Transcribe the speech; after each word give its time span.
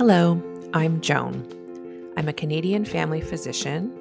Hello, 0.00 0.42
I'm 0.72 1.02
Joan. 1.02 1.46
I'm 2.16 2.26
a 2.26 2.32
Canadian 2.32 2.86
family 2.86 3.20
physician 3.20 3.92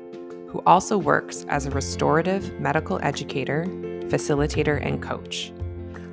who 0.47 0.63
also 0.65 0.97
works 0.97 1.45
as 1.49 1.65
a 1.65 1.71
restorative 1.71 2.57
medical 2.57 3.01
educator, 3.03 3.65
facilitator, 4.07 4.81
and 4.81 5.03
coach. 5.03 5.51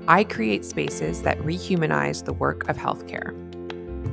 I 0.08 0.24
create 0.24 0.64
spaces 0.64 1.22
that 1.22 1.38
rehumanize 1.38 2.24
the 2.24 2.32
work 2.32 2.68
of 2.68 2.76
healthcare. 2.76 3.30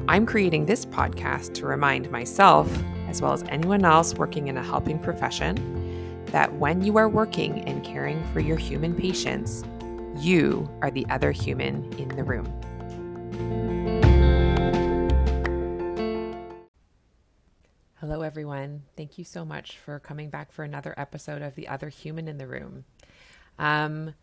I'm 0.07 0.27
creating 0.27 0.67
this 0.67 0.85
podcast 0.85 1.55
to 1.55 1.65
remind 1.65 2.11
myself, 2.11 2.71
as 3.07 3.19
well 3.19 3.33
as 3.33 3.41
anyone 3.49 3.83
else 3.83 4.13
working 4.13 4.49
in 4.49 4.57
a 4.57 4.63
helping 4.63 4.99
profession, 4.99 5.55
that 6.27 6.53
when 6.53 6.83
you 6.83 6.97
are 6.97 7.09
working 7.09 7.61
and 7.61 7.83
caring 7.83 8.23
for 8.25 8.41
your 8.41 8.57
human 8.57 8.93
patients, 8.93 9.63
you 10.19 10.69
are 10.83 10.91
the 10.91 11.07
other 11.09 11.31
human 11.31 11.91
in 11.93 12.09
the 12.09 12.23
room. 12.23 12.45
Everyone. 18.33 18.81
Thank 18.97 19.19
you 19.19 19.23
so 19.23 19.45
much 19.45 19.77
for 19.77 19.99
coming 19.99 20.31
back 20.31 20.51
for 20.51 20.63
another 20.63 20.95
episode 20.97 21.43
of 21.43 21.53
The 21.53 21.67
Other 21.67 21.89
Human 21.89 22.27
in 22.27 22.39
the 22.39 22.47
Room. 22.47 22.83
Um, 23.59 24.15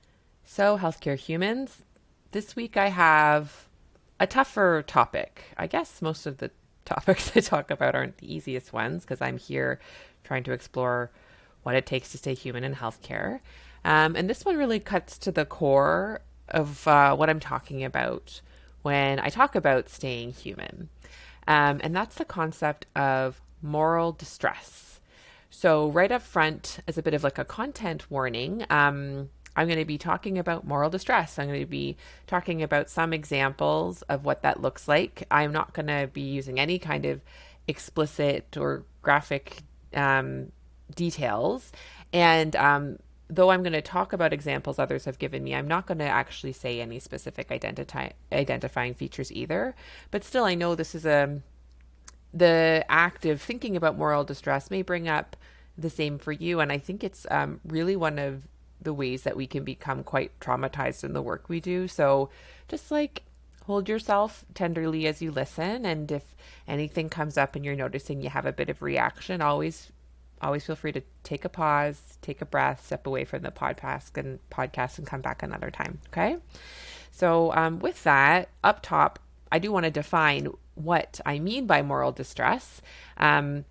so, 0.44 0.76
healthcare 0.76 1.16
humans, 1.16 1.84
this 2.32 2.56
week 2.56 2.76
I 2.76 2.88
have 2.88 3.68
a 4.18 4.26
tougher 4.26 4.82
topic. 4.84 5.44
I 5.56 5.68
guess 5.68 6.02
most 6.02 6.26
of 6.26 6.38
the 6.38 6.50
topics 6.84 7.30
I 7.36 7.38
talk 7.38 7.70
about 7.70 7.94
aren't 7.94 8.18
the 8.18 8.34
easiest 8.34 8.72
ones 8.72 9.02
because 9.04 9.20
I'm 9.20 9.38
here 9.38 9.78
trying 10.24 10.42
to 10.42 10.52
explore 10.52 11.12
what 11.62 11.76
it 11.76 11.86
takes 11.86 12.10
to 12.10 12.18
stay 12.18 12.34
human 12.34 12.64
in 12.64 12.74
healthcare. 12.74 13.38
Um, 13.84 14.16
and 14.16 14.28
this 14.28 14.44
one 14.44 14.56
really 14.56 14.80
cuts 14.80 15.18
to 15.18 15.30
the 15.30 15.44
core 15.44 16.20
of 16.48 16.88
uh, 16.88 17.14
what 17.14 17.30
I'm 17.30 17.38
talking 17.38 17.84
about 17.84 18.40
when 18.82 19.20
I 19.20 19.28
talk 19.28 19.54
about 19.54 19.88
staying 19.88 20.32
human. 20.32 20.88
Um, 21.46 21.80
and 21.84 21.94
that's 21.94 22.16
the 22.16 22.24
concept 22.24 22.86
of 22.96 23.40
moral 23.62 24.12
distress. 24.12 25.00
So, 25.50 25.90
right 25.90 26.12
up 26.12 26.22
front, 26.22 26.78
as 26.86 26.96
a 26.96 27.02
bit 27.02 27.14
of 27.14 27.24
like 27.24 27.38
a 27.38 27.44
content 27.44 28.10
warning, 28.10 28.64
um, 28.70 29.30
I'm 29.56 29.66
going 29.66 29.78
to 29.78 29.84
be 29.84 29.98
talking 29.98 30.38
about 30.38 30.66
moral 30.66 30.90
distress. 30.90 31.38
I'm 31.38 31.48
going 31.48 31.60
to 31.60 31.66
be 31.66 31.96
talking 32.26 32.62
about 32.62 32.88
some 32.88 33.12
examples 33.12 34.02
of 34.02 34.24
what 34.24 34.42
that 34.42 34.62
looks 34.62 34.86
like. 34.86 35.24
I'm 35.30 35.52
not 35.52 35.72
going 35.72 35.88
to 35.88 36.08
be 36.12 36.22
using 36.22 36.60
any 36.60 36.78
kind 36.78 37.04
of 37.04 37.20
explicit 37.66 38.56
or 38.56 38.84
graphic 39.02 39.58
um, 39.94 40.52
details. 40.94 41.72
And 42.12 42.54
um, 42.56 42.98
though 43.28 43.50
I'm 43.50 43.62
going 43.62 43.72
to 43.72 43.82
talk 43.82 44.12
about 44.12 44.32
examples 44.32 44.78
others 44.78 45.04
have 45.04 45.18
given 45.18 45.42
me, 45.42 45.54
I'm 45.54 45.68
not 45.68 45.86
going 45.86 45.98
to 45.98 46.04
actually 46.04 46.52
say 46.52 46.80
any 46.80 46.98
specific 46.98 47.50
identifying 48.32 48.94
features 48.94 49.32
either. 49.32 49.74
But 50.10 50.24
still, 50.24 50.44
I 50.44 50.54
know 50.54 50.74
this 50.74 50.94
is 50.94 51.04
a 51.04 51.40
the 52.32 52.84
act 52.88 53.26
of 53.26 53.40
thinking 53.42 53.76
about 53.76 53.98
moral 53.98 54.24
distress 54.24 54.70
may 54.70 54.82
bring 54.82 55.08
up 55.08 55.36
the 55.76 55.90
same 55.90 56.18
for 56.18 56.32
you. 56.32 56.60
And 56.60 56.70
I 56.70 56.78
think 56.78 57.02
it's 57.02 57.26
um, 57.30 57.60
really 57.64 57.96
one 57.96 58.18
of 58.18 58.42
the 58.80 58.94
ways 58.94 59.22
that 59.22 59.36
we 59.36 59.46
can 59.46 59.64
become 59.64 60.02
quite 60.02 60.38
traumatized 60.40 61.04
in 61.04 61.12
the 61.12 61.22
work 61.22 61.48
we 61.48 61.60
do. 61.60 61.88
So 61.88 62.30
just 62.68 62.90
like 62.90 63.22
hold 63.66 63.88
yourself 63.88 64.44
tenderly 64.54 65.06
as 65.06 65.20
you 65.20 65.30
listen. 65.30 65.84
And 65.84 66.10
if 66.10 66.34
anything 66.66 67.08
comes 67.08 67.36
up 67.36 67.56
and 67.56 67.64
you're 67.64 67.76
noticing 67.76 68.22
you 68.22 68.30
have 68.30 68.46
a 68.46 68.52
bit 68.52 68.68
of 68.70 68.82
reaction, 68.82 69.40
always 69.40 69.92
always 70.42 70.64
feel 70.64 70.76
free 70.76 70.92
to 70.92 71.02
take 71.22 71.44
a 71.44 71.50
pause, 71.50 72.16
take 72.22 72.40
a 72.40 72.46
breath, 72.46 72.86
step 72.86 73.06
away 73.06 73.24
from 73.24 73.42
the 73.42 73.50
podcast 73.50 74.16
and 74.16 74.38
podcast 74.50 74.96
and 74.96 75.06
come 75.06 75.20
back 75.20 75.42
another 75.42 75.70
time. 75.70 75.98
Okay. 76.08 76.38
So 77.12 77.52
um, 77.52 77.78
with 77.78 78.02
that, 78.04 78.48
up 78.64 78.80
top, 78.82 79.18
I 79.52 79.58
do 79.58 79.70
want 79.70 79.84
to 79.84 79.90
define 79.90 80.48
what 80.84 81.20
I 81.24 81.38
mean 81.38 81.66
by 81.66 81.82
moral 81.82 82.12
distress. 82.12 82.80
Um, 83.16 83.64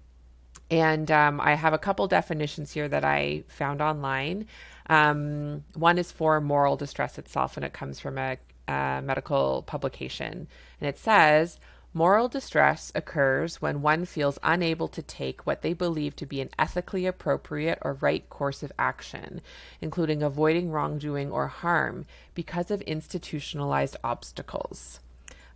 and 0.71 1.09
um, 1.09 1.41
I 1.41 1.55
have 1.55 1.73
a 1.73 1.79
couple 1.79 2.07
definitions 2.07 2.71
here 2.71 2.87
that 2.87 3.03
I 3.03 3.43
found 3.47 3.81
online. 3.81 4.45
Um, 4.87 5.63
one 5.73 5.97
is 5.97 6.11
for 6.11 6.39
moral 6.41 6.75
distress 6.75 7.17
itself, 7.17 7.57
and 7.57 7.65
it 7.65 7.73
comes 7.73 7.99
from 7.99 8.17
a, 8.17 8.37
a 8.67 9.01
medical 9.03 9.63
publication. 9.63 10.47
And 10.79 10.89
it 10.89 10.97
says, 10.97 11.59
Moral 11.91 12.27
distress 12.27 12.91
occurs 12.93 13.63
when 13.63 13.81
one 13.81 14.05
feels 14.05 14.37
unable 14.43 14.87
to 14.89 15.01
take 15.01 15.47
what 15.47 15.63
they 15.63 15.73
believe 15.73 16.15
to 16.17 16.25
be 16.27 16.39
an 16.39 16.51
ethically 16.59 17.07
appropriate 17.07 17.79
or 17.81 17.93
right 17.95 18.29
course 18.29 18.61
of 18.61 18.71
action, 18.77 19.41
including 19.81 20.21
avoiding 20.21 20.69
wrongdoing 20.69 21.31
or 21.31 21.47
harm, 21.47 22.05
because 22.35 22.69
of 22.69 22.81
institutionalized 22.81 23.97
obstacles. 24.03 24.99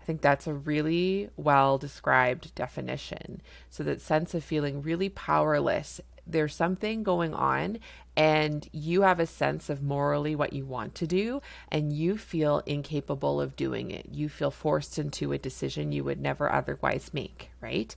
I 0.03 0.05
think 0.05 0.19
that's 0.19 0.47
a 0.47 0.53
really 0.53 1.29
well 1.37 1.77
described 1.77 2.53
definition. 2.55 3.41
So, 3.69 3.83
that 3.83 4.01
sense 4.01 4.33
of 4.33 4.43
feeling 4.43 4.81
really 4.81 5.07
powerless. 5.07 6.01
There's 6.27 6.53
something 6.53 7.03
going 7.03 7.33
on, 7.33 7.79
and 8.17 8.67
you 8.73 9.03
have 9.03 9.21
a 9.21 9.25
sense 9.25 9.69
of 9.69 9.81
morally 9.81 10.35
what 10.35 10.51
you 10.51 10.65
want 10.65 10.93
to 10.95 11.07
do, 11.07 11.41
and 11.71 11.93
you 11.93 12.17
feel 12.17 12.63
incapable 12.65 13.39
of 13.39 13.55
doing 13.55 13.91
it. 13.91 14.09
You 14.11 14.27
feel 14.27 14.51
forced 14.51 14.99
into 14.99 15.31
a 15.31 15.37
decision 15.37 15.93
you 15.93 16.03
would 16.03 16.19
never 16.19 16.51
otherwise 16.51 17.11
make, 17.13 17.51
right? 17.61 17.95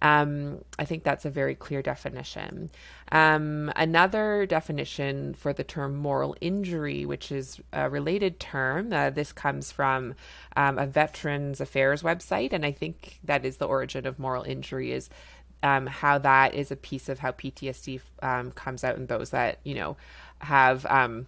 Um, 0.00 0.64
I 0.78 0.84
think 0.84 1.02
that's 1.02 1.24
a 1.24 1.30
very 1.30 1.54
clear 1.54 1.82
definition. 1.82 2.70
Um, 3.10 3.72
another 3.74 4.46
definition 4.46 5.34
for 5.34 5.52
the 5.52 5.64
term 5.64 5.96
moral 5.96 6.36
injury, 6.40 7.04
which 7.04 7.32
is 7.32 7.60
a 7.72 7.88
related 7.88 8.38
term, 8.38 8.92
uh, 8.92 9.10
this 9.10 9.32
comes 9.32 9.72
from 9.72 10.14
um, 10.56 10.78
a 10.78 10.86
Veterans 10.86 11.60
Affairs 11.60 12.02
website, 12.02 12.52
and 12.52 12.64
I 12.64 12.72
think 12.72 13.18
that 13.24 13.44
is 13.44 13.56
the 13.56 13.66
origin 13.66 14.06
of 14.06 14.18
moral 14.18 14.44
injury 14.44 14.92
is 14.92 15.10
um, 15.62 15.86
how 15.86 16.18
that 16.18 16.54
is 16.54 16.70
a 16.70 16.76
piece 16.76 17.08
of 17.08 17.18
how 17.18 17.32
PTSD 17.32 18.00
um, 18.22 18.52
comes 18.52 18.84
out 18.84 18.96
in 18.96 19.06
those 19.06 19.30
that 19.30 19.58
you 19.64 19.74
know 19.74 19.96
have 20.40 20.86
um, 20.86 21.26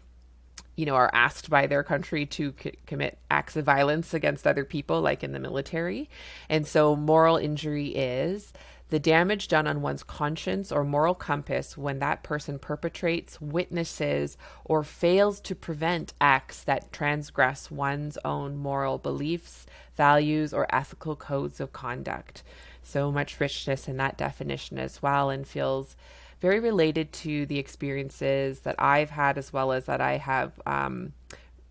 you 0.80 0.86
know 0.86 0.94
are 0.94 1.10
asked 1.12 1.50
by 1.50 1.66
their 1.66 1.82
country 1.82 2.24
to 2.24 2.54
c- 2.58 2.72
commit 2.86 3.18
acts 3.30 3.54
of 3.54 3.66
violence 3.66 4.14
against 4.14 4.46
other 4.46 4.64
people, 4.64 5.02
like 5.02 5.22
in 5.22 5.32
the 5.32 5.38
military. 5.38 6.08
And 6.48 6.66
so, 6.66 6.96
moral 6.96 7.36
injury 7.36 7.88
is 7.88 8.54
the 8.88 8.98
damage 8.98 9.48
done 9.48 9.66
on 9.66 9.82
one's 9.82 10.02
conscience 10.02 10.72
or 10.72 10.82
moral 10.82 11.14
compass 11.14 11.76
when 11.76 11.98
that 11.98 12.22
person 12.22 12.58
perpetrates, 12.58 13.38
witnesses, 13.40 14.38
or 14.64 14.82
fails 14.82 15.38
to 15.42 15.54
prevent 15.54 16.14
acts 16.18 16.64
that 16.64 16.90
transgress 16.90 17.70
one's 17.70 18.16
own 18.24 18.56
moral 18.56 18.96
beliefs, 18.96 19.66
values, 19.98 20.54
or 20.54 20.74
ethical 20.74 21.14
codes 21.14 21.60
of 21.60 21.74
conduct 21.74 22.42
so 22.82 23.12
much 23.12 23.38
richness 23.38 23.86
in 23.86 23.98
that 23.98 24.16
definition 24.16 24.78
as 24.78 25.02
well 25.02 25.30
and 25.30 25.46
feels 25.46 25.96
very 26.40 26.60
related 26.60 27.12
to 27.12 27.46
the 27.46 27.58
experiences 27.58 28.60
that 28.60 28.76
I've 28.78 29.10
had 29.10 29.38
as 29.38 29.52
well 29.52 29.72
as 29.72 29.86
that 29.86 30.00
I 30.00 30.16
have, 30.16 30.60
um, 30.66 31.12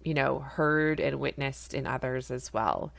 you 0.03 0.13
know, 0.13 0.39
heard 0.39 0.99
and 0.99 1.19
witnessed 1.19 1.73
in 1.73 1.85
others 1.85 2.31
as 2.31 2.53
well. 2.53 2.93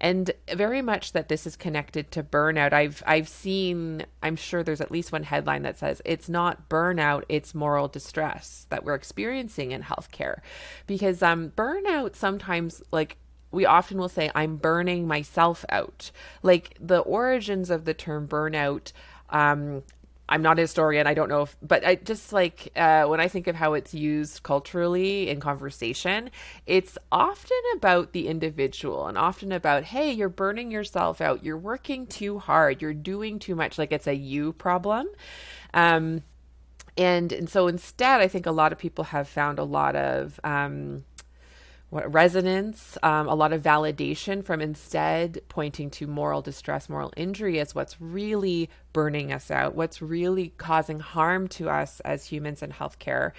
And 0.00 0.30
very 0.52 0.82
much 0.82 1.12
that 1.12 1.28
this 1.28 1.46
is 1.46 1.56
connected 1.56 2.10
to 2.12 2.22
burnout. 2.22 2.72
I've 2.72 3.02
I've 3.06 3.28
seen, 3.28 4.04
I'm 4.22 4.36
sure 4.36 4.62
there's 4.62 4.80
at 4.80 4.90
least 4.90 5.12
one 5.12 5.24
headline 5.24 5.62
that 5.62 5.78
says 5.78 6.02
it's 6.04 6.28
not 6.28 6.68
burnout, 6.68 7.24
it's 7.28 7.54
moral 7.54 7.88
distress 7.88 8.66
that 8.70 8.84
we're 8.84 8.94
experiencing 8.94 9.72
in 9.72 9.82
healthcare. 9.82 10.38
Because 10.86 11.22
um 11.22 11.50
burnout 11.56 12.14
sometimes 12.14 12.82
like 12.92 13.16
we 13.54 13.64
often 13.64 13.98
will 13.98 14.08
say, 14.08 14.30
I'm 14.34 14.56
burning 14.56 15.06
myself 15.06 15.64
out. 15.68 16.10
Like 16.42 16.76
the 16.80 16.98
origins 16.98 17.70
of 17.70 17.84
the 17.84 17.94
term 17.94 18.28
burnout, 18.28 18.92
um, 19.30 19.84
I'm 20.28 20.42
not 20.42 20.58
a 20.58 20.62
historian. 20.62 21.06
I 21.06 21.14
don't 21.14 21.28
know 21.28 21.42
if, 21.42 21.56
but 21.60 21.84
I 21.84 21.96
just 21.96 22.32
like 22.32 22.72
uh, 22.76 23.04
when 23.04 23.20
I 23.20 23.28
think 23.28 23.46
of 23.46 23.56
how 23.56 23.74
it's 23.74 23.92
used 23.92 24.42
culturally 24.42 25.28
in 25.28 25.38
conversation, 25.38 26.30
it's 26.66 26.96
often 27.12 27.58
about 27.76 28.12
the 28.12 28.28
individual 28.28 29.06
and 29.06 29.18
often 29.18 29.52
about, 29.52 29.84
hey, 29.84 30.12
you're 30.12 30.30
burning 30.30 30.70
yourself 30.70 31.20
out. 31.20 31.44
You're 31.44 31.58
working 31.58 32.06
too 32.06 32.38
hard. 32.38 32.80
You're 32.80 32.94
doing 32.94 33.38
too 33.38 33.54
much. 33.54 33.78
Like 33.78 33.92
it's 33.92 34.06
a 34.06 34.14
you 34.14 34.54
problem. 34.54 35.08
Um, 35.74 36.22
and 36.96 37.32
and 37.32 37.50
so 37.50 37.66
instead, 37.66 38.20
I 38.20 38.28
think 38.28 38.46
a 38.46 38.52
lot 38.52 38.72
of 38.72 38.78
people 38.78 39.04
have 39.04 39.28
found 39.28 39.58
a 39.58 39.64
lot 39.64 39.96
of 39.96 40.38
um, 40.44 41.04
what, 41.90 42.12
resonance, 42.12 42.98
um, 43.02 43.28
a 43.28 43.34
lot 43.34 43.52
of 43.52 43.62
validation 43.62 44.44
from 44.44 44.60
instead 44.60 45.40
pointing 45.48 45.90
to 45.90 46.06
moral 46.06 46.42
distress, 46.42 46.88
moral 46.88 47.12
injury 47.16 47.60
as 47.60 47.74
what's 47.74 48.00
really 48.00 48.68
burning 48.92 49.32
us 49.32 49.50
out, 49.50 49.76
what's 49.76 50.02
really 50.02 50.52
causing 50.56 50.98
harm 50.98 51.46
to 51.48 51.70
us 51.70 52.00
as 52.00 52.26
humans 52.26 52.62
in 52.62 52.72
healthcare. 52.72 53.32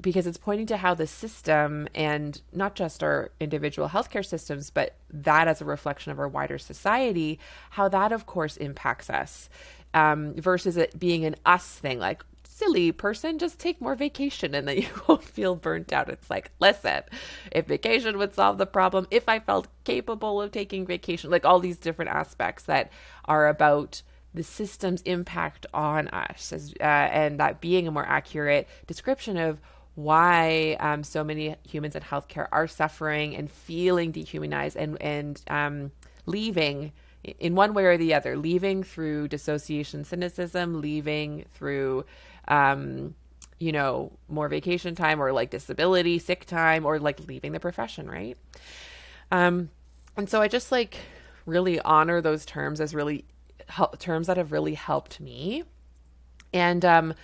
Because 0.00 0.26
it's 0.26 0.38
pointing 0.38 0.66
to 0.68 0.78
how 0.78 0.94
the 0.94 1.06
system, 1.06 1.86
and 1.94 2.40
not 2.52 2.74
just 2.74 3.02
our 3.02 3.30
individual 3.38 3.88
healthcare 3.88 4.24
systems, 4.24 4.70
but 4.70 4.96
that 5.12 5.48
as 5.48 5.60
a 5.60 5.66
reflection 5.66 6.10
of 6.10 6.18
our 6.18 6.28
wider 6.28 6.58
society, 6.58 7.38
how 7.70 7.88
that, 7.88 8.10
of 8.10 8.24
course, 8.24 8.56
impacts 8.56 9.10
us 9.10 9.50
um, 9.92 10.34
versus 10.34 10.78
it 10.78 10.98
being 10.98 11.26
an 11.26 11.36
us 11.44 11.78
thing. 11.78 11.98
Like, 11.98 12.24
silly 12.62 12.92
person, 12.92 13.38
just 13.38 13.58
take 13.58 13.80
more 13.80 13.94
vacation 13.94 14.54
and 14.54 14.68
then 14.68 14.76
you 14.82 14.88
won't 15.08 15.24
feel 15.24 15.54
burnt 15.54 15.92
out. 15.92 16.08
It's 16.08 16.30
like, 16.30 16.50
listen, 16.60 17.02
if 17.50 17.66
vacation 17.66 18.18
would 18.18 18.34
solve 18.34 18.58
the 18.58 18.66
problem, 18.66 19.06
if 19.10 19.28
I 19.28 19.38
felt 19.38 19.68
capable 19.84 20.40
of 20.40 20.52
taking 20.52 20.86
vacation, 20.86 21.30
like 21.30 21.44
all 21.44 21.60
these 21.60 21.78
different 21.78 22.10
aspects 22.10 22.64
that 22.64 22.90
are 23.24 23.48
about 23.48 24.02
the 24.34 24.42
system's 24.42 25.02
impact 25.02 25.66
on 25.74 26.08
us, 26.08 26.52
as, 26.52 26.74
uh, 26.80 26.84
and 26.84 27.38
that 27.38 27.60
being 27.60 27.86
a 27.86 27.90
more 27.90 28.06
accurate 28.06 28.66
description 28.86 29.36
of 29.36 29.60
why 29.94 30.74
um, 30.80 31.04
so 31.04 31.22
many 31.22 31.54
humans 31.68 31.94
in 31.94 32.02
healthcare 32.02 32.48
are 32.50 32.66
suffering 32.66 33.36
and 33.36 33.50
feeling 33.50 34.10
dehumanized 34.10 34.74
and 34.74 35.00
and 35.02 35.42
um, 35.48 35.92
leaving 36.24 36.92
in 37.24 37.54
one 37.54 37.74
way 37.74 37.84
or 37.84 37.96
the 37.96 38.14
other, 38.14 38.36
leaving 38.36 38.82
through 38.82 39.28
dissociation, 39.28 40.04
cynicism, 40.04 40.80
leaving 40.80 41.44
through, 41.54 42.04
um, 42.48 43.14
you 43.58 43.72
know, 43.72 44.12
more 44.28 44.48
vacation 44.48 44.94
time 44.94 45.20
or 45.22 45.32
like 45.32 45.50
disability, 45.50 46.18
sick 46.18 46.44
time, 46.46 46.84
or 46.84 46.98
like 46.98 47.20
leaving 47.28 47.52
the 47.52 47.60
profession, 47.60 48.10
right? 48.10 48.36
Um, 49.30 49.70
and 50.16 50.28
so 50.28 50.42
I 50.42 50.48
just 50.48 50.72
like 50.72 50.98
really 51.46 51.80
honor 51.80 52.20
those 52.20 52.44
terms 52.44 52.80
as 52.80 52.94
really 52.94 53.24
hel- 53.68 53.94
terms 53.98 54.26
that 54.26 54.36
have 54.36 54.52
really 54.52 54.74
helped 54.74 55.20
me. 55.20 55.64
And 56.52 56.84
um, 56.84 57.14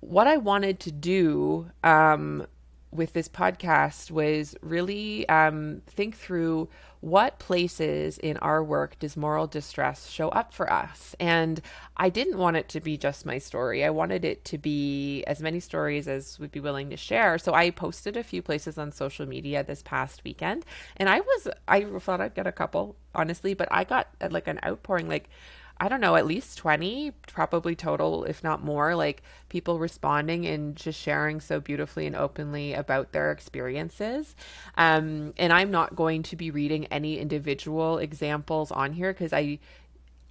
what 0.00 0.26
I 0.26 0.36
wanted 0.36 0.80
to 0.80 0.92
do 0.92 1.70
um, 1.84 2.46
with 2.90 3.12
this 3.12 3.28
podcast 3.28 4.10
was 4.10 4.56
really 4.62 5.28
um, 5.28 5.82
think 5.86 6.16
through 6.16 6.68
what 7.00 7.38
places 7.38 8.18
in 8.18 8.36
our 8.38 8.64
work 8.64 8.98
does 8.98 9.16
moral 9.16 9.46
distress 9.46 10.08
show 10.08 10.28
up 10.30 10.52
for 10.52 10.72
us? 10.72 11.14
And 11.20 11.60
I 11.96 12.08
didn't 12.08 12.38
want 12.38 12.56
it 12.56 12.68
to 12.70 12.80
be 12.80 12.96
just 12.96 13.26
my 13.26 13.38
story. 13.38 13.84
I 13.84 13.90
wanted 13.90 14.24
it 14.24 14.44
to 14.46 14.58
be 14.58 15.22
as 15.24 15.40
many 15.40 15.60
stories 15.60 16.08
as 16.08 16.38
would 16.38 16.50
be 16.50 16.60
willing 16.60 16.90
to 16.90 16.96
share. 16.96 17.38
So 17.38 17.54
I 17.54 17.70
posted 17.70 18.16
a 18.16 18.24
few 18.24 18.42
places 18.42 18.78
on 18.78 18.92
social 18.92 19.26
media 19.26 19.62
this 19.62 19.82
past 19.82 20.24
weekend, 20.24 20.64
and 20.96 21.08
I 21.08 21.20
was 21.20 21.48
I 21.68 21.84
thought 21.84 22.20
I'd 22.20 22.34
get 22.34 22.46
a 22.46 22.52
couple 22.52 22.96
honestly, 23.14 23.54
but 23.54 23.68
I 23.70 23.84
got 23.84 24.08
like 24.30 24.48
an 24.48 24.58
outpouring 24.64 25.08
like 25.08 25.28
I 25.78 25.88
don't 25.88 26.00
know, 26.00 26.16
at 26.16 26.26
least 26.26 26.56
20, 26.58 27.12
probably 27.28 27.74
total, 27.74 28.24
if 28.24 28.42
not 28.42 28.64
more, 28.64 28.94
like 28.94 29.22
people 29.50 29.78
responding 29.78 30.46
and 30.46 30.74
just 30.74 30.98
sharing 30.98 31.40
so 31.40 31.60
beautifully 31.60 32.06
and 32.06 32.16
openly 32.16 32.72
about 32.72 33.12
their 33.12 33.30
experiences. 33.30 34.34
Um, 34.78 35.34
and 35.36 35.52
I'm 35.52 35.70
not 35.70 35.94
going 35.94 36.22
to 36.24 36.36
be 36.36 36.50
reading 36.50 36.86
any 36.86 37.18
individual 37.18 37.98
examples 37.98 38.70
on 38.70 38.94
here 38.94 39.12
because 39.12 39.34
I, 39.34 39.58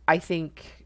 I 0.07 0.17
think 0.17 0.85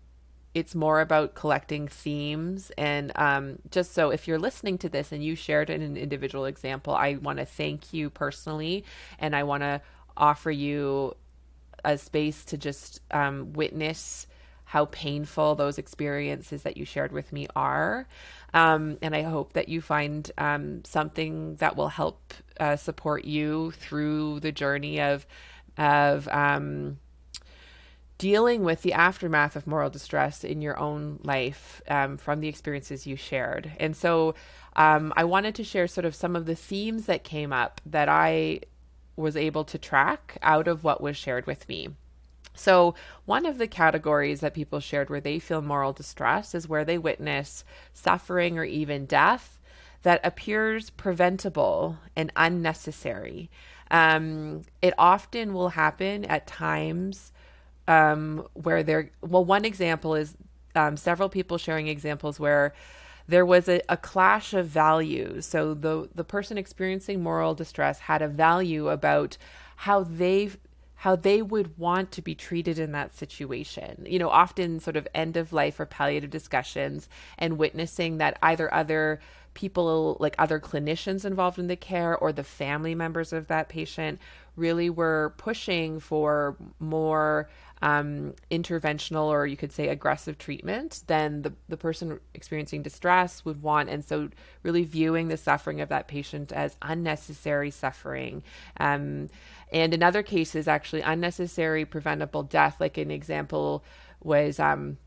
it's 0.54 0.76
more 0.76 1.00
about 1.00 1.36
collecting 1.36 1.88
themes 1.88 2.72
and 2.78 3.12
um, 3.16 3.60
just 3.72 3.94
so 3.94 4.10
if 4.10 4.28
you're 4.28 4.40
listening 4.40 4.78
to 4.80 4.90
this 4.90 5.12
and 5.12 5.24
you 5.24 5.36
shared 5.36 5.70
an 5.70 5.96
individual 5.96 6.46
example 6.46 6.94
i 6.94 7.16
want 7.16 7.38
to 7.38 7.46
thank 7.46 7.94
you 7.94 8.10
personally 8.10 8.84
and 9.20 9.36
i 9.36 9.44
want 9.44 9.62
to 9.62 9.80
offer 10.18 10.50
you 10.50 11.16
a 11.86 11.98
space 11.98 12.44
to 12.46 12.58
just 12.58 13.00
um, 13.12 13.54
witness 13.54 14.28
how 14.70 14.86
painful 14.86 15.56
those 15.56 15.80
experiences 15.80 16.62
that 16.62 16.78
you 16.78 16.86
shared 16.86 17.12
with 17.12 17.34
me 17.34 17.48
are. 17.56 18.08
Um, 18.54 19.00
and 19.02 19.16
I 19.16 19.24
hope 19.24 19.54
that 19.54 19.68
you 19.68 19.82
find 19.82 20.32
um, 20.38 20.86
something 20.86 21.56
that 21.56 21.76
will 21.76 21.88
help 21.88 22.36
uh, 22.60 22.76
support 22.76 23.26
you 23.26 23.72
through 23.72 24.42
the 24.42 24.52
journey 24.52 25.02
of 25.02 25.26
of 25.76 26.28
um, 26.28 27.00
dealing 28.20 28.64
with 28.64 28.84
the 28.84 28.94
aftermath 28.94 29.56
of 29.56 29.66
moral 29.66 29.90
distress 29.90 30.44
in 30.44 30.62
your 30.62 30.78
own 30.78 31.20
life 31.24 31.82
um, 31.88 32.18
from 32.18 32.40
the 32.40 32.48
experiences 32.48 33.08
you 33.08 33.16
shared. 33.16 33.72
And 33.80 33.98
so 33.98 34.36
um, 34.76 35.12
I 35.16 35.24
wanted 35.24 35.56
to 35.56 35.64
share 35.64 35.88
sort 35.88 36.06
of 36.06 36.14
some 36.14 36.36
of 36.36 36.46
the 36.46 36.56
themes 36.56 37.08
that 37.08 37.24
came 37.24 37.52
up 37.52 37.82
that 37.88 38.08
I 38.08 38.60
was 39.16 39.36
able 39.36 39.64
to 39.64 39.80
track 39.80 40.38
out 40.44 40.68
of 40.68 40.84
what 40.84 41.02
was 41.02 41.18
shared 41.18 41.48
with 41.48 41.68
me. 41.68 41.90
So, 42.60 42.94
one 43.26 43.46
of 43.46 43.58
the 43.58 43.68
categories 43.68 44.42
that 44.42 44.54
people 44.54 44.80
shared 44.80 45.10
where 45.10 45.22
they 45.22 45.40
feel 45.40 45.62
moral 45.62 45.94
distress 45.94 46.54
is 46.54 46.68
where 46.68 46.84
they 46.84 46.98
witness 46.98 47.64
suffering 47.94 48.58
or 48.60 48.66
even 48.66 49.06
death 49.06 49.60
that 50.04 50.20
appears 50.24 50.90
preventable 50.90 51.98
and 52.16 52.32
unnecessary. 52.36 53.50
Um, 53.92 54.64
it 54.82 54.94
often 54.98 55.54
will 55.54 55.70
happen 55.70 56.26
at 56.26 56.48
times 56.48 57.32
um, 57.88 58.48
where 58.54 58.84
there, 58.84 59.10
well, 59.22 59.44
one 59.44 59.66
example 59.66 60.14
is 60.16 60.36
um, 60.76 60.96
several 60.96 61.30
people 61.30 61.58
sharing 61.58 61.88
examples 61.88 62.40
where 62.40 62.74
there 63.28 63.46
was 63.46 63.68
a, 63.68 63.82
a, 63.90 63.98
clash 63.98 64.54
of 64.54 64.68
values. 64.68 65.46
So 65.46 65.74
the 65.74 66.10
the 66.14 66.24
person 66.24 66.58
experiencing 66.58 67.22
moral 67.22 67.54
distress 67.54 68.00
had 68.00 68.22
a 68.22 68.28
value 68.28 68.90
about 68.90 69.38
how 69.78 70.04
they 70.04 70.52
how 71.00 71.16
they 71.16 71.42
would 71.42 71.78
want 71.78 72.12
to 72.12 72.22
be 72.22 72.36
treated 72.36 72.78
in 72.78 72.92
that 72.92 73.16
situation. 73.16 74.06
You 74.06 74.20
know, 74.20 74.28
often 74.28 74.82
sort 74.82 74.98
of 74.98 75.08
end 75.16 75.38
of 75.38 75.54
life 75.54 75.80
or 75.80 75.86
palliative 75.86 76.30
discussions 76.30 77.08
and 77.38 77.58
witnessing 77.58 78.18
that 78.18 78.38
either 78.44 78.72
other 78.74 79.22
people, 79.54 80.18
like 80.20 80.36
other 80.38 80.60
clinicians 80.60 81.24
involved 81.24 81.58
in 81.58 81.68
the 81.68 81.78
care 81.78 82.18
or 82.18 82.34
the 82.34 82.44
family 82.44 82.96
members 82.96 83.32
of 83.32 83.48
that 83.48 83.70
patient, 83.70 84.20
really 84.58 84.90
were 84.90 85.34
pushing 85.38 86.02
for 86.02 86.58
more 86.80 87.50
um, 87.82 88.34
interventional 88.52 89.26
or 89.26 89.48
you 89.48 89.56
could 89.56 89.72
say 89.72 89.88
aggressive 89.88 90.38
treatment 90.38 91.04
than 91.08 91.44
the, 91.44 91.54
the 91.70 91.78
person 91.78 92.20
experiencing 92.34 92.82
distress 92.82 93.46
would 93.46 93.62
want. 93.62 93.90
And 93.90 94.04
so, 94.04 94.30
really 94.64 94.84
viewing 94.84 95.30
the 95.30 95.38
suffering 95.38 95.80
of 95.82 95.90
that 95.90 96.08
patient 96.08 96.52
as 96.52 96.76
unnecessary 96.82 97.72
suffering. 97.72 98.44
Um, 98.80 99.30
and 99.72 99.94
in 99.94 100.04
other 100.04 100.24
cases, 100.24 100.68
actually, 100.68 101.02
unnecessary 101.02 101.86
preventable 101.86 102.44
death, 102.44 102.78
like 102.80 102.98
an 102.98 103.12
example 103.12 103.84
was 104.22 104.60
um, 104.60 104.98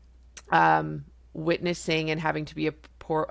um, 0.51 1.05
witnessing 1.33 2.09
and 2.09 2.19
having 2.19 2.45
to 2.45 2.55
be 2.55 2.67
a, 2.67 2.73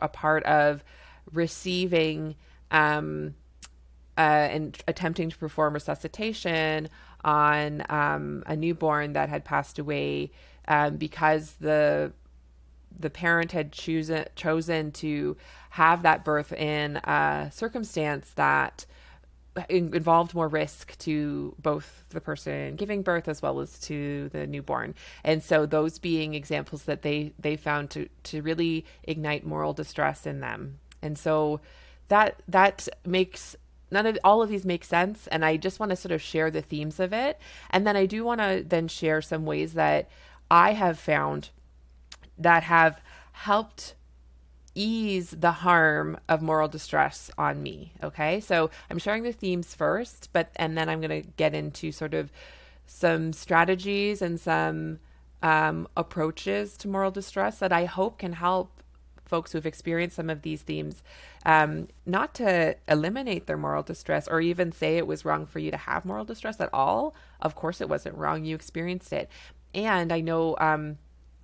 a 0.01 0.09
part 0.09 0.45
of 0.45 0.85
receiving 1.33 2.37
um, 2.71 3.35
uh, 4.17 4.21
and 4.21 4.79
attempting 4.87 5.31
to 5.31 5.39
perform 5.39 5.75
resuscitation 5.75 6.89
on 7.25 7.85
um, 7.89 8.43
a 8.47 8.57
newborn 8.57 9.13
that 9.13 9.29
had 9.29 9.45
passed 9.45 9.79
away 9.79 10.31
um, 10.69 10.97
because 10.97 11.55
the 11.61 12.13
the 12.99 13.11
parent 13.11 13.53
had 13.53 13.73
chosen 13.73 14.27
chosen 14.37 14.93
to 14.93 15.37
have 15.71 16.03
that 16.03 16.25
birth 16.25 16.53
in 16.53 16.97
a 16.97 17.51
circumstance 17.53 18.31
that 18.35 18.85
involved 19.69 20.35
more 20.35 20.49
risk 20.49 20.97
to 20.99 21.55
both 21.61 22.05
the 22.11 22.21
person 22.21 22.75
giving 22.77 23.03
birth 23.03 23.29
as 23.29 23.43
well 23.43 23.61
as 23.61 23.79
to 23.79 24.31
the 24.31 24.47
newborn. 24.47 24.95
And 25.25 25.43
so 25.43 25.67
those 25.67 25.99
being 25.99 26.35
examples 26.35 26.85
that 26.85 27.03
they 27.03 27.33
they 27.39 27.57
found 27.57 27.91
to 27.91 28.09
to 28.25 28.43
really 28.43 28.87
ignite 29.05 29.45
moral 29.45 29.73
distress 29.73 30.27
in 30.27 30.41
them. 30.41 30.79
And 31.03 31.19
so 31.19 31.61
that 32.09 32.43
that 32.49 32.89
makes 33.05 33.57
none 33.93 34.07
of 34.07 34.19
all 34.25 34.43
of 34.43 34.49
these 34.49 34.65
make 34.65 34.85
sense 34.85 35.27
and 35.29 35.45
i 35.45 35.57
just 35.57 35.79
want 35.79 35.91
to 35.91 35.97
sort 35.97 36.13
of 36.13 36.21
share 36.21 36.51
the 36.51 36.63
themes 36.63 36.99
of 36.99 37.13
it 37.13 37.39
and 37.71 37.87
then 37.87 37.97
i 37.97 38.07
do 38.07 38.25
want 38.25 38.41
to 38.41 38.65
then 38.67 38.89
share 38.89 39.23
some 39.23 39.45
ways 39.45 39.75
that 39.75 40.09
i 40.51 40.73
have 40.73 40.99
found 40.99 41.51
that 42.39 42.65
have 42.65 43.01
helped 43.33 43.95
ease 44.75 45.31
the 45.31 45.53
harm 45.53 46.19
of 46.29 46.43
moral 46.43 46.69
distress 46.69 47.31
on 47.37 47.63
me. 47.63 47.93
Okay. 48.03 48.41
So 48.41 48.71
I'm 48.91 48.99
sharing 48.99 49.23
the 49.23 49.33
themes 49.33 49.75
first, 49.75 50.31
but, 50.33 50.51
and 50.57 50.77
then 50.77 50.89
I'm 50.89 51.01
going 51.01 51.23
to 51.23 51.29
get 51.37 51.55
into 51.55 51.93
sort 51.93 52.15
of 52.15 52.33
some 52.87 53.33
strategies 53.33 54.23
and 54.23 54.41
some 54.41 54.99
um, 55.43 55.89
approaches 55.97 56.77
to 56.79 56.89
moral 56.89 57.11
distress 57.11 57.59
that 57.59 57.73
I 57.73 57.85
hope 57.85 58.19
can 58.19 58.33
help 58.33 58.72
folks 59.33 59.53
who've 59.53 59.65
experienced 59.65 60.15
some 60.15 60.29
of 60.29 60.43
these 60.43 60.61
themes 60.61 61.03
um, 61.47 61.89
not 62.05 62.35
to 62.35 62.77
eliminate 62.87 63.47
their 63.47 63.57
moral 63.57 63.83
distress 63.83 64.29
or 64.29 64.43
even 64.43 64.71
say 64.73 64.99
it 64.99 65.07
was 65.07 65.25
wrong 65.25 65.47
for 65.47 65.59
you 65.59 65.71
to 65.71 65.77
have 65.79 66.05
moral 66.05 66.27
distress 66.27 66.61
at 66.61 66.69
all. 66.71 67.15
Of 67.41 67.55
course, 67.55 67.81
it 67.81 67.89
wasn't 67.89 68.19
wrong. 68.19 68.45
You 68.45 68.55
experienced 68.55 69.11
it. 69.11 69.31
And 69.75 70.13
I 70.13 70.21
know 70.21 70.55
um, 70.61 70.99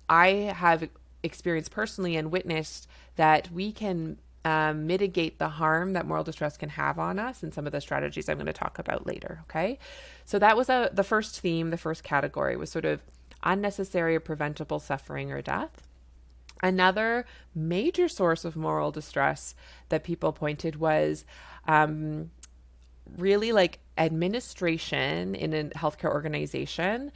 I 0.07 0.53
have 0.55 0.87
experienced 1.23 1.71
personally 1.71 2.15
and 2.15 2.31
witnessed 2.31 2.87
that 3.15 3.51
we 3.51 3.71
can 3.71 4.19
um, 4.45 4.85
mitigate 4.85 5.39
the 5.39 5.49
harm 5.49 5.93
that 5.93 6.05
moral 6.05 6.23
distress 6.23 6.57
can 6.57 6.69
have 6.69 6.99
on 6.99 7.17
us 7.17 7.41
and 7.41 7.51
some 7.51 7.65
of 7.65 7.71
the 7.71 7.81
strategies 7.81 8.29
I'm 8.29 8.37
going 8.37 8.45
to 8.45 8.53
talk 8.53 8.77
about 8.77 9.07
later. 9.07 9.39
Okay. 9.49 9.79
So 10.25 10.37
that 10.37 10.55
was 10.55 10.69
a, 10.69 10.91
the 10.93 11.03
first 11.03 11.39
theme, 11.39 11.71
the 11.71 11.77
first 11.77 12.03
category 12.03 12.55
was 12.55 12.69
sort 12.69 12.85
of 12.85 13.01
unnecessary 13.41 14.15
or 14.15 14.19
preventable 14.19 14.79
suffering 14.79 15.31
or 15.31 15.41
death. 15.41 15.88
Another 16.61 17.25
major 17.55 18.07
source 18.07 18.45
of 18.45 18.55
moral 18.55 18.91
distress 18.91 19.55
that 19.89 20.03
people 20.03 20.33
pointed 20.33 20.75
was 20.75 21.25
um, 21.67 22.31
really 23.17 23.51
like 23.51 23.79
administration 23.97 25.35
in 25.35 25.53
a 25.53 25.63
healthcare 25.77 26.11
organization 26.11 27.11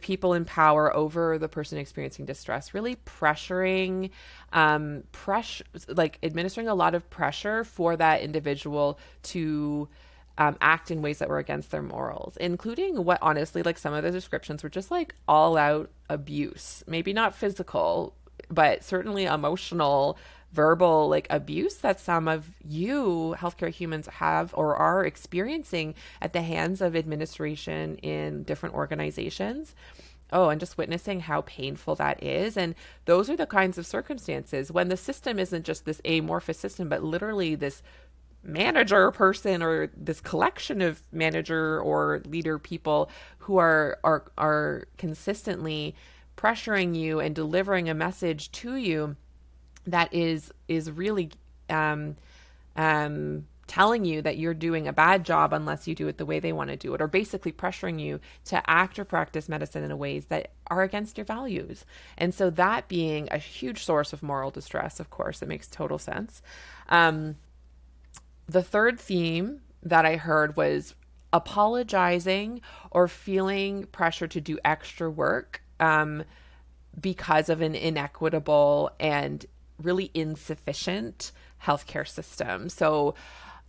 people 0.00 0.34
in 0.34 0.44
power 0.44 0.94
over 0.94 1.38
the 1.38 1.48
person 1.48 1.78
experiencing 1.78 2.26
distress 2.26 2.74
really 2.74 2.96
pressuring 3.06 4.10
um 4.52 5.04
pressure 5.12 5.64
like 5.88 6.18
administering 6.22 6.68
a 6.68 6.74
lot 6.74 6.94
of 6.94 7.08
pressure 7.08 7.64
for 7.64 7.96
that 7.96 8.20
individual 8.20 8.98
to 9.22 9.88
um, 10.38 10.56
act 10.60 10.90
in 10.90 11.02
ways 11.02 11.18
that 11.18 11.28
were 11.28 11.38
against 11.38 11.70
their 11.70 11.82
morals, 11.82 12.36
including 12.38 13.04
what 13.04 13.18
honestly, 13.20 13.62
like 13.62 13.76
some 13.76 13.92
of 13.92 14.02
the 14.02 14.10
descriptions 14.10 14.62
were 14.62 14.70
just 14.70 14.90
like 14.90 15.14
all 15.28 15.56
out 15.56 15.90
abuse. 16.08 16.82
Maybe 16.86 17.12
not 17.12 17.34
physical, 17.34 18.14
but 18.52 18.84
certainly 18.84 19.24
emotional, 19.24 20.18
verbal, 20.52 21.08
like 21.08 21.26
abuse 21.30 21.76
that 21.76 21.98
some 21.98 22.28
of 22.28 22.50
you 22.62 23.34
healthcare 23.38 23.70
humans 23.70 24.06
have 24.06 24.52
or 24.54 24.76
are 24.76 25.04
experiencing 25.04 25.94
at 26.20 26.32
the 26.32 26.42
hands 26.42 26.80
of 26.80 26.94
administration 26.94 27.96
in 27.96 28.42
different 28.42 28.74
organizations. 28.74 29.74
Oh, 30.34 30.48
and 30.48 30.60
just 30.60 30.78
witnessing 30.78 31.20
how 31.20 31.42
painful 31.42 31.94
that 31.96 32.22
is. 32.22 32.56
And 32.56 32.74
those 33.04 33.28
are 33.28 33.36
the 33.36 33.46
kinds 33.46 33.76
of 33.76 33.86
circumstances 33.86 34.72
when 34.72 34.88
the 34.88 34.96
system 34.96 35.38
isn't 35.38 35.66
just 35.66 35.84
this 35.84 36.00
amorphous 36.06 36.58
system, 36.58 36.88
but 36.88 37.02
literally 37.02 37.54
this 37.54 37.82
manager 38.42 39.10
person 39.10 39.62
or 39.62 39.90
this 39.96 40.20
collection 40.20 40.80
of 40.80 41.02
manager 41.12 41.80
or 41.80 42.22
leader 42.26 42.58
people 42.58 43.08
who 43.38 43.56
are 43.56 43.98
are 44.02 44.24
are 44.36 44.84
consistently 44.98 45.94
pressuring 46.42 46.96
you 46.96 47.20
and 47.20 47.34
delivering 47.34 47.88
a 47.88 47.94
message 47.94 48.50
to 48.50 48.74
you 48.76 49.16
that 49.86 50.12
is 50.12 50.52
is 50.68 50.90
really 50.90 51.30
um 51.70 52.16
um 52.76 53.46
telling 53.68 54.04
you 54.04 54.20
that 54.20 54.36
you're 54.36 54.52
doing 54.52 54.86
a 54.86 54.92
bad 54.92 55.24
job 55.24 55.52
unless 55.52 55.86
you 55.86 55.94
do 55.94 56.08
it 56.08 56.18
the 56.18 56.26
way 56.26 56.40
they 56.40 56.52
want 56.52 56.68
to 56.68 56.76
do 56.76 56.92
it 56.94 57.00
or 57.00 57.06
basically 57.06 57.52
pressuring 57.52 57.98
you 58.00 58.20
to 58.44 58.60
act 58.68 58.98
or 58.98 59.04
practice 59.04 59.48
medicine 59.48 59.82
in 59.82 59.98
ways 59.98 60.26
that 60.26 60.50
are 60.66 60.82
against 60.82 61.16
your 61.16 61.24
values. 61.24 61.86
And 62.18 62.34
so 62.34 62.50
that 62.50 62.88
being 62.88 63.28
a 63.30 63.38
huge 63.38 63.84
source 63.84 64.12
of 64.12 64.22
moral 64.22 64.50
distress 64.50 65.00
of 65.00 65.10
course 65.10 65.42
it 65.42 65.48
makes 65.48 65.68
total 65.68 65.98
sense. 65.98 66.42
Um 66.88 67.36
the 68.48 68.62
third 68.62 68.98
theme 68.98 69.60
that 69.82 70.04
I 70.04 70.16
heard 70.16 70.56
was 70.56 70.94
apologizing 71.32 72.60
or 72.90 73.08
feeling 73.08 73.84
pressure 73.86 74.26
to 74.26 74.40
do 74.40 74.58
extra 74.64 75.10
work 75.10 75.61
um, 75.82 76.22
because 76.98 77.48
of 77.48 77.60
an 77.60 77.74
inequitable 77.74 78.90
and 79.00 79.44
really 79.82 80.10
insufficient 80.14 81.32
healthcare 81.62 82.06
system. 82.06 82.68
So, 82.68 83.14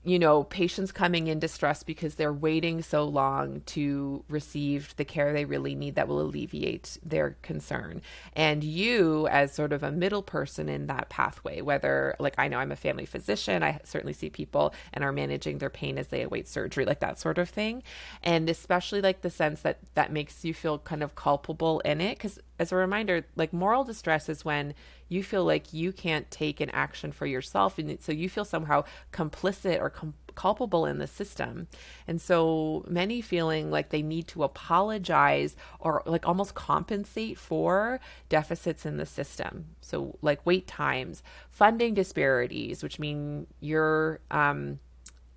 you 0.05 0.19
know, 0.19 0.43
patients 0.43 0.91
coming 0.91 1.27
in 1.27 1.39
distress 1.39 1.81
because 1.81 2.15
they're 2.15 2.33
waiting 2.33 2.81
so 2.81 3.05
long 3.05 3.61
to 3.67 4.23
receive 4.27 4.93
the 4.97 5.05
care 5.05 5.31
they 5.31 5.45
really 5.45 5.75
need 5.75 5.95
that 5.95 6.07
will 6.07 6.19
alleviate 6.19 6.97
their 7.03 7.37
concern. 7.41 8.01
And 8.33 8.63
you, 8.63 9.27
as 9.27 9.53
sort 9.53 9.71
of 9.71 9.81
a 9.81 9.91
middle 9.91 10.21
person 10.21 10.67
in 10.67 10.87
that 10.87 11.09
pathway, 11.09 11.61
whether, 11.61 12.15
like, 12.19 12.35
I 12.37 12.49
know 12.49 12.57
I'm 12.57 12.71
a 12.71 12.75
family 12.75 13.05
physician, 13.05 13.63
I 13.63 13.79
certainly 13.85 14.13
see 14.13 14.29
people 14.29 14.73
and 14.93 15.03
are 15.03 15.13
managing 15.13 15.59
their 15.59 15.69
pain 15.69 15.97
as 15.97 16.07
they 16.07 16.23
await 16.23 16.47
surgery, 16.47 16.83
like 16.83 16.99
that 16.99 17.19
sort 17.19 17.37
of 17.37 17.49
thing. 17.49 17.81
And 18.23 18.49
especially 18.49 19.01
like 19.01 19.21
the 19.21 19.29
sense 19.29 19.61
that 19.61 19.79
that 19.93 20.11
makes 20.11 20.43
you 20.43 20.53
feel 20.53 20.79
kind 20.79 21.03
of 21.03 21.15
culpable 21.15 21.79
in 21.81 22.01
it. 22.01 22.17
Because 22.17 22.39
as 22.59 22.71
a 22.71 22.75
reminder, 22.75 23.25
like 23.35 23.51
moral 23.51 23.83
distress 23.83 24.29
is 24.29 24.45
when 24.45 24.73
you 25.09 25.23
feel 25.23 25.43
like 25.43 25.73
you 25.73 25.91
can't 25.91 26.29
take 26.29 26.59
an 26.61 26.69
action 26.69 27.11
for 27.11 27.25
yourself 27.25 27.77
and 27.77 28.01
so 28.01 28.11
you 28.11 28.29
feel 28.29 28.45
somehow 28.45 28.83
complicit 29.11 29.79
or 29.79 29.89
com- 29.89 30.13
culpable 30.35 30.85
in 30.85 30.99
the 30.99 31.07
system. 31.07 31.67
And 32.07 32.21
so 32.21 32.85
many 32.87 33.21
feeling 33.21 33.71
like 33.71 33.89
they 33.89 34.01
need 34.01 34.27
to 34.29 34.43
apologize 34.43 35.55
or 35.79 36.03
like 36.05 36.27
almost 36.27 36.55
compensate 36.55 37.37
for 37.37 37.99
deficits 38.29 38.85
in 38.85 38.97
the 38.97 39.05
system. 39.05 39.65
So 39.81 40.17
like 40.21 40.45
wait 40.45 40.67
times 40.67 41.23
funding 41.49 41.93
disparities 41.93 42.83
which 42.83 42.99
mean 42.99 43.47
you're 43.59 44.19
um, 44.31 44.79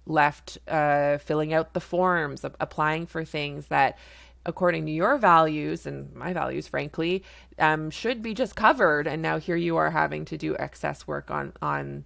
left 0.06 0.58
uh, 0.68 1.18
filling 1.18 1.52
out 1.52 1.74
the 1.74 1.80
forms 1.80 2.44
applying 2.44 3.06
for 3.06 3.24
things 3.24 3.66
that 3.66 3.98
according 4.46 4.86
to 4.86 4.92
your 4.92 5.18
values 5.18 5.86
and 5.86 6.14
my 6.14 6.32
values, 6.32 6.66
frankly, 6.66 7.22
um, 7.58 7.90
should 7.90 8.22
be 8.22 8.32
just 8.32 8.56
covered. 8.56 9.06
And 9.06 9.20
now 9.20 9.38
here 9.38 9.56
you 9.56 9.76
are 9.76 9.90
having 9.90 10.24
to 10.26 10.38
do 10.38 10.56
excess 10.56 11.06
work 11.06 11.30
on 11.30 11.52
on 11.60 12.04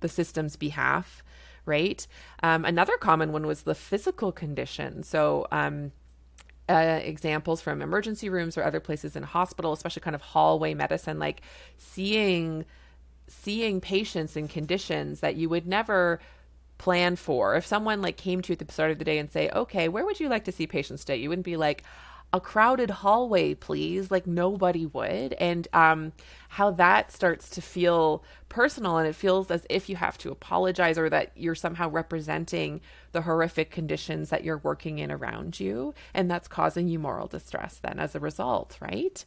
the 0.00 0.08
system's 0.08 0.56
behalf, 0.56 1.24
right? 1.66 2.06
Um, 2.42 2.64
another 2.64 2.96
common 2.98 3.32
one 3.32 3.46
was 3.46 3.62
the 3.62 3.74
physical 3.74 4.30
condition. 4.30 5.02
So. 5.02 5.46
Um, 5.50 5.92
uh, 6.68 7.00
examples 7.02 7.60
from 7.60 7.82
emergency 7.82 8.28
rooms 8.28 8.56
or 8.56 8.62
other 8.62 8.78
places 8.78 9.16
in 9.16 9.24
hospital, 9.24 9.72
especially 9.72 10.00
kind 10.00 10.14
of 10.14 10.22
hallway 10.22 10.72
medicine, 10.74 11.18
like 11.18 11.42
seeing 11.76 12.64
seeing 13.26 13.80
patients 13.80 14.36
in 14.36 14.46
conditions 14.46 15.20
that 15.20 15.34
you 15.36 15.48
would 15.48 15.66
never 15.66 16.20
plan 16.82 17.14
for. 17.14 17.54
If 17.54 17.64
someone 17.64 18.02
like 18.02 18.16
came 18.16 18.42
to 18.42 18.48
you 18.48 18.54
at 18.54 18.66
the 18.66 18.72
start 18.72 18.90
of 18.90 18.98
the 18.98 19.04
day 19.04 19.18
and 19.18 19.30
say, 19.30 19.48
"Okay, 19.50 19.88
where 19.88 20.04
would 20.04 20.18
you 20.18 20.28
like 20.28 20.44
to 20.46 20.52
see 20.52 20.66
patients 20.66 21.02
stay?" 21.02 21.16
You 21.16 21.28
wouldn't 21.28 21.44
be 21.44 21.56
like, 21.56 21.84
"A 22.32 22.40
crowded 22.40 22.90
hallway, 22.90 23.54
please." 23.54 24.10
Like 24.10 24.26
nobody 24.26 24.86
would. 24.86 25.34
And 25.34 25.68
um, 25.72 26.12
how 26.48 26.72
that 26.72 27.12
starts 27.12 27.48
to 27.50 27.62
feel 27.62 28.24
personal, 28.48 28.98
and 28.98 29.06
it 29.06 29.14
feels 29.14 29.48
as 29.52 29.64
if 29.70 29.88
you 29.88 29.94
have 29.94 30.18
to 30.18 30.32
apologize 30.32 30.98
or 30.98 31.08
that 31.08 31.30
you're 31.36 31.54
somehow 31.54 31.88
representing 31.88 32.80
the 33.12 33.22
horrific 33.22 33.70
conditions 33.70 34.30
that 34.30 34.42
you're 34.42 34.58
working 34.58 34.98
in 34.98 35.12
around 35.12 35.60
you, 35.60 35.94
and 36.14 36.28
that's 36.28 36.48
causing 36.48 36.88
you 36.88 36.98
moral 36.98 37.28
distress. 37.28 37.78
Then, 37.78 38.00
as 38.00 38.16
a 38.16 38.20
result, 38.20 38.76
right? 38.80 39.24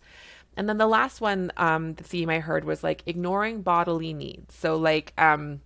And 0.58 0.68
then 0.68 0.78
the 0.78 0.88
last 0.88 1.22
one, 1.22 1.54
um, 1.56 1.94
the 1.96 2.04
theme 2.04 2.30
I 2.30 2.40
heard 2.40 2.66
was 2.66 2.84
like 2.84 3.04
ignoring 3.06 3.62
bodily 3.62 4.14
needs. 4.14 4.56
So 4.56 4.76
like 4.76 5.14
um 5.18 5.62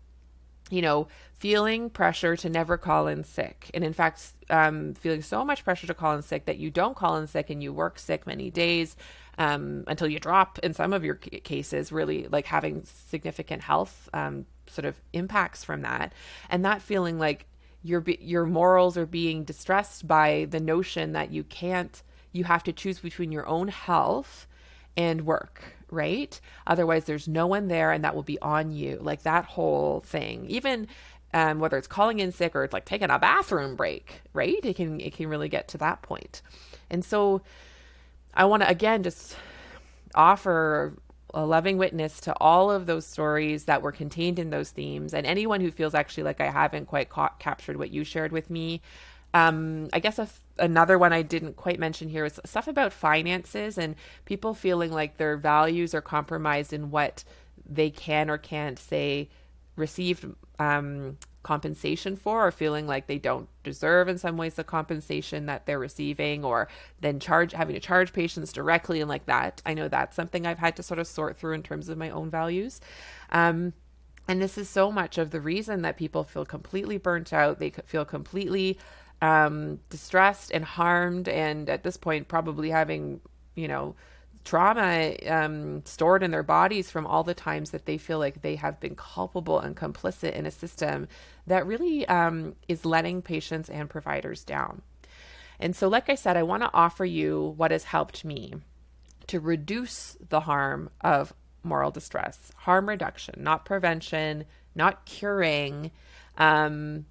you 0.70 0.82
know, 0.82 1.08
feeling 1.34 1.90
pressure 1.90 2.36
to 2.36 2.50
never 2.50 2.78
call 2.78 3.08
in 3.08 3.24
sick. 3.24 3.72
And 3.74 3.84
in 3.84 3.94
fact, 3.94 4.34
um, 4.50 4.94
feeling 4.94 5.22
so 5.22 5.44
much 5.46 5.64
pressure 5.64 5.88
to 5.88 5.94
call 5.94 6.16
in 6.16 6.22
sick 6.22 6.46
that 6.46 6.58
you 6.58 6.70
don't 6.70 6.96
call 6.96 7.18
in 7.18 7.28
sick 7.28 7.50
and 7.50 7.64
you 7.64 7.74
work 7.74 7.98
sick 7.98 8.28
many 8.28 8.50
days 8.50 8.96
um, 9.38 9.86
until 9.88 10.08
you 10.08 10.20
drop, 10.20 10.60
in 10.60 10.74
some 10.74 10.92
of 10.92 11.04
your 11.04 11.16
cases, 11.16 11.92
really 11.92 12.28
like 12.28 12.46
having 12.46 12.84
significant 12.84 13.64
health 13.64 14.10
um, 14.14 14.46
sort 14.68 14.86
of 14.86 15.00
impacts 15.14 15.64
from 15.64 15.82
that. 15.82 16.14
And 16.50 16.66
that 16.66 16.82
feeling 16.82 17.18
like 17.18 17.46
your, 17.82 18.04
your 18.20 18.46
morals 18.46 18.98
are 18.98 19.06
being 19.06 19.46
distressed 19.46 20.08
by 20.08 20.48
the 20.50 20.60
notion 20.60 21.14
that 21.14 21.32
you 21.32 21.46
can't, 21.46 22.04
you 22.34 22.44
have 22.44 22.64
to 22.64 22.74
choose 22.74 23.00
between 23.00 23.32
your 23.32 23.48
own 23.48 23.70
health 23.70 24.46
and 24.98 25.26
work 25.26 25.79
right? 25.92 26.40
Otherwise, 26.68 27.06
there's 27.06 27.28
no 27.28 27.48
one 27.48 27.68
there 27.68 27.92
and 27.92 28.04
that 28.04 28.16
will 28.16 28.24
be 28.24 28.40
on 28.40 28.72
you. 28.72 29.00
Like 29.02 29.24
that 29.24 29.46
whole 29.46 30.02
thing. 30.02 30.46
Even 30.48 30.88
um, 31.34 31.60
whether 31.60 31.78
it's 31.78 31.88
calling 31.88 32.20
in 32.20 32.32
sick 32.32 32.56
or 32.56 32.64
it's 32.64 32.74
like 32.74 32.86
taking 32.86 33.10
a 33.10 33.20
bathroom 33.20 33.76
break, 33.76 34.22
right? 34.34 34.60
It 34.64 34.76
can 34.76 35.00
it 35.00 35.14
can 35.14 35.28
really 35.28 35.50
get 35.50 35.68
to 35.70 35.78
that 35.80 36.02
point. 36.02 36.42
And 36.90 37.04
so 37.06 37.42
I 38.34 38.46
want 38.46 38.64
to 38.64 38.70
again 38.70 39.04
just 39.04 39.36
offer 40.16 40.94
a 41.34 41.46
loving 41.46 41.78
witness 41.78 42.20
to 42.22 42.34
all 42.40 42.72
of 42.72 42.88
those 42.88 43.06
stories 43.06 43.66
that 43.66 43.84
were 43.84 43.92
contained 43.92 44.40
in 44.40 44.50
those 44.50 44.72
themes 44.72 45.14
and 45.14 45.28
anyone 45.28 45.62
who 45.62 45.70
feels 45.70 45.94
actually 45.94 46.24
like 46.24 46.42
I 46.42 46.50
haven't 46.50 46.88
quite 46.88 47.10
ca- 47.10 47.34
captured 47.38 47.78
what 47.78 47.92
you 47.92 48.04
shared 48.04 48.32
with 48.32 48.50
me 48.50 48.82
um, 49.34 49.90
I 49.94 50.00
guess 50.00 50.18
a, 50.18 50.28
another 50.60 50.98
one 50.98 51.14
I 51.14 51.22
didn't 51.22 51.56
quite 51.56 51.80
mention 51.80 52.10
here 52.10 52.26
is 52.26 52.40
stuff 52.46 52.68
about 52.68 52.94
finances 52.94 53.78
and 53.78 53.96
people 54.26 54.54
feeling 54.54 54.92
like 54.92 55.18
their 55.18 55.38
values 55.38 55.94
are 55.94 56.02
compromised 56.02 56.74
in 56.74 56.92
what 56.92 57.24
they 57.68 57.90
can 57.90 58.30
or 58.30 58.38
can't 58.38 58.80
say 58.80 59.30
receive 59.76 60.36
um, 60.60 61.18
compensation 61.42 62.16
for, 62.16 62.48
or 62.48 62.52
feeling 62.52 62.86
like 62.86 63.08
they 63.08 63.18
don't 63.18 63.48
deserve 63.64 64.08
in 64.08 64.18
some 64.18 64.38
ways 64.38 64.56
the 64.56 64.64
compensation 64.64 65.46
that 65.46 65.66
they're 65.66 65.80
receiving, 65.80 66.44
or 66.44 66.68
then 67.00 67.20
charge 67.20 67.54
having 67.54 67.74
to 67.76 67.80
charge 67.80 68.12
patients 68.14 68.52
directly 68.52 69.00
and 69.00 69.10
like 69.10 69.26
that. 69.26 69.62
I 69.66 69.74
know 69.74 69.88
that's 69.88 70.16
something 70.16 70.46
I've 70.46 70.60
had 70.60 70.76
to 70.76 70.84
sort 70.84 71.00
of 71.00 71.08
sort 71.08 71.38
through 71.38 71.54
in 71.54 71.64
terms 71.64 71.90
of 71.90 71.98
my 71.98 72.10
own 72.10 72.30
values. 72.30 72.82
Um, 73.32 73.74
and 74.28 74.42
this 74.42 74.58
is 74.58 74.70
so 74.70 74.92
much 74.92 75.18
of 75.18 75.32
the 75.32 75.42
reason 75.42 75.82
that 75.82 75.98
people 75.98 76.24
feel 76.24 76.46
completely 76.46 76.98
burnt 76.98 77.34
out. 77.34 77.58
They 77.58 77.72
feel 77.72 78.06
completely 78.06 78.78
um, 79.22 79.80
distressed 79.90 80.52
and 80.52 80.64
harmed, 80.64 81.28
and 81.28 81.70
at 81.70 81.84
this 81.84 81.98
point, 81.98 82.28
probably 82.28 82.70
having, 82.70 83.22
you 83.56 83.68
know, 83.68 83.96
trauma 84.46 85.16
um, 85.28 85.84
stored 85.86 86.24
in 86.24 86.32
their 86.32 86.44
bodies 86.44 86.90
from 86.90 87.06
all 87.06 87.24
the 87.24 87.34
times 87.34 87.72
that 87.72 87.86
they 87.86 87.98
feel 87.98 88.20
like 88.20 88.42
they 88.42 88.56
have 88.56 88.80
been 88.80 88.96
culpable 88.96 89.60
and 89.60 89.76
complicit 89.76 90.34
in 90.34 90.46
a 90.46 90.52
system 90.52 91.08
that 91.48 91.68
really 91.68 92.08
um, 92.08 92.56
is 92.68 92.86
letting 92.86 93.22
patients 93.22 93.70
and 93.70 93.90
providers 93.90 94.44
down. 94.44 94.82
And 95.60 95.76
so, 95.76 95.88
like 95.88 96.10
I 96.10 96.16
said, 96.16 96.38
I 96.38 96.44
want 96.44 96.64
to 96.64 96.74
offer 96.74 97.06
you 97.06 97.54
what 97.58 97.72
has 97.72 97.84
helped 97.84 98.24
me 98.24 98.56
to 99.28 99.40
reduce 99.40 100.18
the 100.30 100.40
harm 100.40 100.90
of 101.02 101.34
moral 101.64 101.92
distress, 101.92 102.52
harm 102.56 102.88
reduction, 102.88 103.36
not 103.38 103.66
prevention, 103.66 104.46
not 104.74 105.06
curing. 105.06 105.92
Um, 106.38 107.06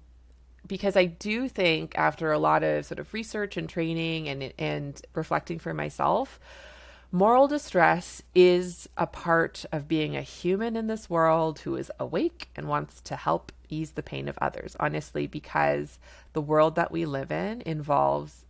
because 0.69 0.95
I 0.95 1.05
do 1.05 1.49
think 1.49 1.97
after 1.97 2.31
a 2.31 2.39
lot 2.39 2.63
of 2.63 2.85
sort 2.85 2.99
of 2.99 3.13
research 3.13 3.57
and 3.57 3.67
training 3.67 4.29
and 4.29 4.53
and 4.57 5.01
reflecting 5.13 5.59
for 5.59 5.73
myself, 5.73 6.39
moral 7.11 7.49
distress 7.49 8.21
is 8.33 8.87
a 8.95 9.07
part 9.07 9.65
of 9.73 9.89
being 9.89 10.15
a 10.15 10.21
human 10.21 10.77
in 10.77 10.87
this 10.87 11.09
world 11.09 11.59
who 11.59 11.75
is 11.75 11.91
awake 11.99 12.49
and 12.55 12.69
wants 12.69 13.01
to 13.01 13.17
help 13.17 13.51
ease 13.67 13.91
the 13.91 14.03
pain 14.03 14.29
of 14.29 14.37
others. 14.41 14.77
Honestly, 14.79 15.27
because 15.27 15.99
the 16.31 16.41
world 16.41 16.75
that 16.75 16.91
we 16.91 17.05
live 17.05 17.31
in 17.31 17.61
involves 17.65 18.45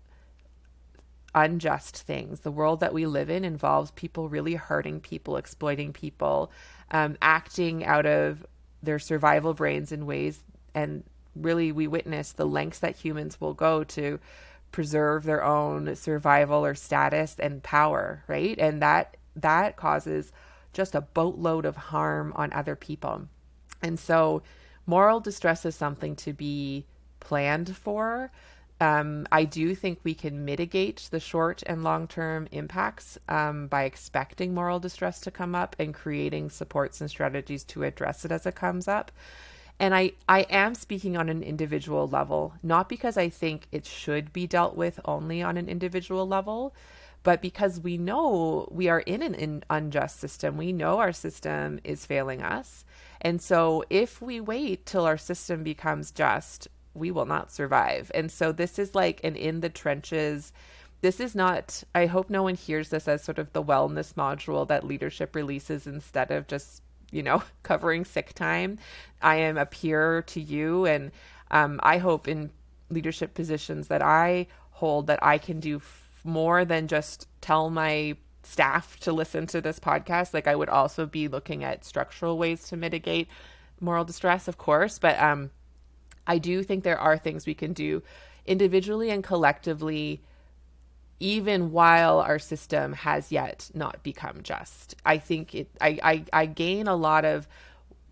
unjust 1.33 1.95
things. 1.95 2.41
The 2.41 2.51
world 2.51 2.79
that 2.81 2.93
we 2.93 3.05
live 3.05 3.29
in 3.29 3.45
involves 3.45 3.91
people 3.91 4.29
really 4.29 4.55
hurting 4.55 4.99
people, 4.99 5.37
exploiting 5.37 5.93
people, 5.93 6.51
um, 6.91 7.17
acting 7.21 7.85
out 7.85 8.05
of 8.05 8.45
their 8.81 8.99
survival 8.99 9.53
brains 9.53 9.91
in 9.91 10.05
ways 10.05 10.43
and 10.73 11.03
really 11.35 11.71
we 11.71 11.87
witness 11.87 12.31
the 12.31 12.45
lengths 12.45 12.79
that 12.79 12.97
humans 12.97 13.39
will 13.39 13.53
go 13.53 13.83
to 13.83 14.19
preserve 14.71 15.23
their 15.23 15.43
own 15.43 15.95
survival 15.95 16.65
or 16.65 16.75
status 16.75 17.35
and 17.39 17.63
power, 17.63 18.23
right? 18.27 18.57
And 18.59 18.81
that 18.81 19.17
that 19.35 19.75
causes 19.75 20.31
just 20.73 20.95
a 20.95 21.01
boatload 21.01 21.65
of 21.65 21.75
harm 21.75 22.33
on 22.35 22.53
other 22.53 22.75
people. 22.75 23.27
And 23.81 23.99
so 23.99 24.43
moral 24.85 25.19
distress 25.19 25.65
is 25.65 25.75
something 25.75 26.15
to 26.17 26.33
be 26.33 26.85
planned 27.19 27.75
for. 27.75 28.31
Um, 28.81 29.27
I 29.31 29.43
do 29.43 29.75
think 29.75 29.99
we 30.03 30.13
can 30.13 30.45
mitigate 30.45 31.09
the 31.11 31.19
short 31.19 31.63
and 31.65 31.83
long 31.83 32.07
term 32.07 32.47
impacts 32.51 33.17
um, 33.27 33.67
by 33.67 33.83
expecting 33.83 34.53
moral 34.53 34.79
distress 34.79 35.19
to 35.21 35.31
come 35.31 35.53
up 35.53 35.75
and 35.79 35.93
creating 35.93 36.49
supports 36.49 37.01
and 37.01 37.09
strategies 37.09 37.63
to 37.65 37.83
address 37.83 38.23
it 38.23 38.31
as 38.31 38.45
it 38.45 38.55
comes 38.55 38.87
up. 38.87 39.11
And 39.79 39.95
I, 39.95 40.11
I 40.27 40.41
am 40.49 40.75
speaking 40.75 41.15
on 41.15 41.29
an 41.29 41.41
individual 41.41 42.07
level, 42.07 42.53
not 42.61 42.89
because 42.89 43.15
I 43.15 43.29
think 43.29 43.67
it 43.71 43.85
should 43.85 44.33
be 44.33 44.45
dealt 44.45 44.75
with 44.75 44.99
only 45.05 45.41
on 45.41 45.55
an 45.55 45.69
individual 45.69 46.27
level, 46.27 46.75
but 47.23 47.41
because 47.41 47.79
we 47.79 47.97
know 47.97 48.67
we 48.71 48.89
are 48.89 48.99
in 48.99 49.21
an 49.21 49.63
unjust 49.69 50.19
system. 50.19 50.57
We 50.57 50.73
know 50.73 50.99
our 50.99 51.13
system 51.13 51.79
is 51.83 52.05
failing 52.05 52.41
us. 52.41 52.83
And 53.21 53.41
so 53.41 53.83
if 53.89 54.21
we 54.21 54.41
wait 54.41 54.85
till 54.85 55.05
our 55.05 55.17
system 55.17 55.63
becomes 55.63 56.11
just, 56.11 56.67
we 56.93 57.11
will 57.11 57.25
not 57.25 57.51
survive. 57.51 58.11
And 58.13 58.31
so 58.31 58.51
this 58.51 58.79
is 58.79 58.95
like 58.95 59.21
an 59.23 59.35
in 59.35 59.61
the 59.61 59.69
trenches. 59.69 60.51
This 61.01 61.21
is 61.21 61.35
not, 61.35 61.83
I 61.95 62.07
hope 62.07 62.29
no 62.29 62.43
one 62.43 62.55
hears 62.55 62.89
this 62.89 63.07
as 63.07 63.23
sort 63.23 63.39
of 63.39 63.53
the 63.53 63.63
wellness 63.63 64.13
module 64.13 64.67
that 64.67 64.83
leadership 64.83 65.35
releases 65.35 65.87
instead 65.87 66.31
of 66.31 66.47
just 66.47 66.81
you 67.11 67.23
know, 67.23 67.43
covering 67.63 68.05
sick 68.05 68.33
time. 68.33 68.77
I 69.21 69.37
am 69.37 69.57
a 69.57 69.65
peer 69.65 70.21
to 70.23 70.41
you, 70.41 70.85
and 70.85 71.11
um, 71.51 71.79
I 71.83 71.97
hope 71.97 72.27
in 72.27 72.51
leadership 72.89 73.33
positions 73.33 73.87
that 73.87 74.01
I 74.01 74.47
hold 74.71 75.07
that 75.07 75.19
I 75.21 75.37
can 75.37 75.59
do 75.59 75.77
f- 75.77 76.21
more 76.23 76.65
than 76.65 76.87
just 76.87 77.27
tell 77.41 77.69
my 77.69 78.15
staff 78.43 78.99
to 79.01 79.11
listen 79.11 79.45
to 79.47 79.61
this 79.61 79.79
podcast. 79.79 80.33
Like 80.33 80.47
I 80.47 80.55
would 80.55 80.69
also 80.69 81.05
be 81.05 81.27
looking 81.27 81.63
at 81.63 81.85
structural 81.85 82.37
ways 82.37 82.67
to 82.69 82.77
mitigate 82.77 83.27
moral 83.79 84.05
distress, 84.05 84.47
of 84.47 84.57
course, 84.57 84.99
but 84.99 85.19
um, 85.19 85.51
I 86.25 86.37
do 86.37 86.63
think 86.63 86.83
there 86.83 86.99
are 86.99 87.17
things 87.17 87.45
we 87.45 87.53
can 87.53 87.73
do 87.73 88.03
individually 88.45 89.09
and 89.09 89.23
collectively 89.23 90.21
even 91.19 91.71
while 91.71 92.19
our 92.19 92.39
system 92.39 92.93
has 92.93 93.31
yet 93.31 93.69
not 93.73 94.03
become 94.03 94.41
just. 94.43 94.95
I 95.05 95.17
think 95.17 95.53
it 95.55 95.69
I, 95.81 95.99
I, 96.03 96.25
I 96.31 96.45
gain 96.45 96.87
a 96.87 96.95
lot 96.95 97.25
of 97.25 97.47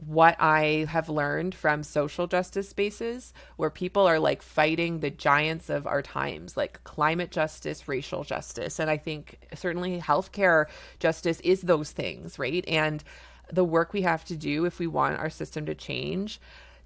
what 0.05 0.35
I 0.39 0.85
have 0.89 1.09
learned 1.09 1.55
from 1.55 1.81
social 1.81 2.27
justice 2.27 2.69
spaces 2.69 3.33
where 3.55 3.71
people 3.71 4.07
are 4.07 4.19
like 4.19 4.43
fighting 4.43 4.99
the 4.99 5.09
giants 5.09 5.69
of 5.69 5.87
our 5.87 6.03
times, 6.03 6.55
like 6.55 6.83
climate 6.83 7.31
justice, 7.31 7.87
racial 7.87 8.23
justice. 8.23 8.79
And 8.79 8.91
I 8.91 8.97
think 8.97 9.39
certainly 9.55 9.99
healthcare 9.99 10.65
justice 10.99 11.39
is 11.39 11.61
those 11.61 11.91
things, 11.91 12.37
right? 12.37 12.63
And 12.67 13.03
the 13.51 13.63
work 13.63 13.91
we 13.93 14.03
have 14.03 14.23
to 14.25 14.35
do 14.35 14.65
if 14.65 14.77
we 14.77 14.87
want 14.87 15.17
our 15.17 15.31
system 15.31 15.65
to 15.65 15.73
change 15.73 16.39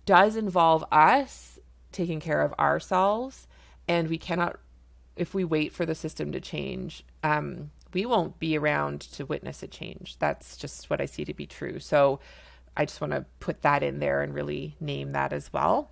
does 0.05 0.35
involve 0.35 0.85
us 0.91 1.59
taking 1.91 2.21
care 2.21 2.41
of 2.41 2.53
ourselves. 2.57 3.45
And 3.89 4.07
we 4.07 4.17
cannot 4.17 4.57
if 5.15 5.33
we 5.33 5.43
wait 5.43 5.71
for 5.71 5.85
the 5.85 5.95
system 5.95 6.31
to 6.31 6.39
change, 6.39 7.05
um, 7.23 7.71
we 7.93 8.05
won't 8.05 8.39
be 8.39 8.57
around 8.57 9.01
to 9.01 9.25
witness 9.25 9.63
a 9.63 9.67
change. 9.67 10.17
That's 10.19 10.57
just 10.57 10.89
what 10.89 11.01
I 11.01 11.05
see 11.05 11.25
to 11.25 11.33
be 11.33 11.45
true. 11.45 11.79
So 11.79 12.19
I 12.77 12.85
just 12.85 13.01
want 13.01 13.13
to 13.13 13.25
put 13.39 13.61
that 13.63 13.83
in 13.83 13.99
there 13.99 14.21
and 14.21 14.33
really 14.33 14.75
name 14.79 15.11
that 15.11 15.33
as 15.33 15.51
well. 15.51 15.91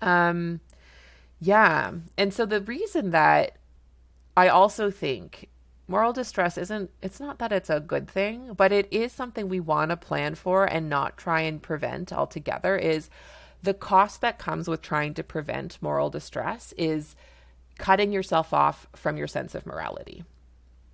Um, 0.00 0.60
yeah. 1.40 1.92
And 2.18 2.34
so 2.34 2.44
the 2.44 2.60
reason 2.60 3.10
that 3.10 3.56
I 4.36 4.48
also 4.48 4.90
think 4.90 5.48
moral 5.86 6.12
distress 6.12 6.58
isn't, 6.58 6.90
it's 7.02 7.20
not 7.20 7.38
that 7.38 7.52
it's 7.52 7.70
a 7.70 7.80
good 7.80 8.08
thing, 8.08 8.54
but 8.54 8.72
it 8.72 8.88
is 8.92 9.12
something 9.12 9.48
we 9.48 9.60
want 9.60 9.90
to 9.90 9.96
plan 9.96 10.34
for 10.34 10.64
and 10.64 10.88
not 10.88 11.16
try 11.16 11.42
and 11.42 11.62
prevent 11.62 12.12
altogether 12.12 12.76
is 12.76 13.10
the 13.62 13.74
cost 13.74 14.20
that 14.22 14.38
comes 14.38 14.68
with 14.68 14.82
trying 14.82 15.14
to 15.14 15.22
prevent 15.22 15.80
moral 15.80 16.10
distress 16.10 16.72
is 16.76 17.14
cutting 17.82 18.12
yourself 18.12 18.54
off 18.54 18.86
from 18.94 19.16
your 19.16 19.26
sense 19.26 19.56
of 19.56 19.66
morality. 19.66 20.22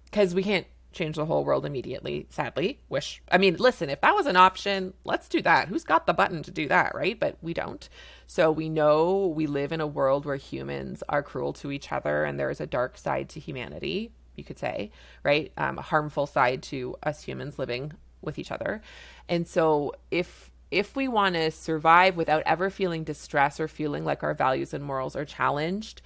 Because 0.06 0.34
we 0.34 0.42
can't 0.42 0.66
change 0.90 1.16
the 1.16 1.26
whole 1.26 1.44
world 1.44 1.66
immediately, 1.66 2.26
sadly. 2.30 2.80
Wish, 2.88 3.20
I 3.30 3.36
mean, 3.36 3.56
listen, 3.58 3.90
if 3.90 4.00
that 4.00 4.14
was 4.14 4.24
an 4.24 4.36
option, 4.36 4.94
let's 5.04 5.28
do 5.28 5.42
that. 5.42 5.68
Who's 5.68 5.84
got 5.84 6.06
the 6.06 6.14
button 6.14 6.42
to 6.44 6.50
do 6.50 6.66
that, 6.68 6.94
right? 6.94 7.20
But 7.20 7.36
we 7.42 7.52
don't. 7.52 7.86
So 8.26 8.50
we 8.50 8.70
know 8.70 9.26
we 9.26 9.46
live 9.46 9.70
in 9.70 9.82
a 9.82 9.86
world 9.86 10.24
where 10.24 10.36
humans 10.36 11.02
are 11.10 11.22
cruel 11.22 11.52
to 11.54 11.70
each 11.70 11.92
other 11.92 12.24
and 12.24 12.40
there 12.40 12.48
is 12.48 12.58
a 12.58 12.66
dark 12.66 12.96
side 12.96 13.28
to 13.30 13.40
humanity, 13.40 14.10
you 14.34 14.42
could 14.42 14.58
say, 14.58 14.90
right? 15.22 15.52
Um, 15.58 15.76
a 15.76 15.82
harmful 15.82 16.26
side 16.26 16.62
to 16.64 16.96
us 17.02 17.22
humans 17.22 17.58
living 17.58 17.92
with 18.22 18.38
each 18.38 18.50
other. 18.50 18.80
And 19.28 19.46
so 19.46 19.92
if 20.10 20.50
if 20.70 20.96
we 20.96 21.06
want 21.06 21.34
to 21.34 21.50
survive 21.50 22.16
without 22.16 22.42
ever 22.46 22.70
feeling 22.70 23.04
distress 23.04 23.60
or 23.60 23.68
feeling 23.68 24.06
like 24.06 24.22
our 24.22 24.34
values 24.34 24.72
and 24.72 24.82
morals 24.84 25.16
are 25.16 25.24
challenged, 25.24 26.00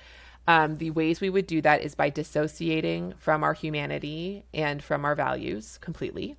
um, 0.47 0.77
the 0.77 0.91
ways 0.91 1.21
we 1.21 1.31
would 1.31 1.47
do 1.47 1.61
that 1.63 1.83
is 1.83 1.95
by 1.95 2.11
dissociating 2.11 3.15
from 3.19 3.45
our 3.45 3.55
humanity 3.55 4.45
and 4.53 4.83
from 4.83 5.05
our 5.05 5.15
values 5.15 5.79
completely. 5.81 6.37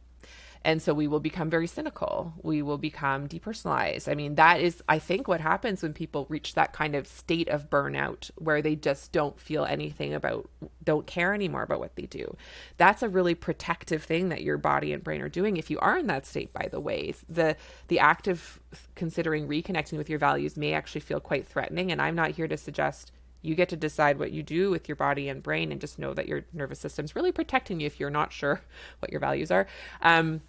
And 0.66 0.82
so 0.82 0.94
we 0.94 1.08
will 1.08 1.20
become 1.20 1.50
very 1.50 1.68
cynical. 1.68 2.34
We 2.42 2.62
will 2.62 2.78
become 2.78 3.28
depersonalized. 3.28 4.10
I 4.10 4.16
mean, 4.16 4.36
that 4.36 4.62
is, 4.62 4.82
I 4.88 4.98
think, 4.98 5.28
what 5.28 5.42
happens 5.42 5.84
when 5.84 5.94
people 5.94 6.26
reach 6.30 6.54
that 6.54 6.72
kind 6.72 6.96
of 6.96 7.06
state 7.06 7.50
of 7.50 7.70
burnout 7.70 8.32
where 8.38 8.62
they 8.62 8.76
just 8.76 9.12
don't 9.12 9.38
feel 9.38 9.66
anything 9.66 10.14
about, 10.14 10.50
don't 10.82 11.06
care 11.06 11.34
anymore 11.34 11.64
about 11.64 11.82
what 11.82 11.98
they 11.98 12.06
do. 12.06 12.38
That's 12.78 13.04
a 13.04 13.10
really 13.10 13.36
protective 13.36 14.04
thing 14.04 14.30
that 14.30 14.44
your 14.44 14.58
body 14.58 14.94
and 14.94 15.04
brain 15.04 15.22
are 15.22 15.30
doing. 15.30 15.58
If 15.58 15.70
you 15.70 15.80
are 15.80 15.98
in 15.98 16.08
that 16.08 16.26
state, 16.26 16.54
by 16.54 16.70
the 16.72 16.80
way, 16.80 17.14
the 17.28 17.58
the 17.90 18.00
act 18.00 18.30
of 18.30 18.62
considering 18.96 19.50
reconnecting 19.50 19.98
with 19.98 20.10
your 20.10 20.20
values 20.20 20.56
may 20.56 20.74
actually 20.74 21.02
feel 21.02 21.20
quite 21.20 21.46
threatening. 21.46 21.92
And 21.92 22.02
I'm 22.02 22.16
not 22.16 22.32
here 22.32 22.48
to 22.48 22.56
suggest 22.56 23.12
you 23.44 23.54
get 23.54 23.70
to 23.70 23.78
decide 23.78 24.18
what 24.18 24.32
you 24.32 24.42
do 24.42 24.72
with 24.72 24.90
your 24.90 24.96
body 24.96 25.30
and 25.30 25.44
brain 25.44 25.72
and 25.72 25.80
just 25.80 26.00
know 26.00 26.14
that 26.16 26.28
your 26.28 26.46
nervous 26.54 26.80
system's 26.80 27.16
really 27.16 27.32
protecting 27.32 27.80
you 27.80 27.86
if 27.86 28.00
you're 28.00 28.10
not 28.10 28.34
sure 28.34 28.62
what 29.00 29.12
your 29.12 29.20
values 29.20 29.52
are. 29.52 29.68
Um, 30.02 30.42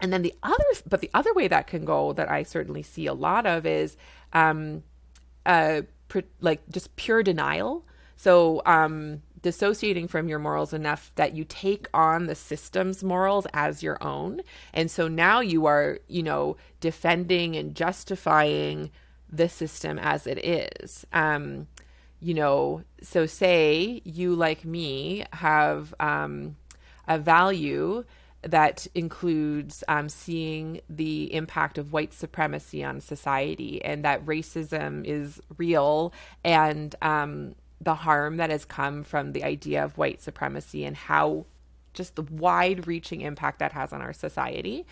and 0.00 0.12
then 0.12 0.22
the 0.22 0.34
other 0.42 0.64
but 0.88 1.00
the 1.00 1.10
other 1.14 1.32
way 1.32 1.46
that 1.46 1.68
can 1.68 1.84
go 1.84 2.12
that 2.14 2.28
i 2.28 2.42
certainly 2.42 2.82
see 2.82 3.06
a 3.06 3.14
lot 3.14 3.46
of 3.46 3.64
is 3.64 3.96
um, 4.32 4.82
uh, 5.46 5.82
like 6.40 6.60
just 6.70 6.94
pure 6.96 7.22
denial. 7.22 7.84
So 8.16 8.62
um, 8.66 9.22
dissociating 9.40 10.08
from 10.08 10.28
your 10.28 10.38
morals 10.38 10.72
enough 10.72 11.10
that 11.16 11.34
you 11.34 11.44
take 11.44 11.88
on 11.92 12.26
the 12.26 12.34
system's 12.34 13.02
morals 13.02 13.46
as 13.52 13.82
your 13.82 14.02
own. 14.02 14.42
And 14.72 14.90
so 14.90 15.08
now 15.08 15.40
you 15.40 15.66
are 15.66 15.98
you 16.08 16.22
know 16.22 16.56
defending 16.80 17.56
and 17.56 17.74
justifying 17.74 18.90
the 19.30 19.48
system 19.48 19.98
as 19.98 20.26
it 20.26 20.44
is. 20.44 21.06
Um, 21.12 21.66
you 22.22 22.34
know, 22.34 22.84
so 23.02 23.26
say 23.26 24.00
you, 24.04 24.34
like 24.36 24.64
me, 24.64 25.24
have 25.32 25.92
um, 25.98 26.56
a 27.08 27.18
value 27.18 28.04
that 28.42 28.86
includes 28.94 29.82
um, 29.88 30.08
seeing 30.08 30.80
the 30.88 31.34
impact 31.34 31.78
of 31.78 31.92
white 31.92 32.12
supremacy 32.12 32.84
on 32.84 33.00
society 33.00 33.84
and 33.84 34.04
that 34.04 34.24
racism 34.24 35.04
is 35.04 35.40
real 35.58 36.12
and 36.44 36.94
um, 37.02 37.56
the 37.80 37.94
harm 37.94 38.36
that 38.36 38.50
has 38.50 38.64
come 38.64 39.02
from 39.02 39.32
the 39.32 39.42
idea 39.42 39.84
of 39.84 39.98
white 39.98 40.22
supremacy 40.22 40.84
and 40.84 40.96
how 40.96 41.44
just 41.92 42.14
the 42.14 42.22
wide 42.22 42.86
reaching 42.86 43.20
impact 43.20 43.58
that 43.58 43.72
has 43.72 43.92
on 43.92 44.00
our 44.00 44.12
society. 44.12 44.86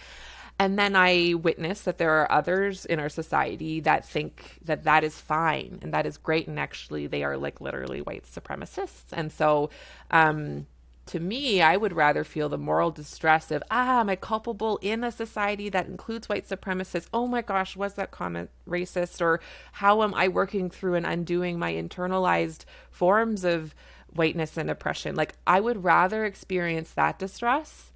And 0.60 0.78
then 0.78 0.94
I 0.94 1.32
witness 1.32 1.80
that 1.84 1.96
there 1.96 2.20
are 2.20 2.30
others 2.30 2.84
in 2.84 3.00
our 3.00 3.08
society 3.08 3.80
that 3.80 4.06
think 4.06 4.58
that 4.62 4.84
that 4.84 5.04
is 5.04 5.18
fine 5.18 5.78
and 5.80 5.94
that 5.94 6.04
is 6.04 6.18
great. 6.18 6.48
And 6.48 6.58
actually, 6.58 7.06
they 7.06 7.24
are 7.24 7.38
like 7.38 7.62
literally 7.62 8.02
white 8.02 8.26
supremacists. 8.26 9.06
And 9.10 9.32
so, 9.32 9.70
um, 10.10 10.66
to 11.06 11.18
me, 11.18 11.62
I 11.62 11.78
would 11.78 11.94
rather 11.94 12.24
feel 12.24 12.50
the 12.50 12.58
moral 12.58 12.90
distress 12.90 13.50
of, 13.50 13.62
ah, 13.70 14.00
am 14.00 14.10
I 14.10 14.16
culpable 14.16 14.78
in 14.82 15.02
a 15.02 15.10
society 15.10 15.70
that 15.70 15.86
includes 15.86 16.28
white 16.28 16.46
supremacists? 16.46 17.08
Oh 17.10 17.26
my 17.26 17.40
gosh, 17.40 17.74
was 17.74 17.94
that 17.94 18.10
comment 18.10 18.50
racist? 18.68 19.22
Or 19.22 19.40
how 19.72 20.02
am 20.02 20.12
I 20.12 20.28
working 20.28 20.68
through 20.68 20.96
and 20.96 21.06
undoing 21.06 21.58
my 21.58 21.72
internalized 21.72 22.66
forms 22.90 23.44
of 23.44 23.74
whiteness 24.14 24.58
and 24.58 24.70
oppression? 24.70 25.16
Like, 25.16 25.36
I 25.46 25.58
would 25.58 25.84
rather 25.84 26.26
experience 26.26 26.90
that 26.90 27.18
distress 27.18 27.92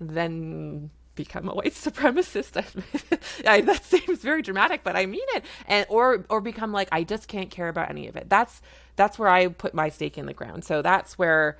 than 0.00 0.88
become 1.18 1.48
a 1.48 1.54
white 1.54 1.74
supremacist. 1.86 2.56
I, 3.46 3.60
that 3.60 3.84
seems 3.84 4.20
very 4.20 4.40
dramatic, 4.40 4.82
but 4.82 4.96
I 4.96 5.04
mean 5.04 5.26
it. 5.34 5.44
And 5.66 5.84
or 5.90 6.24
or 6.30 6.40
become 6.40 6.72
like 6.72 6.88
I 6.90 7.04
just 7.04 7.28
can't 7.28 7.50
care 7.50 7.68
about 7.68 7.90
any 7.90 8.08
of 8.08 8.16
it. 8.16 8.30
That's 8.30 8.62
that's 8.96 9.18
where 9.18 9.28
I 9.28 9.48
put 9.48 9.74
my 9.74 9.90
stake 9.90 10.16
in 10.16 10.24
the 10.24 10.32
ground. 10.32 10.64
So 10.64 10.80
that's 10.80 11.18
where 11.18 11.58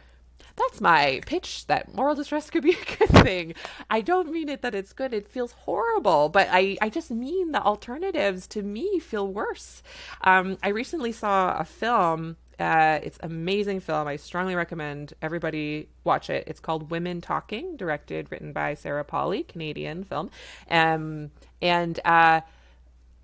that's 0.56 0.80
my 0.80 1.20
pitch 1.26 1.66
that 1.66 1.94
moral 1.94 2.14
distress 2.14 2.50
could 2.50 2.62
be 2.62 2.72
a 2.72 2.96
good 2.98 3.24
thing. 3.24 3.54
I 3.90 4.00
don't 4.00 4.32
mean 4.32 4.48
it 4.48 4.62
that 4.62 4.74
it's 4.74 4.92
good. 4.92 5.12
It 5.12 5.28
feels 5.28 5.52
horrible, 5.52 6.28
but 6.28 6.48
I, 6.50 6.76
I 6.80 6.88
just 6.88 7.10
mean 7.10 7.52
the 7.52 7.62
alternatives 7.62 8.46
to 8.48 8.62
me 8.62 8.98
feel 8.98 9.28
worse. 9.28 9.82
Um, 10.22 10.58
I 10.62 10.68
recently 10.68 11.12
saw 11.12 11.56
a 11.58 11.64
film. 11.64 12.36
Uh, 12.58 12.98
it's 13.02 13.18
amazing 13.22 13.80
film. 13.80 14.08
I 14.08 14.16
strongly 14.16 14.54
recommend 14.54 15.14
everybody 15.22 15.88
watch 16.04 16.28
it. 16.28 16.44
It's 16.46 16.60
called 16.60 16.90
Women 16.90 17.20
Talking, 17.20 17.76
directed, 17.76 18.30
written 18.30 18.52
by 18.52 18.74
Sarah 18.74 19.04
Polley, 19.04 19.44
Canadian 19.44 20.02
film. 20.04 20.30
Um, 20.70 21.30
and 21.62 22.00
uh, 22.04 22.40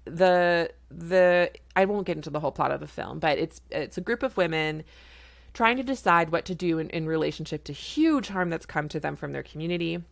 the 0.05 0.71
the 0.91 1.51
I 1.75 1.85
won't 1.85 2.07
get 2.07 2.17
into 2.17 2.31
the 2.31 2.41
whole 2.41 2.53
plot 2.53 2.71
of 2.71 2.81
the 2.81 2.87
film, 2.87 3.19
but 3.19 3.39
it's 3.39 3.61
it's 3.71 3.99
a 3.99 4.01
group 4.01 4.23
of 4.23 4.37
women 4.37 4.85
trying 5.53 5.77
to 5.77 5.83
decide 5.83 6.31
what 6.31 6.45
to 6.45 6.55
do 6.55 6.79
in, 6.79 6.91
in 6.91 7.07
relationship 7.07 7.65
to 7.65 7.73
huge 7.73 8.29
harm 8.29 8.51
that's 8.51 8.67
come 8.67 8.89
to 8.89 9.01
them 9.01 9.17
from 9.17 9.33
their 9.33 9.43
community. 9.43 10.03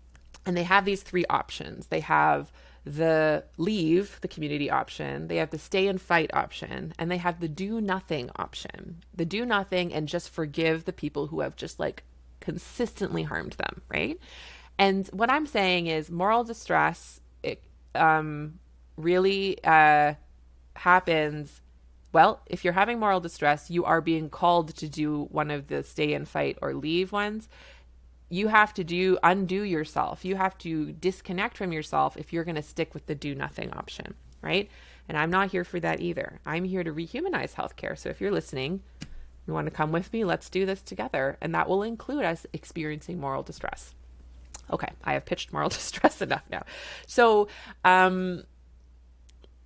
And 0.47 0.57
they 0.57 0.63
have 0.63 0.85
these 0.85 1.03
three 1.03 1.25
options. 1.29 1.89
They 1.89 2.01
have 2.01 2.53
the 2.85 3.45
leave 3.57 4.19
the 4.21 4.29
community 4.29 4.71
option, 4.71 5.29
they 5.29 5.37
have 5.37 5.51
the 5.51 5.59
stay 5.59 5.87
and 5.87 6.01
fight 6.01 6.31
option, 6.35 6.93
and 6.99 7.11
they 7.11 7.17
have 7.19 7.41
the 7.41 7.49
do 7.49 7.81
nothing 7.81 8.31
option. 8.37 9.03
The 9.15 9.25
do 9.25 9.47
nothing 9.47 9.93
and 9.93 10.09
just 10.09 10.31
forgive 10.31 10.85
the 10.85 10.93
people 10.93 11.29
who 11.29 11.41
have 11.41 11.57
just 11.57 11.79
like 11.79 12.03
consistently 12.41 13.23
harmed 13.23 13.53
them, 13.53 13.83
right? 13.89 14.19
And 14.79 15.07
what 15.09 15.31
I'm 15.31 15.47
saying 15.47 15.87
is 15.87 16.11
moral 16.11 16.45
distress 16.45 17.21
it 17.43 17.63
um, 17.95 18.59
really 18.97 19.63
uh, 19.65 20.15
happens 20.75 21.61
well, 22.13 22.43
if 22.47 22.63
you're 22.63 22.75
having 22.75 22.99
moral 22.99 23.21
distress, 23.21 23.71
you 23.71 23.85
are 23.85 24.03
being 24.03 24.29
called 24.29 24.77
to 24.77 24.89
do 24.89 25.29
one 25.31 25.51
of 25.51 25.69
the 25.69 25.83
stay 25.83 26.13
and 26.13 26.29
fight 26.29 26.59
or 26.61 26.75
leave 26.75 27.11
ones. 27.11 27.49
You 28.33 28.49
have 28.49 28.73
to 28.75 28.83
do 28.83 29.19
undo 29.23 29.63
yourself. 29.63 30.25
You 30.25 30.37
have 30.37 30.57
to 30.59 30.93
disconnect 30.93 31.59
from 31.59 31.71
yourself 31.71 32.17
if 32.17 32.33
you're 32.33 32.45
going 32.45 32.55
to 32.55 32.63
stick 32.63 32.95
with 32.95 33.05
the 33.05 33.15
do 33.15 33.35
nothing 33.35 33.71
option, 33.75 34.15
right? 34.41 34.71
And 35.07 35.19
I'm 35.19 35.29
not 35.31 35.51
here 35.51 35.65
for 35.65 35.79
that 35.81 36.01
either. 36.01 36.41
I'm 36.47 36.65
here 36.65 36.83
to 36.83 36.95
rehumanize 36.95 37.53
healthcare. 37.53 37.99
So 37.99 38.09
if 38.09 38.23
you're 38.23 38.31
listening, 38.31 38.81
you 39.47 39.53
want 39.53 39.67
to 39.67 39.71
come 39.71 39.93
with 39.93 40.11
me, 40.15 40.25
let's 40.25 40.49
do 40.49 40.65
this 40.65 40.81
together. 40.81 41.37
And 41.43 41.55
that 41.55 41.69
will 41.69 41.83
include 41.83 42.25
us 42.25 42.47
experiencing 42.55 43.21
moral 43.21 43.43
distress. 43.43 43.95
Okay, 44.71 44.89
I 45.05 45.13
have 45.13 45.27
pitched 45.27 45.53
moral 45.53 45.69
distress 45.69 46.23
enough 46.23 46.45
now. 46.51 46.63
So, 47.07 47.49
um, 47.85 48.45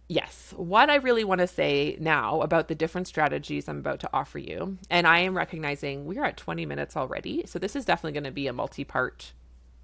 yes, 0.08 0.54
what 0.56 0.90
I 0.90 0.96
really 0.96 1.24
want 1.24 1.40
to 1.40 1.46
say 1.46 1.96
now 2.00 2.40
about 2.42 2.68
the 2.68 2.74
different 2.74 3.08
strategies 3.08 3.68
I'm 3.68 3.78
about 3.78 4.00
to 4.00 4.10
offer 4.12 4.38
you, 4.38 4.78
and 4.90 5.06
I 5.06 5.20
am 5.20 5.36
recognizing 5.36 6.04
we're 6.06 6.24
at 6.24 6.36
20 6.36 6.66
minutes 6.66 6.96
already, 6.96 7.44
so 7.46 7.58
this 7.58 7.76
is 7.76 7.84
definitely 7.84 8.12
going 8.12 8.24
to 8.24 8.30
be 8.30 8.46
a 8.46 8.52
multi 8.52 8.84
part 8.84 9.32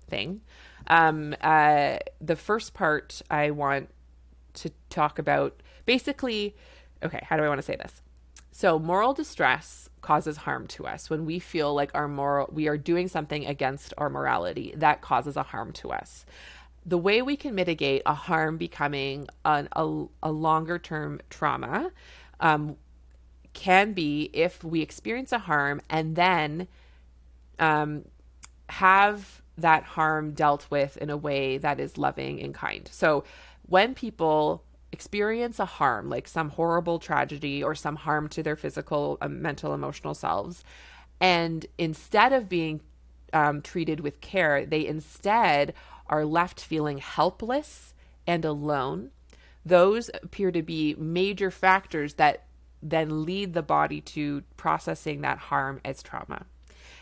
thing. 0.08 0.42
Um, 0.86 1.34
uh, 1.40 1.98
the 2.20 2.36
first 2.36 2.74
part 2.74 3.22
I 3.30 3.50
want 3.50 3.88
to 4.54 4.70
talk 4.90 5.18
about 5.18 5.62
basically, 5.86 6.54
okay, 7.02 7.20
how 7.22 7.36
do 7.36 7.42
I 7.42 7.48
want 7.48 7.58
to 7.58 7.66
say 7.66 7.76
this? 7.76 8.02
So, 8.54 8.78
moral 8.78 9.14
distress 9.14 9.88
causes 10.02 10.36
harm 10.36 10.66
to 10.66 10.86
us 10.86 11.08
when 11.08 11.24
we 11.24 11.38
feel 11.38 11.72
like 11.74 11.90
our 11.94 12.08
moral 12.08 12.50
we 12.52 12.68
are 12.68 12.76
doing 12.76 13.08
something 13.08 13.46
against 13.46 13.94
our 13.96 14.10
morality 14.10 14.74
that 14.76 15.00
causes 15.00 15.36
a 15.36 15.44
harm 15.44 15.72
to 15.72 15.90
us 15.92 16.26
the 16.84 16.98
way 16.98 17.22
we 17.22 17.36
can 17.36 17.54
mitigate 17.54 18.02
a 18.06 18.14
harm 18.14 18.56
becoming 18.56 19.28
an, 19.44 19.68
a, 19.76 20.04
a 20.22 20.32
longer 20.32 20.78
term 20.78 21.20
trauma 21.30 21.90
um, 22.40 22.76
can 23.52 23.92
be 23.92 24.30
if 24.32 24.64
we 24.64 24.80
experience 24.80 25.32
a 25.32 25.38
harm 25.38 25.80
and 25.88 26.16
then 26.16 26.66
um, 27.58 28.04
have 28.68 29.42
that 29.58 29.84
harm 29.84 30.32
dealt 30.32 30.66
with 30.70 30.96
in 30.96 31.10
a 31.10 31.16
way 31.16 31.58
that 31.58 31.78
is 31.78 31.98
loving 31.98 32.40
and 32.40 32.54
kind. 32.54 32.88
So 32.90 33.24
when 33.68 33.94
people 33.94 34.64
experience 34.90 35.58
a 35.58 35.64
harm, 35.64 36.08
like 36.08 36.26
some 36.26 36.50
horrible 36.50 36.98
tragedy 36.98 37.62
or 37.62 37.74
some 37.74 37.96
harm 37.96 38.28
to 38.28 38.42
their 38.42 38.56
physical, 38.56 39.18
uh, 39.20 39.28
mental, 39.28 39.74
emotional 39.74 40.14
selves, 40.14 40.64
and 41.20 41.66
instead 41.78 42.32
of 42.32 42.48
being 42.48 42.80
um, 43.32 43.62
treated 43.62 44.00
with 44.00 44.20
care, 44.20 44.66
they 44.66 44.86
instead 44.86 45.72
are 46.08 46.24
left 46.24 46.60
feeling 46.60 46.98
helpless 46.98 47.94
and 48.26 48.44
alone. 48.44 49.10
Those 49.64 50.10
appear 50.22 50.50
to 50.52 50.62
be 50.62 50.94
major 50.98 51.50
factors 51.50 52.14
that 52.14 52.44
then 52.82 53.24
lead 53.24 53.54
the 53.54 53.62
body 53.62 54.00
to 54.00 54.42
processing 54.56 55.20
that 55.20 55.38
harm 55.38 55.80
as 55.84 56.02
trauma. 56.02 56.46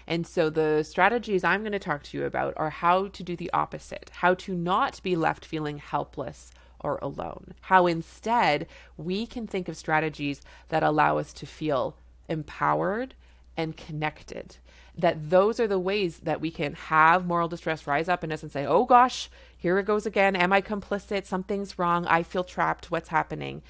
And 0.07 0.27
so 0.27 0.51
the 0.51 0.83
strategies 0.83 1.45
I'm 1.45 1.63
going 1.63 1.73
to 1.73 1.79
talk 1.79 2.03
to 2.05 2.19
you 2.19 2.25
about 2.25 2.55
are 2.57 2.71
how 2.71 3.09
to 3.09 3.23
do 3.23 3.37
the 3.37 3.51
opposite, 3.53 4.11
how 4.15 4.35
to 4.35 4.55
not 4.55 5.01
be 5.03 5.17
left 5.17 5.45
feeling 5.45 5.79
helpless 5.79 6.51
or 6.81 6.99
alone, 7.01 7.55
how 7.63 7.87
instead 7.87 8.67
we 8.97 9.27
can 9.27 9.47
think 9.47 9.69
of 9.69 9.77
strategies 9.77 10.41
that 10.69 10.83
allow 10.83 11.19
us 11.19 11.33
to 11.35 11.47
feel 11.47 11.97
empowered 12.29 13.15
and 13.57 13.77
connected 13.77 14.57
that 15.01 15.31
those 15.31 15.61
are 15.61 15.67
the 15.67 15.79
ways 15.79 16.21
that 16.21 16.41
we 16.41 16.51
can 16.51 16.75
have 16.75 17.27
moral 17.27 17.49
distress 17.49 17.87
rise 17.87 18.09
up 18.09 18.25
in 18.25 18.33
us 18.33 18.43
and 18.43 18.53
say, 18.53 18.67
oh 18.67 18.85
gosh, 18.85 19.31
here 19.57 19.79
it 19.79 19.87
goes 19.87 20.07
again. 20.07 20.37
Am 20.37 20.53
I 20.53 20.61
complicit? 20.61 21.27
Something's 21.27 21.79
wrong. 21.79 22.07
I 22.07 22.23
feel 22.23 22.45
trapped. 22.45 22.91
What's 22.91 23.09
happening? 23.09 23.63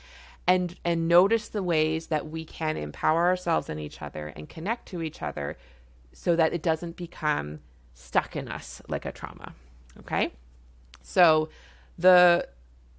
And, 0.46 0.76
and 0.84 1.06
notice 1.08 1.48
the 1.48 1.62
ways 1.62 2.08
that 2.08 2.28
we 2.28 2.44
can 2.44 2.76
empower 2.76 3.26
ourselves 3.26 3.68
and 3.68 3.78
each 3.78 4.02
other 4.02 4.28
and 4.28 4.48
connect 4.48 4.86
to 4.88 5.02
each 5.02 5.22
other 5.22 5.56
so 6.12 6.34
that 6.36 6.52
it 6.52 6.62
doesn't 6.62 6.96
become 6.96 7.60
stuck 7.94 8.34
in 8.34 8.48
us 8.48 8.82
like 8.88 9.04
a 9.04 9.12
trauma. 9.12 9.54
Okay? 10.00 10.32
So 11.02 11.48
the 11.98 12.48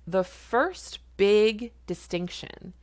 the 0.07 0.23
first 0.23 0.99
big 1.17 1.71
distinction 1.87 2.73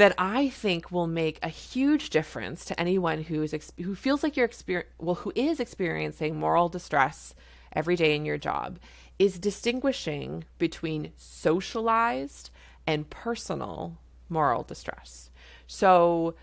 that 0.00 0.14
I 0.16 0.48
think 0.48 0.90
will 0.90 1.06
make 1.06 1.38
a 1.42 1.50
huge 1.50 2.08
difference 2.08 2.64
to 2.64 2.80
anyone 2.80 3.24
who 3.24 3.42
is 3.42 3.72
who 3.76 3.94
feels 3.94 4.22
like 4.22 4.34
you're 4.34 4.48
exper- 4.48 4.84
well 4.98 5.16
who 5.16 5.30
is 5.34 5.60
experiencing 5.60 6.40
moral 6.40 6.70
distress 6.70 7.34
every 7.74 7.96
day 7.96 8.16
in 8.16 8.24
your 8.24 8.38
job 8.38 8.78
is 9.18 9.38
distinguishing 9.38 10.44
between 10.56 11.12
socialized 11.18 12.48
and 12.86 13.10
personal 13.10 13.98
moral 14.30 14.62
distress. 14.62 15.30
So 15.66 16.34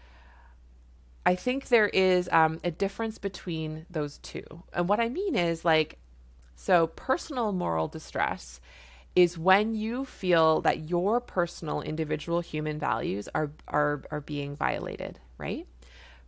I 1.26 1.34
think 1.34 1.70
there 1.70 1.88
is 1.90 2.30
um, 2.32 2.60
a 2.64 2.70
difference 2.70 3.18
between 3.18 3.88
those 3.90 4.20
two. 4.20 4.46
And 4.72 4.88
what 4.88 5.00
I 5.00 5.10
mean 5.10 5.36
is 5.36 5.66
like, 5.66 5.98
so 6.56 6.88
personal 6.88 7.52
moral 7.52 7.88
distress 7.88 8.62
is 9.18 9.36
when 9.36 9.74
you 9.74 10.06
feel 10.06 10.62
that 10.62 10.88
your 10.92 11.20
personal 11.20 11.82
individual 11.82 12.40
human 12.40 12.78
values 12.78 13.28
are 13.34 13.50
are 13.68 14.04
are 14.12 14.22
being 14.22 14.56
violated, 14.56 15.20
right? 15.40 15.66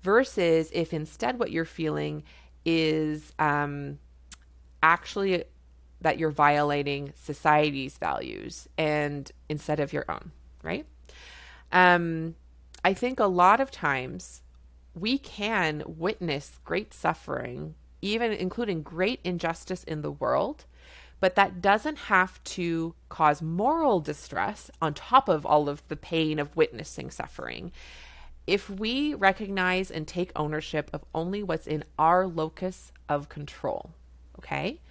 Versus 0.02 0.72
if 0.74 0.92
instead 0.92 1.38
what 1.38 1.52
you're 1.52 1.66
feeling 1.66 2.24
is 2.66 3.32
um, 3.38 4.00
actually 4.82 5.44
that 6.02 6.18
you're 6.18 6.32
violating 6.32 7.14
society's 7.16 7.96
values 8.00 8.68
and 8.76 9.32
instead 9.50 9.80
of 9.80 9.94
your 9.94 10.06
own, 10.10 10.32
right? 10.64 10.88
Um, 11.72 12.34
I 12.84 12.96
think 12.96 13.20
a 13.20 13.26
lot 13.26 13.60
of 13.60 13.70
times 13.70 14.42
we 14.96 15.20
can 15.20 15.84
witness 15.86 16.58
great 16.64 16.96
suffering, 16.96 17.76
even 18.02 18.32
including 18.32 18.82
great 18.82 19.20
injustice 19.24 19.84
in 19.84 20.02
the 20.02 20.12
world, 20.12 20.66
but 21.20 21.36
that 21.36 21.62
doesn't 21.62 21.98
have 21.98 22.44
to 22.44 22.96
cause 23.10 23.42
moral 23.42 24.00
distress 24.00 24.72
on 24.82 24.94
top 24.94 25.28
of 25.28 25.46
all 25.46 25.68
of 25.70 25.86
the 25.88 25.96
pain 25.96 26.40
of 26.40 26.56
witnessing 26.56 27.12
suffering. 27.12 27.72
If 28.48 28.70
we 28.70 29.14
recognize 29.14 29.92
and 29.92 30.08
take 30.08 30.32
ownership 30.36 30.90
of 30.94 31.04
only 31.14 31.44
what's 31.44 31.68
in 31.68 31.84
our 31.98 32.26
locus 32.26 32.92
of 33.08 33.30
control, 33.30 33.92
okay? 34.40 34.82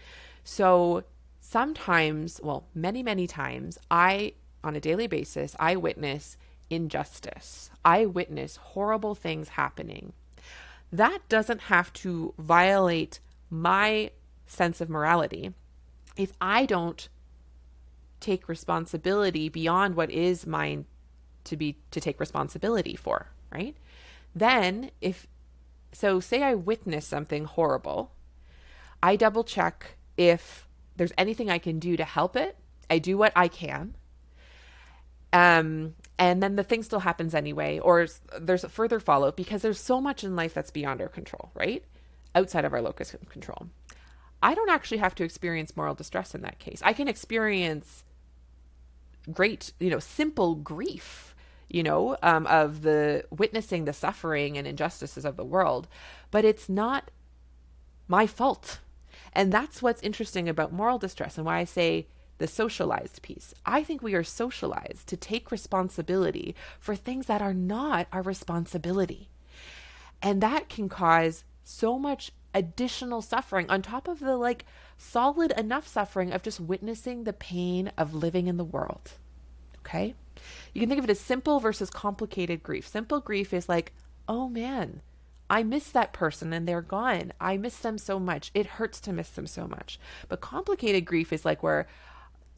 So 0.44 1.04
sometimes, 1.40 2.40
well, 2.42 2.66
many, 2.74 3.02
many 3.02 3.26
times, 3.26 3.78
I, 3.90 4.34
on 4.62 4.76
a 4.76 4.80
daily 4.80 5.06
basis, 5.06 5.56
I 5.58 5.76
witness 5.76 6.36
injustice. 6.70 7.70
I 7.84 8.06
witness 8.06 8.56
horrible 8.56 9.14
things 9.14 9.50
happening 9.50 10.12
that 10.92 11.20
doesn't 11.28 11.62
have 11.62 11.92
to 11.92 12.34
violate 12.38 13.20
my 13.50 14.10
sense 14.46 14.80
of 14.80 14.88
morality 14.88 15.52
if 16.18 16.33
I 16.40 16.66
don't 16.66 17.09
take 18.20 18.48
responsibility 18.48 19.48
beyond 19.48 19.94
what 19.94 20.11
is 20.11 20.46
mine 20.46 20.85
to 21.44 21.57
be 21.57 21.78
to 21.92 22.00
take 22.00 22.20
responsibility 22.20 22.96
for, 22.96 23.28
right? 23.52 23.76
Then 24.35 24.90
if 25.00 25.26
so 25.92 26.20
say 26.20 26.42
I 26.42 26.54
witness 26.54 27.07
something 27.07 27.44
horrible, 27.44 28.12
I 29.02 29.16
double 29.16 29.44
check 29.44 29.96
if 30.16 30.66
there's 30.96 31.12
anything 31.16 31.48
I 31.48 31.59
can 31.59 31.78
do 31.78 31.96
to 31.96 32.04
help 32.04 32.37
it. 32.37 32.57
I 32.90 32.98
do 32.98 33.16
what 33.16 33.33
I 33.35 33.48
can. 33.48 33.94
Um 35.33 35.94
and 36.18 36.42
then 36.42 36.57
the 36.57 36.64
thing 36.64 36.83
still 36.83 37.00
happens 37.00 37.35
anyway 37.35 37.78
or 37.78 38.09
there's 38.40 38.64
a 38.64 38.68
further 38.68 38.98
follow 38.98 39.31
because 39.31 39.62
there's 39.62 39.81
so 39.81 40.00
much 40.00 40.24
in 40.24 40.35
life 40.35 40.52
that's 40.52 40.72
beyond 40.72 41.00
our 41.00 41.09
control, 41.09 41.52
right? 41.54 41.85
Outside 42.35 42.64
of 42.64 42.72
our 42.72 42.83
locus 42.83 43.14
of 43.14 43.28
control. 43.28 43.68
I 44.42 44.55
don't 44.55 44.70
actually 44.70 44.98
have 44.98 45.14
to 45.16 45.24
experience 45.24 45.77
moral 45.77 45.94
distress 45.94 46.35
in 46.35 46.42
that 46.42 46.59
case. 46.59 46.81
I 46.85 46.92
can 46.92 47.09
experience 47.09 48.05
great, 49.33 49.72
you 49.81 49.90
know, 49.90 49.98
simple 49.98 50.55
grief, 50.55 51.35
you 51.68 51.83
know, 51.83 52.16
um, 52.22 52.46
of 52.46 52.83
the 52.83 53.24
witnessing 53.31 53.85
the 53.85 53.92
suffering 53.92 54.57
and 54.57 54.66
injustices 54.66 55.24
of 55.24 55.37
the 55.37 55.44
world, 55.44 55.88
but 56.31 56.44
it's 56.44 56.68
not 56.68 57.11
my 58.07 58.27
fault. 58.27 58.79
And 59.33 59.53
that's 59.53 59.83
what's 59.83 60.03
interesting 60.03 60.48
about 60.48 60.72
moral 60.72 60.98
distress 60.98 61.37
and 61.37 61.44
why 61.44 61.59
I 61.59 61.64
say 61.64 62.07
the 62.38 62.46
socialized 62.46 63.20
piece. 63.22 63.53
I 63.66 63.83
think 63.83 64.03
we 64.03 64.14
are 64.14 64.24
socialized 64.24 65.07
to 65.09 65.16
take 65.16 65.51
responsibility 65.51 66.55
for 66.79 66.96
things 66.96 67.27
that 67.27 67.42
are 67.42 67.55
not 67.55 68.07
our 68.12 68.22
responsibility. 68.22 69.29
And 70.22 70.40
that 70.40 70.68
can 70.68 70.88
cause 70.88 71.44
so 71.64 71.98
much 71.98 72.33
additional 72.54 73.22
suffering 73.22 73.68
on 73.68 73.82
top 73.82 74.08
of 74.08 74.20
the 74.20 74.37
like 74.37 74.64
solid 74.96 75.52
enough 75.52 75.87
suffering 75.87 76.32
of 76.32 76.42
just 76.42 76.61
witnessing 76.61 77.24
the 77.24 77.32
pain 77.32 77.92
of 77.96 78.14
living 78.14 78.46
in 78.46 78.56
the 78.56 78.64
world. 78.64 79.12
Okay? 79.80 80.14
You 80.72 80.80
can 80.80 80.88
think 80.88 80.98
of 80.98 81.04
it 81.04 81.11
as 81.11 81.20
simple 81.20 81.61
versus 81.61 81.90
complicated 81.90 82.62
grief. 82.62 82.87
Simple 82.87 83.20
grief 83.20 83.52
is 83.52 83.68
like, 83.68 83.92
oh 84.28 84.48
man, 84.48 85.02
I 85.50 85.62
miss 85.62 85.90
that 85.90 86.12
person 86.12 86.52
and 86.52 86.66
they're 86.66 86.82
gone. 86.82 87.32
I 87.40 87.56
miss 87.56 87.78
them 87.78 87.98
so 87.98 88.18
much. 88.18 88.50
It 88.54 88.66
hurts 88.66 89.00
to 89.00 89.12
miss 89.12 89.30
them 89.30 89.46
so 89.46 89.66
much. 89.66 89.98
But 90.28 90.40
complicated 90.40 91.04
grief 91.04 91.32
is 91.32 91.44
like 91.44 91.62
where 91.62 91.88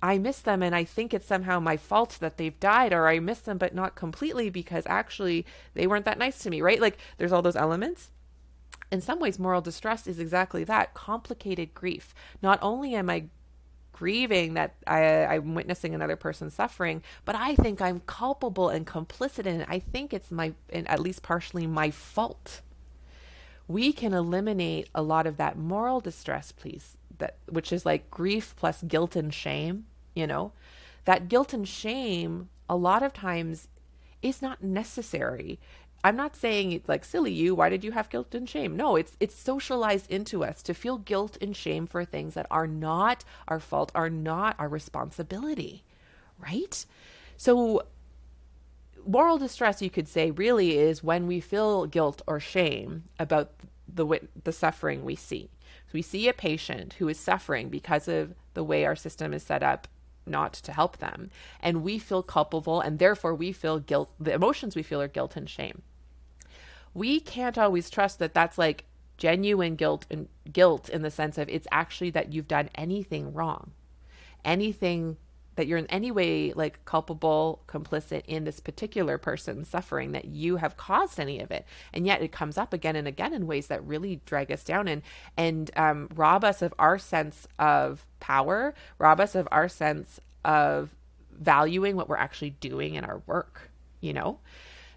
I 0.02 0.18
miss 0.18 0.40
them 0.40 0.62
and 0.62 0.74
I 0.74 0.84
think 0.84 1.12
it's 1.12 1.26
somehow 1.26 1.60
my 1.60 1.76
fault 1.76 2.16
that 2.20 2.36
they've 2.36 2.58
died, 2.58 2.92
or 2.92 3.06
I 3.06 3.20
miss 3.20 3.40
them 3.40 3.58
but 3.58 3.74
not 3.74 3.94
completely 3.94 4.50
because 4.50 4.84
actually 4.86 5.44
they 5.74 5.86
weren't 5.86 6.06
that 6.06 6.18
nice 6.18 6.38
to 6.40 6.50
me, 6.50 6.62
right? 6.62 6.80
Like 6.80 6.98
there's 7.18 7.32
all 7.32 7.42
those 7.42 7.56
elements 7.56 8.10
in 8.90 9.00
some 9.00 9.20
ways, 9.20 9.38
moral 9.38 9.60
distress 9.60 10.06
is 10.06 10.18
exactly 10.18 10.64
that 10.64 10.94
complicated 10.94 11.74
grief. 11.74 12.14
Not 12.42 12.58
only 12.62 12.94
am 12.94 13.08
I 13.08 13.26
grieving 13.92 14.54
that 14.54 14.74
I, 14.86 15.26
I'm 15.26 15.54
witnessing 15.54 15.94
another 15.94 16.16
person 16.16 16.50
suffering, 16.50 17.02
but 17.24 17.34
I 17.34 17.54
think 17.54 17.80
I'm 17.80 18.00
culpable 18.06 18.68
and 18.68 18.86
complicit 18.86 19.46
in 19.46 19.60
it. 19.60 19.68
I 19.68 19.78
think 19.78 20.12
it's 20.12 20.30
my, 20.30 20.54
at 20.72 21.00
least 21.00 21.22
partially, 21.22 21.66
my 21.66 21.90
fault. 21.90 22.62
We 23.68 23.92
can 23.92 24.14
eliminate 24.14 24.88
a 24.94 25.02
lot 25.02 25.26
of 25.26 25.36
that 25.36 25.56
moral 25.56 26.00
distress, 26.00 26.50
please, 26.50 26.96
that 27.18 27.36
which 27.46 27.72
is 27.72 27.86
like 27.86 28.10
grief 28.10 28.54
plus 28.56 28.82
guilt 28.82 29.14
and 29.16 29.32
shame. 29.32 29.86
You 30.14 30.26
know, 30.26 30.52
that 31.04 31.28
guilt 31.28 31.52
and 31.52 31.68
shame 31.68 32.48
a 32.68 32.76
lot 32.76 33.02
of 33.02 33.12
times 33.12 33.68
is 34.22 34.42
not 34.42 34.62
necessary. 34.62 35.58
I'm 36.02 36.16
not 36.16 36.34
saying 36.34 36.72
it's 36.72 36.88
like 36.88 37.04
silly 37.04 37.32
you, 37.32 37.54
why 37.54 37.68
did 37.68 37.84
you 37.84 37.92
have 37.92 38.08
guilt 38.08 38.34
and 38.34 38.48
shame? 38.48 38.76
No, 38.76 38.96
it's 38.96 39.12
it's 39.20 39.34
socialized 39.34 40.10
into 40.10 40.42
us 40.44 40.62
to 40.62 40.74
feel 40.74 40.98
guilt 40.98 41.36
and 41.40 41.54
shame 41.54 41.86
for 41.86 42.04
things 42.04 42.34
that 42.34 42.46
are 42.50 42.66
not 42.66 43.24
our 43.48 43.60
fault, 43.60 43.92
are 43.94 44.08
not 44.08 44.56
our 44.58 44.68
responsibility. 44.68 45.84
Right? 46.38 46.86
So 47.36 47.82
moral 49.06 49.38
distress 49.38 49.82
you 49.82 49.90
could 49.90 50.08
say 50.08 50.30
really 50.30 50.78
is 50.78 51.02
when 51.02 51.26
we 51.26 51.40
feel 51.40 51.86
guilt 51.86 52.22
or 52.26 52.40
shame 52.40 53.04
about 53.18 53.52
the 53.86 54.20
the 54.44 54.52
suffering 54.52 55.04
we 55.04 55.16
see. 55.16 55.50
So 55.86 55.92
we 55.94 56.02
see 56.02 56.28
a 56.28 56.32
patient 56.32 56.94
who 56.94 57.08
is 57.08 57.18
suffering 57.18 57.68
because 57.68 58.08
of 58.08 58.34
the 58.54 58.64
way 58.64 58.86
our 58.86 58.96
system 58.96 59.34
is 59.34 59.42
set 59.42 59.62
up 59.62 59.86
not 60.26 60.52
to 60.52 60.72
help 60.72 60.98
them 60.98 61.30
and 61.60 61.82
we 61.82 61.98
feel 61.98 62.22
culpable 62.22 62.80
and 62.80 62.98
therefore 62.98 63.34
we 63.34 63.52
feel 63.52 63.78
guilt 63.78 64.10
the 64.20 64.32
emotions 64.32 64.76
we 64.76 64.82
feel 64.82 65.00
are 65.00 65.08
guilt 65.08 65.36
and 65.36 65.48
shame 65.48 65.82
we 66.94 67.20
can't 67.20 67.58
always 67.58 67.90
trust 67.90 68.18
that 68.18 68.34
that's 68.34 68.58
like 68.58 68.84
genuine 69.16 69.76
guilt 69.76 70.06
and 70.10 70.28
guilt 70.50 70.88
in 70.88 71.02
the 71.02 71.10
sense 71.10 71.38
of 71.38 71.48
it's 71.48 71.68
actually 71.70 72.10
that 72.10 72.32
you've 72.32 72.48
done 72.48 72.70
anything 72.74 73.32
wrong. 73.32 73.72
Anything 74.44 75.16
that 75.56 75.66
you're 75.66 75.78
in 75.78 75.86
any 75.88 76.10
way 76.10 76.52
like 76.54 76.82
culpable 76.86 77.62
complicit 77.66 78.22
in 78.26 78.44
this 78.44 78.60
particular 78.60 79.18
person's 79.18 79.68
suffering 79.68 80.12
that 80.12 80.24
you 80.24 80.56
have 80.56 80.76
caused 80.76 81.20
any 81.20 81.40
of 81.40 81.50
it. 81.50 81.66
And 81.92 82.06
yet 82.06 82.22
it 82.22 82.32
comes 82.32 82.56
up 82.56 82.72
again 82.72 82.96
and 82.96 83.06
again 83.06 83.34
in 83.34 83.46
ways 83.46 83.66
that 83.66 83.84
really 83.86 84.22
drag 84.24 84.50
us 84.50 84.64
down 84.64 84.88
and 84.88 85.02
and 85.36 85.70
um, 85.76 86.08
rob 86.14 86.44
us 86.44 86.62
of 86.62 86.72
our 86.78 86.98
sense 86.98 87.46
of 87.58 88.06
power 88.20 88.74
rob 88.98 89.20
us 89.20 89.34
of 89.34 89.46
our 89.50 89.68
sense 89.68 90.18
of 90.44 90.94
valuing 91.30 91.96
what 91.96 92.08
we're 92.08 92.16
actually 92.16 92.50
doing 92.50 92.94
in 92.94 93.04
our 93.04 93.22
work 93.26 93.70
you 94.00 94.12
know? 94.12 94.38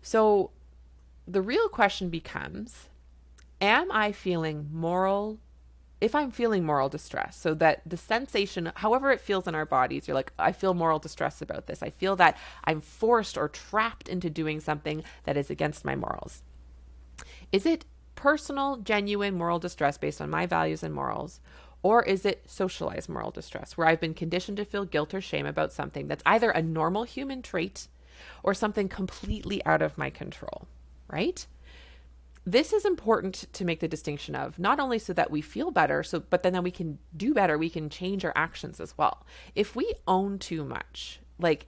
So 0.01 0.51
the 1.27 1.41
real 1.41 1.69
question 1.69 2.09
becomes 2.09 2.89
Am 3.61 3.91
I 3.91 4.11
feeling 4.11 4.69
moral? 4.71 5.39
If 6.01 6.15
I'm 6.15 6.31
feeling 6.31 6.65
moral 6.65 6.89
distress, 6.89 7.37
so 7.37 7.53
that 7.53 7.81
the 7.85 7.95
sensation, 7.95 8.73
however 8.75 9.09
it 9.11 9.21
feels 9.21 9.47
in 9.47 9.55
our 9.55 9.65
bodies, 9.65 10.05
you're 10.05 10.15
like, 10.15 10.33
I 10.37 10.51
feel 10.51 10.73
moral 10.73 10.99
distress 10.99 11.41
about 11.41 11.67
this. 11.67 11.81
I 11.81 11.91
feel 11.91 12.17
that 12.17 12.37
I'm 12.65 12.81
forced 12.81 13.37
or 13.37 13.47
trapped 13.47 14.09
into 14.09 14.29
doing 14.29 14.59
something 14.59 15.05
that 15.23 15.37
is 15.37 15.49
against 15.49 15.85
my 15.85 15.95
morals. 15.95 16.41
Is 17.53 17.65
it 17.65 17.85
personal, 18.15 18.77
genuine 18.77 19.37
moral 19.37 19.59
distress 19.59 19.97
based 19.97 20.19
on 20.19 20.29
my 20.29 20.45
values 20.45 20.83
and 20.83 20.93
morals? 20.93 21.39
Or 21.83 22.03
is 22.03 22.25
it 22.25 22.43
socialized 22.47 23.07
moral 23.07 23.31
distress, 23.31 23.77
where 23.77 23.87
I've 23.87 24.01
been 24.01 24.13
conditioned 24.13 24.57
to 24.57 24.65
feel 24.65 24.83
guilt 24.83 25.13
or 25.13 25.21
shame 25.21 25.45
about 25.45 25.71
something 25.71 26.07
that's 26.07 26.23
either 26.25 26.51
a 26.51 26.61
normal 26.61 27.03
human 27.03 27.41
trait 27.41 27.87
or 28.41 28.53
something 28.53 28.89
completely 28.89 29.65
out 29.65 29.81
of 29.81 29.97
my 29.97 30.09
control? 30.09 30.67
Right? 31.07 31.45
This 32.45 32.73
is 32.73 32.83
important 32.83 33.45
to 33.53 33.63
make 33.63 33.79
the 33.79 33.87
distinction 33.87 34.35
of 34.35 34.59
not 34.59 34.79
only 34.79 34.99
so 34.99 35.13
that 35.13 35.31
we 35.31 35.41
feel 35.41 35.71
better, 35.71 36.03
so 36.03 36.19
but 36.19 36.43
then 36.43 36.53
that 36.53 36.63
we 36.63 36.71
can 36.71 36.99
do 37.15 37.33
better, 37.33 37.57
we 37.57 37.69
can 37.69 37.89
change 37.89 38.25
our 38.25 38.33
actions 38.35 38.79
as 38.79 38.97
well. 38.97 39.25
If 39.55 39.75
we 39.75 39.93
own 40.07 40.39
too 40.39 40.65
much, 40.65 41.19
like 41.39 41.65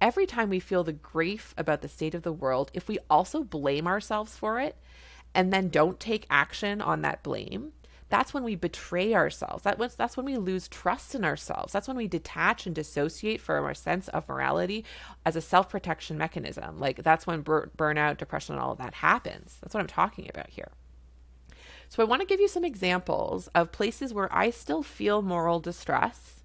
every 0.00 0.26
time 0.26 0.50
we 0.50 0.60
feel 0.60 0.82
the 0.82 0.92
grief 0.92 1.54
about 1.56 1.82
the 1.82 1.88
state 1.88 2.14
of 2.14 2.22
the 2.22 2.32
world, 2.32 2.70
if 2.74 2.88
we 2.88 2.98
also 3.08 3.44
blame 3.44 3.86
ourselves 3.86 4.36
for 4.36 4.58
it 4.58 4.76
and 5.34 5.52
then 5.52 5.68
don't 5.68 6.00
take 6.00 6.26
action 6.30 6.80
on 6.80 7.02
that 7.02 7.22
blame, 7.22 7.72
that's 8.08 8.32
when 8.32 8.44
we 8.44 8.54
betray 8.54 9.14
ourselves. 9.14 9.64
That 9.64 9.78
was, 9.78 9.94
that's 9.94 10.16
when 10.16 10.26
we 10.26 10.36
lose 10.36 10.68
trust 10.68 11.14
in 11.14 11.24
ourselves. 11.24 11.72
That's 11.72 11.88
when 11.88 11.96
we 11.96 12.08
detach 12.08 12.66
and 12.66 12.74
dissociate 12.74 13.40
from 13.40 13.64
our 13.64 13.74
sense 13.74 14.08
of 14.08 14.28
morality 14.28 14.84
as 15.26 15.36
a 15.36 15.40
self 15.40 15.68
protection 15.68 16.16
mechanism. 16.16 16.78
Like 16.78 17.02
that's 17.02 17.26
when 17.26 17.42
bur- 17.42 17.70
burnout, 17.76 18.16
depression, 18.16 18.54
and 18.54 18.62
all 18.62 18.72
of 18.72 18.78
that 18.78 18.94
happens. 18.94 19.58
That's 19.60 19.74
what 19.74 19.80
I'm 19.80 19.86
talking 19.86 20.28
about 20.28 20.50
here. 20.50 20.70
So 21.88 22.02
I 22.02 22.06
want 22.06 22.20
to 22.20 22.26
give 22.26 22.40
you 22.40 22.48
some 22.48 22.64
examples 22.64 23.48
of 23.54 23.72
places 23.72 24.12
where 24.12 24.34
I 24.34 24.50
still 24.50 24.82
feel 24.82 25.22
moral 25.22 25.60
distress, 25.60 26.42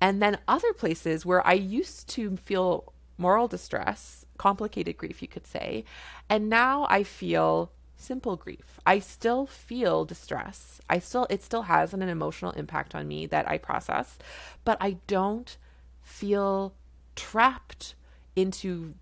and 0.00 0.22
then 0.22 0.38
other 0.46 0.72
places 0.72 1.26
where 1.26 1.46
I 1.46 1.54
used 1.54 2.08
to 2.10 2.36
feel 2.36 2.92
moral 3.18 3.48
distress, 3.48 4.24
complicated 4.38 4.96
grief, 4.96 5.20
you 5.20 5.28
could 5.28 5.46
say, 5.46 5.84
and 6.30 6.48
now 6.48 6.86
I 6.88 7.02
feel 7.02 7.72
simple 7.98 8.36
grief. 8.36 8.80
I 8.86 9.00
still 9.00 9.46
feel 9.46 10.04
distress. 10.04 10.80
I 10.88 10.98
still 10.98 11.26
it 11.28 11.42
still 11.42 11.62
has 11.62 11.92
an, 11.92 12.00
an 12.00 12.08
emotional 12.08 12.52
impact 12.52 12.94
on 12.94 13.06
me 13.06 13.26
that 13.26 13.48
I 13.48 13.58
process, 13.58 14.18
but 14.64 14.78
I 14.80 14.98
don't 15.06 15.56
feel 16.00 16.74
trapped 17.16 17.94
into 18.36 18.94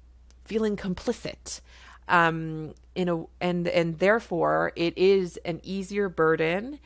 feeling 0.44 0.76
complicit. 0.76 1.60
Um, 2.08 2.74
in 2.94 3.08
a 3.08 3.24
and 3.40 3.66
and 3.68 3.98
therefore 3.98 4.72
it 4.76 4.96
is 4.96 5.38
an 5.44 5.60
easier 5.62 6.08
burden 6.08 6.78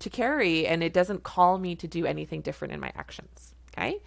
to 0.00 0.10
carry 0.10 0.66
and 0.66 0.82
it 0.82 0.92
doesn't 0.92 1.22
call 1.22 1.58
me 1.58 1.74
to 1.76 1.88
do 1.88 2.04
anything 2.06 2.40
different 2.42 2.72
in 2.72 2.80
my 2.80 2.92
actions. 2.94 3.54
Okay. 3.72 4.00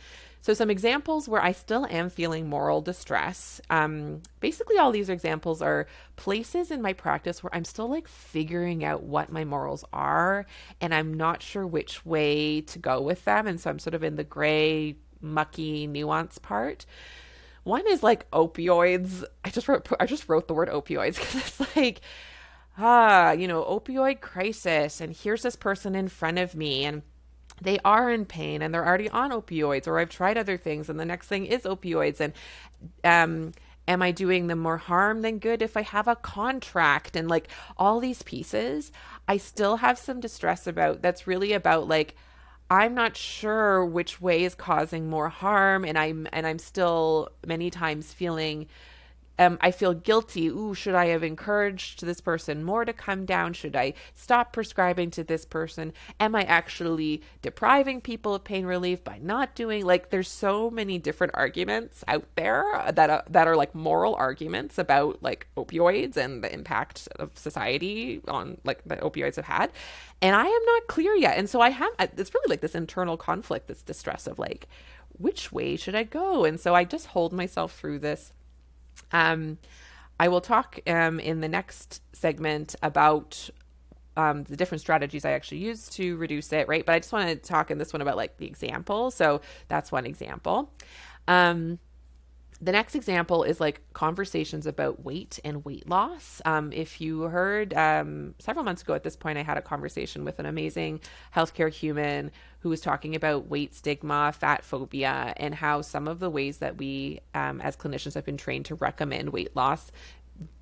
So, 0.43 0.53
some 0.53 0.69
examples 0.69 1.29
where 1.29 1.41
I 1.41 1.53
still 1.53 1.85
am 1.85 2.09
feeling 2.09 2.49
moral 2.49 2.81
distress. 2.81 3.61
Um, 3.69 4.23
basically, 4.41 4.77
all 4.77 4.91
these 4.91 5.07
examples 5.07 5.61
are 5.61 5.87
places 6.17 6.69
in 6.69 6.81
my 6.81 6.91
practice 6.91 7.41
where 7.41 7.55
I'm 7.55 7.63
still 7.63 7.87
like 7.87 8.09
figuring 8.09 8.83
out 8.83 9.03
what 9.03 9.31
my 9.31 9.45
morals 9.45 9.85
are 9.93 10.45
and 10.81 10.93
I'm 10.93 11.13
not 11.13 11.41
sure 11.41 11.65
which 11.65 12.05
way 12.05 12.59
to 12.59 12.77
go 12.77 12.99
with 12.99 13.23
them. 13.23 13.47
And 13.47 13.57
so 13.57 13.69
I'm 13.69 13.79
sort 13.79 13.93
of 13.93 14.03
in 14.03 14.17
the 14.17 14.25
gray, 14.25 14.97
mucky 15.21 15.87
nuance 15.87 16.39
part. 16.39 16.85
One 17.63 17.87
is 17.87 18.03
like 18.03 18.29
opioids. 18.31 19.23
I 19.45 19.49
just 19.49 19.69
wrote 19.69 19.87
I 19.97 20.05
just 20.05 20.27
wrote 20.27 20.49
the 20.49 20.53
word 20.53 20.67
opioids 20.67 21.15
because 21.19 21.35
it's 21.35 21.77
like 21.77 22.01
ah, 22.77 23.31
you 23.31 23.47
know, 23.47 23.63
opioid 23.63 24.19
crisis, 24.19 24.99
and 24.99 25.15
here's 25.15 25.43
this 25.43 25.55
person 25.55 25.95
in 25.95 26.07
front 26.07 26.39
of 26.39 26.55
me, 26.55 26.83
and 26.83 27.03
they 27.61 27.79
are 27.85 28.09
in 28.09 28.25
pain 28.25 28.61
and 28.61 28.73
they're 28.73 28.85
already 28.85 29.09
on 29.09 29.31
opioids, 29.31 29.87
or 29.87 29.99
I've 29.99 30.09
tried 30.09 30.37
other 30.37 30.57
things, 30.57 30.89
and 30.89 30.99
the 30.99 31.05
next 31.05 31.27
thing 31.27 31.45
is 31.45 31.63
opioids, 31.63 32.19
and 32.19 32.33
um, 33.03 33.53
am 33.87 34.01
I 34.01 34.11
doing 34.11 34.47
them 34.47 34.59
more 34.59 34.77
harm 34.77 35.21
than 35.21 35.39
good 35.39 35.61
if 35.61 35.75
I 35.77 35.81
have 35.81 36.07
a 36.07 36.15
contract 36.15 37.15
and 37.15 37.27
like 37.27 37.47
all 37.77 37.99
these 37.99 38.21
pieces? 38.23 38.91
I 39.27 39.37
still 39.37 39.77
have 39.77 39.97
some 39.97 40.19
distress 40.19 40.67
about 40.67 41.01
that's 41.01 41.27
really 41.27 41.53
about 41.53 41.87
like 41.87 42.15
I'm 42.69 42.95
not 42.95 43.15
sure 43.17 43.85
which 43.85 44.21
way 44.21 44.43
is 44.43 44.55
causing 44.55 45.09
more 45.09 45.29
harm 45.29 45.85
and 45.85 45.97
I'm 45.97 46.27
and 46.31 46.47
I'm 46.47 46.59
still 46.59 47.29
many 47.45 47.69
times 47.69 48.13
feeling 48.13 48.67
um, 49.39 49.57
I 49.61 49.71
feel 49.71 49.93
guilty. 49.93 50.47
Ooh, 50.47 50.73
should 50.75 50.93
I 50.93 51.07
have 51.07 51.23
encouraged 51.23 52.05
this 52.05 52.21
person 52.21 52.63
more 52.63 52.85
to 52.85 52.93
come 52.93 53.25
down? 53.25 53.53
Should 53.53 53.75
I 53.75 53.93
stop 54.13 54.53
prescribing 54.53 55.09
to 55.11 55.23
this 55.23 55.43
person? 55.43 55.93
Am 56.19 56.35
I 56.35 56.43
actually 56.43 57.23
depriving 57.41 57.99
people 57.99 58.35
of 58.35 58.43
pain 58.43 58.65
relief 58.65 59.03
by 59.03 59.17
not 59.19 59.55
doing? 59.55 59.85
Like, 59.85 60.11
there's 60.11 60.29
so 60.29 60.69
many 60.69 60.99
different 60.99 61.33
arguments 61.35 62.03
out 62.07 62.25
there 62.35 62.63
that 62.93 63.09
uh, 63.09 63.21
that 63.29 63.47
are 63.47 63.55
like 63.55 63.73
moral 63.73 64.13
arguments 64.15 64.77
about 64.77 65.23
like 65.23 65.47
opioids 65.57 66.15
and 66.15 66.43
the 66.43 66.53
impact 66.53 67.07
of 67.17 67.31
society 67.35 68.21
on 68.27 68.57
like 68.63 68.83
the 68.85 68.97
opioids 68.97 69.37
have 69.37 69.45
had, 69.45 69.71
and 70.21 70.35
I 70.35 70.45
am 70.45 70.65
not 70.65 70.87
clear 70.87 71.15
yet. 71.15 71.37
And 71.39 71.49
so 71.49 71.59
I 71.59 71.71
have 71.71 71.91
it's 71.99 72.33
really 72.33 72.49
like 72.49 72.61
this 72.61 72.75
internal 72.75 73.17
conflict, 73.17 73.67
this 73.67 73.81
distress 73.81 74.27
of 74.27 74.37
like, 74.37 74.67
which 75.17 75.51
way 75.51 75.75
should 75.75 75.95
I 75.95 76.03
go? 76.03 76.45
And 76.45 76.59
so 76.59 76.75
I 76.75 76.83
just 76.83 77.07
hold 77.07 77.33
myself 77.33 77.75
through 77.75 77.99
this 77.99 78.31
um, 79.11 79.57
I 80.19 80.27
will 80.27 80.41
talk 80.41 80.79
um, 80.87 81.19
in 81.19 81.41
the 81.41 81.47
next 81.47 82.01
segment 82.13 82.75
about 82.81 83.49
um, 84.15 84.43
the 84.43 84.55
different 84.55 84.81
strategies 84.81 85.25
I 85.25 85.31
actually 85.31 85.57
use 85.59 85.89
to 85.89 86.15
reduce 86.17 86.53
it, 86.53 86.67
right? 86.67 86.85
But 86.85 86.93
I 86.93 86.99
just 86.99 87.11
want 87.11 87.29
to 87.29 87.35
talk 87.35 87.71
in 87.71 87.77
this 87.77 87.93
one 87.93 88.01
about 88.01 88.17
like 88.17 88.37
the 88.37 88.45
example. 88.45 89.11
So 89.11 89.41
that's 89.67 89.91
one 89.91 90.05
example. 90.05 90.71
Um, 91.27 91.79
the 92.63 92.71
next 92.71 92.95
example 92.95 93.43
is 93.43 93.59
like 93.59 93.81
conversations 93.91 94.65
about 94.65 95.03
weight 95.03 95.37
and 95.43 95.65
weight 95.65 95.89
loss. 95.89 96.41
Um, 96.45 96.71
if 96.71 97.01
you 97.01 97.23
heard 97.23 97.73
um, 97.73 98.35
several 98.39 98.63
months 98.63 98.81
ago 98.81 98.93
at 98.93 99.03
this 99.03 99.17
point, 99.17 99.37
I 99.37 99.43
had 99.43 99.57
a 99.57 99.61
conversation 99.61 100.23
with 100.23 100.39
an 100.39 100.45
amazing 100.45 101.01
healthcare 101.35 101.69
human 101.69 102.31
who 102.59 102.69
was 102.69 102.79
talking 102.79 103.15
about 103.15 103.49
weight 103.49 103.75
stigma, 103.75 104.31
fat 104.31 104.63
phobia, 104.63 105.33
and 105.35 105.53
how 105.53 105.81
some 105.81 106.07
of 106.07 106.19
the 106.19 106.29
ways 106.29 106.59
that 106.59 106.77
we 106.77 107.19
um, 107.33 107.59
as 107.59 107.75
clinicians 107.75 108.13
have 108.13 108.23
been 108.23 108.37
trained 108.37 108.65
to 108.65 108.75
recommend 108.75 109.33
weight 109.33 109.53
loss 109.57 109.91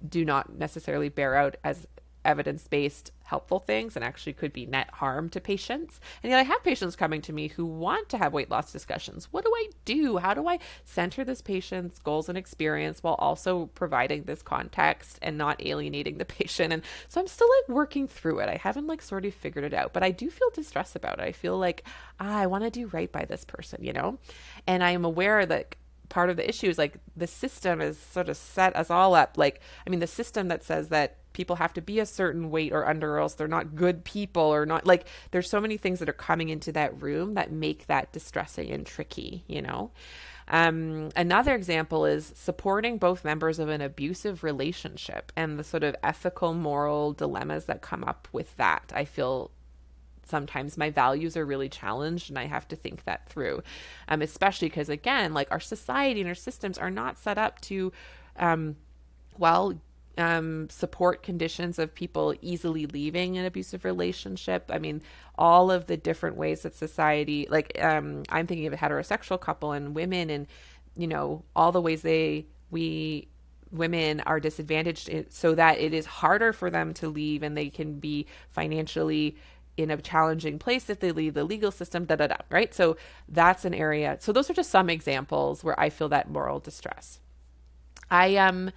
do 0.07 0.25
not 0.25 0.57
necessarily 0.57 1.09
bear 1.09 1.35
out 1.35 1.55
as 1.63 1.87
evidence 2.25 2.67
based 2.67 3.11
helpful 3.31 3.59
things 3.59 3.95
and 3.95 4.03
actually 4.03 4.33
could 4.33 4.51
be 4.51 4.65
net 4.65 4.89
harm 4.91 5.29
to 5.29 5.39
patients. 5.39 6.01
And 6.21 6.31
yet 6.31 6.39
I 6.39 6.43
have 6.43 6.61
patients 6.63 6.97
coming 6.97 7.21
to 7.21 7.31
me 7.31 7.47
who 7.47 7.65
want 7.65 8.09
to 8.09 8.17
have 8.17 8.33
weight 8.33 8.51
loss 8.51 8.73
discussions. 8.73 9.29
What 9.31 9.45
do 9.45 9.51
I 9.55 9.69
do? 9.85 10.17
How 10.17 10.33
do 10.33 10.49
I 10.49 10.59
center 10.83 11.23
this 11.23 11.41
patient's 11.41 11.97
goals 11.99 12.27
and 12.27 12.37
experience 12.37 13.01
while 13.01 13.15
also 13.15 13.67
providing 13.67 14.23
this 14.23 14.41
context 14.41 15.17
and 15.21 15.37
not 15.37 15.65
alienating 15.65 16.17
the 16.17 16.25
patient? 16.39 16.73
And 16.73 16.83
so 17.07 17.21
I'm 17.21 17.27
still 17.27 17.47
like 17.47 17.69
working 17.73 18.05
through 18.05 18.39
it. 18.39 18.49
I 18.49 18.57
haven't 18.57 18.87
like 18.87 19.01
sort 19.01 19.25
of 19.25 19.33
figured 19.33 19.63
it 19.63 19.73
out, 19.73 19.93
but 19.93 20.03
I 20.03 20.11
do 20.11 20.29
feel 20.29 20.49
distressed 20.49 20.97
about 20.97 21.19
it. 21.19 21.23
I 21.23 21.31
feel 21.31 21.57
like 21.57 21.85
ah, 22.19 22.37
I 22.37 22.47
want 22.47 22.65
to 22.65 22.69
do 22.69 22.87
right 22.87 23.11
by 23.11 23.23
this 23.23 23.45
person, 23.45 23.81
you 23.81 23.93
know? 23.93 24.19
And 24.67 24.83
I 24.83 24.91
am 24.91 25.05
aware 25.05 25.45
that 25.45 25.77
part 26.09 26.29
of 26.29 26.35
the 26.35 26.47
issue 26.47 26.67
is 26.67 26.77
like 26.77 26.97
the 27.15 27.27
system 27.27 27.79
is 27.79 27.97
sort 27.97 28.27
of 28.27 28.35
set 28.35 28.75
us 28.75 28.89
all 28.89 29.15
up. 29.15 29.37
Like, 29.37 29.61
I 29.87 29.89
mean, 29.89 30.01
the 30.01 30.07
system 30.07 30.49
that 30.49 30.65
says 30.65 30.89
that 30.89 31.15
people 31.33 31.57
have 31.57 31.73
to 31.73 31.81
be 31.81 31.99
a 31.99 32.05
certain 32.05 32.49
weight 32.49 32.71
or 32.71 32.87
under 32.87 33.15
or 33.15 33.19
else 33.19 33.35
they're 33.35 33.47
not 33.47 33.75
good 33.75 34.03
people 34.03 34.43
or 34.43 34.65
not 34.65 34.85
like 34.85 35.05
there's 35.31 35.49
so 35.49 35.61
many 35.61 35.77
things 35.77 35.99
that 35.99 36.09
are 36.09 36.13
coming 36.13 36.49
into 36.49 36.71
that 36.71 37.01
room 37.01 37.33
that 37.33 37.51
make 37.51 37.87
that 37.87 38.11
distressing 38.11 38.69
and 38.71 38.85
tricky 38.85 39.43
you 39.47 39.61
know 39.61 39.91
um, 40.47 41.09
another 41.15 41.55
example 41.55 42.05
is 42.05 42.33
supporting 42.35 42.97
both 42.97 43.23
members 43.23 43.57
of 43.57 43.69
an 43.69 43.79
abusive 43.79 44.43
relationship 44.43 45.31
and 45.35 45.57
the 45.57 45.63
sort 45.63 45.83
of 45.83 45.95
ethical 46.03 46.53
moral 46.53 47.13
dilemmas 47.13 47.65
that 47.65 47.81
come 47.81 48.03
up 48.03 48.27
with 48.31 48.55
that 48.57 48.91
i 48.93 49.05
feel 49.05 49.51
sometimes 50.31 50.77
my 50.77 50.89
values 50.89 51.37
are 51.37 51.45
really 51.45 51.69
challenged 51.69 52.29
and 52.29 52.39
I 52.39 52.45
have 52.45 52.67
to 52.69 52.75
think 52.75 53.03
that 53.03 53.27
through. 53.29 53.61
Um, 54.07 54.21
especially 54.21 54.69
because, 54.69 54.89
again, 54.89 55.33
like 55.33 55.51
our 55.51 55.59
society 55.59 56.21
and 56.21 56.27
our 56.27 56.35
systems 56.35 56.77
are 56.77 56.89
not 56.89 57.17
set 57.17 57.37
up 57.37 57.59
to, 57.61 57.91
um, 58.37 58.77
well, 59.37 59.79
um, 60.17 60.69
support 60.69 61.23
conditions 61.23 61.79
of 61.79 61.93
people 61.93 62.35
easily 62.41 62.85
leaving 62.85 63.37
an 63.37 63.45
abusive 63.45 63.85
relationship. 63.85 64.69
I 64.69 64.79
mean, 64.79 65.01
all 65.37 65.71
of 65.71 65.87
the 65.87 65.97
different 65.97 66.37
ways 66.37 66.61
that 66.61 66.75
society, 66.75 67.47
like, 67.49 67.77
um, 67.81 68.23
I'm 68.29 68.47
thinking 68.47 68.67
of 68.67 68.73
a 68.73 68.77
heterosexual 68.77 69.39
couple 69.39 69.71
and 69.71 69.95
women, 69.95 70.29
and 70.29 70.47
you 70.95 71.07
know, 71.07 71.43
all 71.55 71.71
the 71.71 71.81
ways 71.81 72.01
they 72.01 72.45
we 72.69 73.27
women 73.71 74.19
are 74.21 74.39
disadvantaged 74.39 75.09
so 75.29 75.55
that 75.55 75.79
it 75.79 75.93
is 75.93 76.05
harder 76.05 76.51
for 76.51 76.69
them 76.69 76.93
to 76.93 77.07
leave 77.07 77.41
and 77.41 77.55
they 77.57 77.69
can 77.69 77.99
be 77.99 78.25
financially 78.49 79.37
in 79.77 79.89
a 79.89 79.97
challenging 79.97 80.59
place 80.59 80.89
if 80.89 80.99
they 80.99 81.11
leave 81.11 81.33
the 81.33 81.43
legal 81.45 81.71
system 81.71 82.03
da 82.03 82.15
da 82.15 82.27
da 82.27 82.35
right 82.49 82.73
so 82.73 82.97
that's 83.29 83.63
an 83.63 83.73
area 83.73 84.17
so 84.19 84.33
those 84.33 84.49
are 84.49 84.53
just 84.53 84.69
some 84.69 84.89
examples 84.89 85.63
where 85.63 85.79
i 85.79 85.89
feel 85.89 86.09
that 86.09 86.29
moral 86.29 86.59
distress 86.59 87.19
i 88.09 88.35
um 88.35 88.69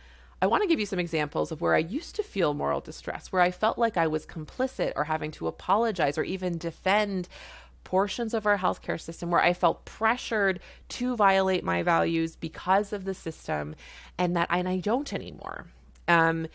I 0.45 0.47
want 0.47 0.63
to 0.63 0.69
give 0.69 0.79
you 0.79 0.85
some 0.85 0.99
examples 0.99 1.53
of 1.53 1.63
where 1.63 1.75
I 1.75 1.79
used 1.79 2.17
to 2.17 2.23
feel 2.23 2.53
moral 2.53 2.83
distress, 2.83 3.33
where 3.33 3.41
I 3.41 3.51
felt 3.51 3.79
like 3.79 3.97
I 3.97 4.07
was 4.07 4.27
complicit 4.27 4.93
or 4.95 5.05
having 5.05 5.31
to 5.31 5.47
apologize 5.47 6.19
or 6.19 6.23
even 6.23 6.59
defend 6.59 7.29
portions 7.83 8.35
of 8.35 8.45
our 8.45 8.59
healthcare 8.59 9.01
system 9.01 9.31
where 9.31 9.41
I 9.41 9.55
felt 9.55 9.87
pressured 9.87 10.61
to 10.91 11.17
violate 11.17 11.65
my 11.65 11.83
values 11.83 12.37
because 12.37 12.93
of 12.93 13.07
the 13.07 13.15
system 13.15 13.75
and 14.19 14.37
that 14.37 14.49
and 14.51 14.69
I 14.69 14.81
don't 14.81 15.15
anymore. 15.15 15.65
Um, 16.09 16.49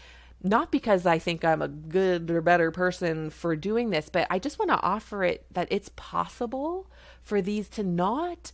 not 0.43 0.71
because 0.71 1.07
I 1.07 1.17
think 1.17 1.43
I'm 1.43 1.63
a 1.63 1.67
good 1.67 2.29
or 2.29 2.41
better 2.41 2.69
person 2.69 3.31
for 3.31 3.55
doing 3.55 3.89
this, 3.89 4.07
but 4.07 4.27
I 4.29 4.37
just 4.37 4.59
want 4.59 4.69
to 4.69 4.79
offer 4.83 5.23
it 5.23 5.47
that 5.51 5.67
it's 5.71 5.89
possible 5.95 6.85
for 7.23 7.41
these 7.41 7.67
to 7.69 7.81
not 7.81 8.51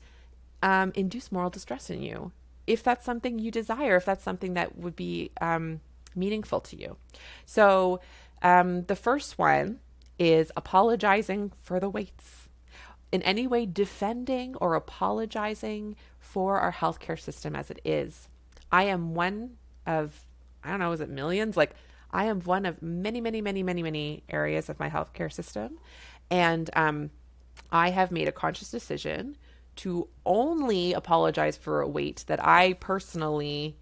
um, 0.63 0.93
induce 0.95 1.29
moral 1.29 1.49
distress 1.49 1.89
in 1.89 2.01
you 2.01 2.31
if 2.67 2.83
that's 2.83 3.05
something 3.05 3.39
you 3.39 3.51
desire, 3.51 3.95
if 3.95 4.05
that's 4.05 4.23
something 4.23 4.53
that 4.53 4.77
would 4.77 4.95
be 4.95 5.31
um, 5.41 5.81
meaningful 6.15 6.59
to 6.61 6.79
you. 6.79 6.97
So, 7.45 7.99
um, 8.41 8.83
the 8.83 8.95
first 8.95 9.37
one 9.37 9.79
is 10.19 10.51
apologizing 10.55 11.51
for 11.61 11.79
the 11.79 11.89
waits. 11.89 12.49
In 13.11 13.21
any 13.21 13.47
way, 13.47 13.65
defending 13.65 14.55
or 14.57 14.75
apologizing 14.75 15.95
for 16.19 16.59
our 16.59 16.73
healthcare 16.73 17.19
system 17.19 17.55
as 17.55 17.69
it 17.71 17.79
is. 17.85 18.27
I 18.71 18.83
am 18.83 19.13
one 19.13 19.57
of, 19.85 20.25
I 20.63 20.71
don't 20.71 20.79
know, 20.79 20.91
is 20.91 21.01
it 21.01 21.09
millions? 21.09 21.55
Like, 21.55 21.75
I 22.11 22.25
am 22.25 22.41
one 22.41 22.65
of 22.65 22.81
many, 22.81 23.21
many, 23.21 23.41
many, 23.41 23.63
many, 23.63 23.83
many 23.83 24.23
areas 24.29 24.69
of 24.69 24.79
my 24.79 24.89
healthcare 24.89 25.31
system. 25.31 25.77
And 26.29 26.69
um, 26.75 27.11
I 27.71 27.91
have 27.91 28.11
made 28.11 28.27
a 28.27 28.31
conscious 28.31 28.71
decision 28.71 29.37
to 29.77 30.07
only 30.25 30.93
apologize 30.93 31.57
for 31.57 31.81
a 31.81 31.87
wait 31.87 32.23
that 32.27 32.45
I 32.45 32.73
personally 32.73 33.77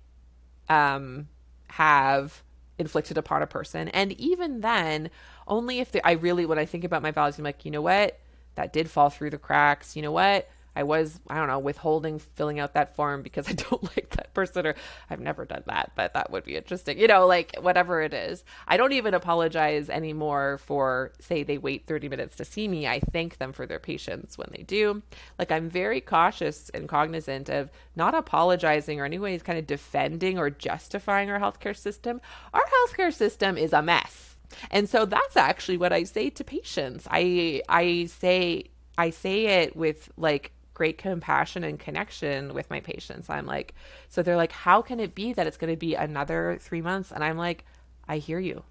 um, 0.69 1.27
have 1.69 2.43
inflicted 2.77 3.17
upon 3.17 3.41
a 3.41 3.47
person. 3.47 3.87
And 3.89 4.11
even 4.13 4.61
then, 4.61 5.09
only 5.47 5.79
if 5.79 5.91
the, 5.91 6.05
I 6.05 6.13
really, 6.13 6.45
when 6.45 6.59
I 6.59 6.65
think 6.65 6.83
about 6.83 7.01
my 7.01 7.11
values, 7.11 7.37
I'm 7.37 7.43
like, 7.43 7.65
you 7.65 7.71
know 7.71 7.81
what? 7.81 8.19
That 8.55 8.73
did 8.73 8.89
fall 8.89 9.09
through 9.09 9.31
the 9.31 9.37
cracks. 9.37 9.95
You 9.95 10.01
know 10.01 10.11
what? 10.11 10.49
I 10.75 10.83
was, 10.83 11.19
I 11.29 11.37
don't 11.37 11.47
know, 11.47 11.59
withholding 11.59 12.19
filling 12.19 12.59
out 12.59 12.73
that 12.73 12.95
form 12.95 13.21
because 13.21 13.47
I 13.49 13.53
don't 13.53 13.83
like 13.83 14.09
that 14.11 14.33
person, 14.33 14.65
or 14.65 14.75
I've 15.09 15.19
never 15.19 15.45
done 15.45 15.63
that, 15.67 15.91
but 15.95 16.13
that 16.13 16.31
would 16.31 16.43
be 16.43 16.55
interesting. 16.55 16.99
You 16.99 17.07
know, 17.07 17.27
like 17.27 17.55
whatever 17.59 18.01
it 18.01 18.13
is. 18.13 18.43
I 18.67 18.77
don't 18.77 18.93
even 18.93 19.13
apologize 19.13 19.89
anymore 19.89 20.59
for, 20.59 21.13
say, 21.19 21.43
they 21.43 21.57
wait 21.57 21.87
30 21.87 22.09
minutes 22.09 22.35
to 22.37 22.45
see 22.45 22.67
me. 22.67 22.87
I 22.87 22.99
thank 22.99 23.37
them 23.37 23.53
for 23.53 23.65
their 23.65 23.79
patience 23.79 24.37
when 24.37 24.49
they 24.51 24.63
do. 24.63 25.01
Like, 25.37 25.51
I'm 25.51 25.69
very 25.69 26.01
cautious 26.01 26.69
and 26.69 26.89
cognizant 26.89 27.49
of 27.49 27.69
not 27.95 28.15
apologizing 28.15 28.99
or 28.99 29.05
anyways 29.05 29.43
kind 29.43 29.59
of 29.59 29.67
defending 29.67 30.37
or 30.37 30.49
justifying 30.49 31.29
our 31.29 31.39
healthcare 31.39 31.75
system. 31.75 32.21
Our 32.53 32.63
healthcare 32.63 33.13
system 33.13 33.57
is 33.57 33.73
a 33.73 33.81
mess. 33.81 34.35
And 34.71 34.89
so 34.89 35.05
that's 35.05 35.35
actually 35.35 35.77
what 35.77 35.93
I 35.93 36.03
say 36.03 36.29
to 36.31 36.43
patients. 36.43 37.07
I 37.09 37.61
I 37.67 38.05
say 38.05 38.65
I 38.97 39.09
say 39.09 39.63
it 39.63 39.75
with 39.75 40.11
like 40.17 40.51
great 40.73 40.97
compassion 40.97 41.63
and 41.63 41.79
connection 41.79 42.53
with 42.53 42.69
my 42.69 42.79
patients. 42.79 43.29
I'm 43.29 43.45
like, 43.45 43.73
so 44.09 44.21
they're 44.21 44.37
like, 44.37 44.51
how 44.51 44.81
can 44.81 44.99
it 44.99 45.15
be 45.15 45.33
that 45.33 45.47
it's 45.47 45.57
going 45.57 45.71
to 45.71 45.77
be 45.77 45.95
another 45.95 46.57
three 46.59 46.81
months? 46.81 47.11
And 47.11 47.23
I'm 47.23 47.37
like, 47.37 47.65
I 48.07 48.17
hear 48.17 48.39
you. 48.39 48.63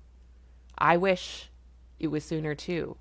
I 0.76 0.96
wish 0.96 1.50
it 1.98 2.08
was 2.08 2.24
sooner 2.24 2.54
too. 2.54 2.96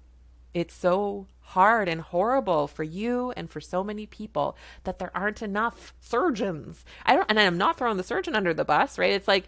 It's 0.54 0.74
so 0.74 1.28
hard 1.40 1.90
and 1.90 2.02
horrible 2.02 2.68
for 2.68 2.84
you 2.84 3.32
and 3.36 3.50
for 3.50 3.60
so 3.60 3.84
many 3.84 4.06
people 4.06 4.56
that 4.84 5.00
there 5.00 5.12
aren't 5.16 5.42
enough 5.42 5.94
surgeons. 6.00 6.86
I 7.06 7.16
don't, 7.16 7.30
and 7.30 7.40
I'm 7.40 7.58
not 7.58 7.78
throwing 7.78 7.98
the 7.98 8.04
surgeon 8.04 8.36
under 8.36 8.54
the 8.54 8.66
bus, 8.66 8.98
right? 8.98 9.14
It's 9.14 9.28
like, 9.28 9.48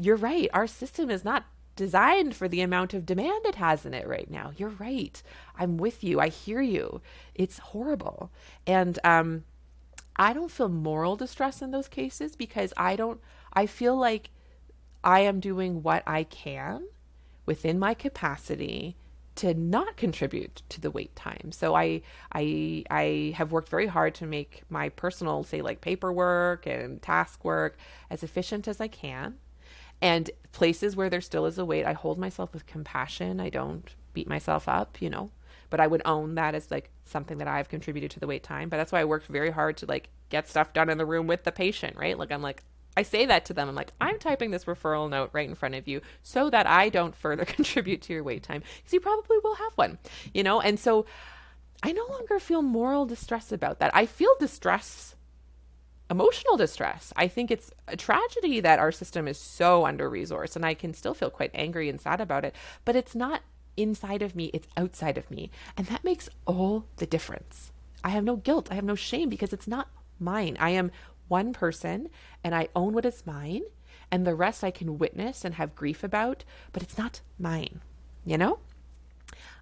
you're 0.00 0.16
right. 0.16 0.48
Our 0.52 0.66
system 0.66 1.10
is 1.10 1.24
not 1.24 1.44
designed 1.78 2.34
for 2.34 2.48
the 2.48 2.60
amount 2.60 2.92
of 2.92 3.06
demand 3.06 3.46
it 3.46 3.54
has 3.54 3.86
in 3.86 3.94
it 3.94 4.06
right 4.06 4.28
now. 4.28 4.50
You're 4.56 4.74
right. 4.80 5.22
I'm 5.56 5.78
with 5.78 6.02
you. 6.02 6.20
I 6.20 6.28
hear 6.28 6.60
you. 6.60 7.00
It's 7.36 7.58
horrible. 7.58 8.30
And 8.66 8.98
um, 9.04 9.44
I 10.16 10.32
don't 10.32 10.50
feel 10.50 10.68
moral 10.68 11.14
distress 11.14 11.62
in 11.62 11.70
those 11.70 11.86
cases 11.86 12.34
because 12.34 12.74
I 12.76 12.96
don't, 12.96 13.20
I 13.52 13.66
feel 13.66 13.96
like 13.96 14.30
I 15.04 15.20
am 15.20 15.38
doing 15.38 15.84
what 15.84 16.02
I 16.04 16.24
can 16.24 16.88
within 17.46 17.78
my 17.78 17.94
capacity 17.94 18.96
to 19.36 19.54
not 19.54 19.96
contribute 19.96 20.62
to 20.68 20.80
the 20.80 20.90
wait 20.90 21.14
time. 21.14 21.52
So 21.52 21.76
I 21.76 22.02
I 22.32 22.82
I 22.90 23.34
have 23.36 23.52
worked 23.52 23.68
very 23.68 23.86
hard 23.86 24.16
to 24.16 24.26
make 24.26 24.62
my 24.68 24.88
personal 24.88 25.44
say 25.44 25.62
like 25.62 25.80
paperwork 25.80 26.66
and 26.66 27.00
task 27.00 27.44
work 27.44 27.78
as 28.10 28.24
efficient 28.24 28.66
as 28.66 28.80
I 28.80 28.88
can. 28.88 29.36
And 30.00 30.30
places 30.52 30.96
where 30.96 31.10
there 31.10 31.20
still 31.20 31.46
is 31.46 31.58
a 31.58 31.64
wait, 31.64 31.84
I 31.84 31.92
hold 31.92 32.18
myself 32.18 32.52
with 32.52 32.66
compassion. 32.66 33.40
I 33.40 33.48
don't 33.48 33.94
beat 34.12 34.28
myself 34.28 34.68
up, 34.68 35.00
you 35.02 35.10
know. 35.10 35.30
But 35.70 35.80
I 35.80 35.86
would 35.86 36.02
own 36.04 36.34
that 36.36 36.54
as 36.54 36.70
like 36.70 36.90
something 37.04 37.38
that 37.38 37.48
I've 37.48 37.68
contributed 37.68 38.10
to 38.12 38.20
the 38.20 38.26
wait 38.26 38.42
time. 38.42 38.68
But 38.68 38.78
that's 38.78 38.92
why 38.92 39.00
I 39.00 39.04
worked 39.04 39.26
very 39.26 39.50
hard 39.50 39.76
to 39.78 39.86
like 39.86 40.08
get 40.28 40.48
stuff 40.48 40.72
done 40.72 40.88
in 40.88 40.98
the 40.98 41.06
room 41.06 41.26
with 41.26 41.44
the 41.44 41.52
patient, 41.52 41.96
right? 41.96 42.18
Like 42.18 42.32
I'm 42.32 42.42
like 42.42 42.62
I 42.98 43.02
say 43.02 43.26
that 43.26 43.44
to 43.44 43.54
them. 43.54 43.68
I'm 43.68 43.76
like, 43.76 43.92
I'm 44.00 44.18
typing 44.18 44.50
this 44.50 44.64
referral 44.64 45.08
note 45.08 45.30
right 45.32 45.48
in 45.48 45.54
front 45.54 45.76
of 45.76 45.86
you 45.86 46.00
so 46.24 46.50
that 46.50 46.66
I 46.66 46.88
don't 46.88 47.14
further 47.14 47.44
contribute 47.56 48.02
to 48.02 48.12
your 48.12 48.24
wait 48.24 48.42
time 48.42 48.64
because 48.76 48.92
you 48.92 48.98
probably 48.98 49.38
will 49.44 49.54
have 49.54 49.72
one, 49.76 49.98
you 50.34 50.42
know? 50.42 50.60
And 50.60 50.80
so 50.80 51.06
I 51.80 51.92
no 51.92 52.04
longer 52.06 52.40
feel 52.40 52.60
moral 52.60 53.06
distress 53.06 53.52
about 53.52 53.78
that. 53.78 53.94
I 53.94 54.04
feel 54.04 54.34
distress, 54.40 55.14
emotional 56.10 56.56
distress. 56.56 57.12
I 57.16 57.28
think 57.28 57.50
it's 57.50 57.70
a 57.86 57.96
tragedy 57.96 58.60
that 58.60 58.78
our 58.78 58.92
system 58.92 59.28
is 59.28 59.38
so 59.38 59.86
under 59.86 60.10
resourced 60.10 60.56
and 60.56 60.64
I 60.64 60.74
can 60.74 60.94
still 60.94 61.14
feel 61.14 61.30
quite 61.30 61.50
angry 61.54 61.88
and 61.88 62.00
sad 62.00 62.20
about 62.20 62.44
it, 62.44 62.54
but 62.84 62.96
it's 62.96 63.14
not 63.14 63.42
inside 63.76 64.22
of 64.22 64.34
me, 64.34 64.46
it's 64.54 64.68
outside 64.76 65.18
of 65.18 65.30
me. 65.30 65.50
And 65.76 65.86
that 65.86 66.04
makes 66.04 66.28
all 66.46 66.86
the 66.96 67.06
difference. 67.06 67.72
I 68.02 68.10
have 68.10 68.24
no 68.24 68.36
guilt, 68.36 68.68
I 68.70 68.74
have 68.74 68.84
no 68.84 68.94
shame 68.94 69.28
because 69.28 69.52
it's 69.52 69.68
not 69.68 69.88
mine. 70.18 70.56
I 70.58 70.70
am 70.70 70.90
one 71.28 71.52
person 71.52 72.08
and 72.42 72.54
I 72.54 72.68
own 72.74 72.94
what 72.94 73.04
is 73.04 73.26
mine, 73.26 73.62
and 74.10 74.26
the 74.26 74.34
rest 74.34 74.64
I 74.64 74.70
can 74.70 74.98
witness 74.98 75.44
and 75.44 75.54
have 75.54 75.74
grief 75.74 76.02
about, 76.02 76.44
but 76.72 76.82
it's 76.82 76.96
not 76.96 77.20
mine, 77.38 77.80
you 78.24 78.38
know? 78.38 78.58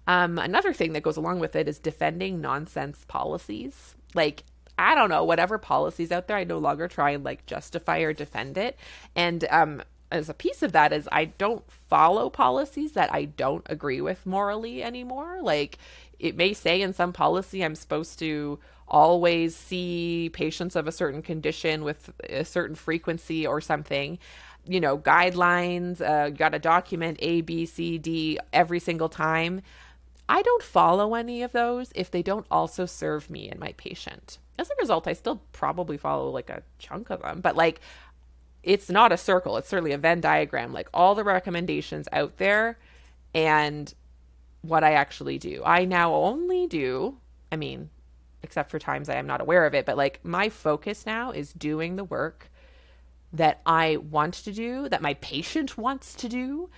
Um, 0.07 0.39
another 0.39 0.71
thing 0.71 0.93
that 0.93 1.03
goes 1.03 1.17
along 1.17 1.39
with 1.39 1.55
it 1.55 1.67
is 1.67 1.79
defending 1.79 2.39
nonsense 2.39 3.03
policies. 3.09 3.95
Like, 4.13 4.43
I 4.77 4.95
don't 4.95 5.09
know, 5.09 5.23
whatever 5.23 5.57
policies 5.57 6.11
out 6.11 6.27
there, 6.27 6.37
I 6.37 6.43
no 6.43 6.59
longer 6.59 6.87
try 6.87 7.11
and 7.11 7.23
like 7.23 7.45
justify 7.45 7.99
or 7.99 8.13
defend 8.13 8.57
it. 8.57 8.77
And 9.15 9.45
um, 9.49 9.81
as 10.11 10.29
a 10.29 10.33
piece 10.33 10.63
of 10.63 10.71
that 10.73 10.93
is 10.93 11.07
I 11.11 11.25
don't 11.25 11.69
follow 11.69 12.29
policies 12.29 12.93
that 12.93 13.13
I 13.13 13.25
don't 13.25 13.65
agree 13.67 14.01
with 14.01 14.25
morally 14.25 14.83
anymore. 14.83 15.39
Like, 15.41 15.77
it 16.19 16.35
may 16.35 16.53
say 16.53 16.81
in 16.81 16.93
some 16.93 17.13
policy 17.13 17.63
I'm 17.63 17.75
supposed 17.75 18.19
to 18.19 18.59
always 18.87 19.55
see 19.55 20.29
patients 20.33 20.75
of 20.75 20.87
a 20.87 20.91
certain 20.91 21.21
condition 21.21 21.83
with 21.83 22.11
a 22.29 22.45
certain 22.45 22.75
frequency 22.75 23.45
or 23.45 23.59
something 23.59 24.17
you 24.65 24.79
know 24.79 24.97
guidelines 24.97 26.01
uh, 26.01 26.29
got 26.29 26.49
to 26.49 26.59
document 26.59 27.17
a 27.21 27.41
b 27.41 27.65
c 27.65 27.97
d 27.97 28.39
every 28.53 28.79
single 28.79 29.09
time 29.09 29.61
i 30.29 30.41
don't 30.41 30.63
follow 30.63 31.15
any 31.15 31.41
of 31.41 31.51
those 31.51 31.91
if 31.95 32.09
they 32.09 32.21
don't 32.21 32.45
also 32.49 32.85
serve 32.85 33.29
me 33.29 33.49
and 33.49 33.59
my 33.59 33.73
patient 33.77 34.37
as 34.57 34.69
a 34.69 34.73
result 34.79 35.07
i 35.07 35.13
still 35.13 35.41
probably 35.51 35.97
follow 35.97 36.29
like 36.29 36.49
a 36.49 36.63
chunk 36.79 37.09
of 37.09 37.21
them 37.21 37.41
but 37.41 37.55
like 37.55 37.81
it's 38.63 38.89
not 38.89 39.11
a 39.11 39.17
circle 39.17 39.57
it's 39.57 39.69
certainly 39.69 39.91
a 39.91 39.97
venn 39.97 40.21
diagram 40.21 40.73
like 40.73 40.89
all 40.93 41.15
the 41.15 41.23
recommendations 41.23 42.07
out 42.11 42.37
there 42.37 42.77
and 43.33 43.93
what 44.61 44.83
i 44.83 44.93
actually 44.93 45.37
do 45.37 45.61
i 45.65 45.85
now 45.85 46.13
only 46.13 46.67
do 46.67 47.17
i 47.51 47.55
mean 47.55 47.89
except 48.43 48.71
for 48.71 48.79
times 48.79 49.09
I 49.09 49.15
am 49.15 49.27
not 49.27 49.41
aware 49.41 49.65
of 49.65 49.73
it. 49.73 49.85
But 49.85 49.97
like 49.97 50.23
my 50.23 50.49
focus 50.49 51.05
now 51.05 51.31
is 51.31 51.53
doing 51.53 51.95
the 51.95 52.03
work 52.03 52.49
that 53.33 53.61
I 53.65 53.97
want 53.97 54.35
to 54.35 54.51
do, 54.51 54.87
that 54.89 55.01
my 55.01 55.15
patient 55.15 55.77
wants 55.77 56.15
to 56.15 56.29
do. 56.29 56.69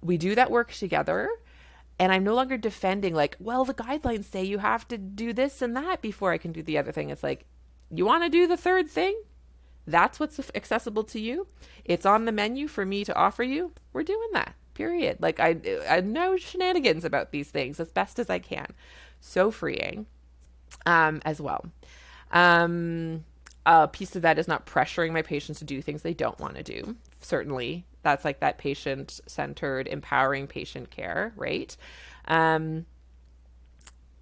We 0.00 0.18
do 0.18 0.34
that 0.34 0.50
work 0.50 0.72
together. 0.72 1.28
And 1.98 2.12
I'm 2.12 2.24
no 2.24 2.34
longer 2.34 2.58
defending, 2.58 3.14
like, 3.14 3.36
well, 3.40 3.64
the 3.64 3.72
guidelines 3.72 4.24
say 4.24 4.44
you 4.44 4.58
have 4.58 4.86
to 4.88 4.98
do 4.98 5.32
this 5.32 5.62
and 5.62 5.74
that 5.76 6.02
before 6.02 6.32
I 6.32 6.38
can 6.38 6.52
do 6.52 6.62
the 6.62 6.76
other 6.76 6.92
thing. 6.92 7.10
It's 7.10 7.22
like, 7.22 7.46
you 7.90 8.04
want 8.04 8.24
to 8.24 8.28
do 8.28 8.46
the 8.46 8.56
third 8.56 8.90
thing? 8.90 9.18
That's 9.86 10.18
what's 10.18 10.40
accessible 10.54 11.04
to 11.04 11.20
you. 11.20 11.46
It's 11.84 12.04
on 12.04 12.24
the 12.24 12.32
menu 12.32 12.68
for 12.68 12.84
me 12.84 13.04
to 13.04 13.14
offer 13.14 13.42
you. 13.42 13.72
We're 13.92 14.02
doing 14.02 14.28
that. 14.32 14.54
Period. 14.74 15.18
Like 15.20 15.40
I, 15.40 15.56
I 15.88 16.00
know 16.00 16.36
shenanigans 16.36 17.04
about 17.04 17.30
these 17.30 17.48
things 17.48 17.80
as 17.80 17.90
best 17.92 18.18
as 18.18 18.28
I 18.28 18.40
can. 18.40 18.66
So 19.20 19.50
freeing 19.50 20.06
um, 20.84 21.22
as 21.24 21.40
well. 21.40 21.64
Um, 22.32 23.24
a 23.64 23.88
piece 23.88 24.16
of 24.16 24.22
that 24.22 24.38
is 24.38 24.48
not 24.48 24.66
pressuring 24.66 25.12
my 25.12 25.22
patients 25.22 25.60
to 25.60 25.64
do 25.64 25.80
things 25.80 26.02
they 26.02 26.14
don't 26.14 26.38
want 26.38 26.56
to 26.56 26.62
do. 26.62 26.96
Certainly, 27.20 27.84
that's 28.06 28.24
like 28.24 28.38
that 28.38 28.56
patient 28.56 29.20
centered, 29.26 29.88
empowering 29.88 30.46
patient 30.46 30.90
care, 30.90 31.32
right? 31.34 31.76
Um, 32.28 32.86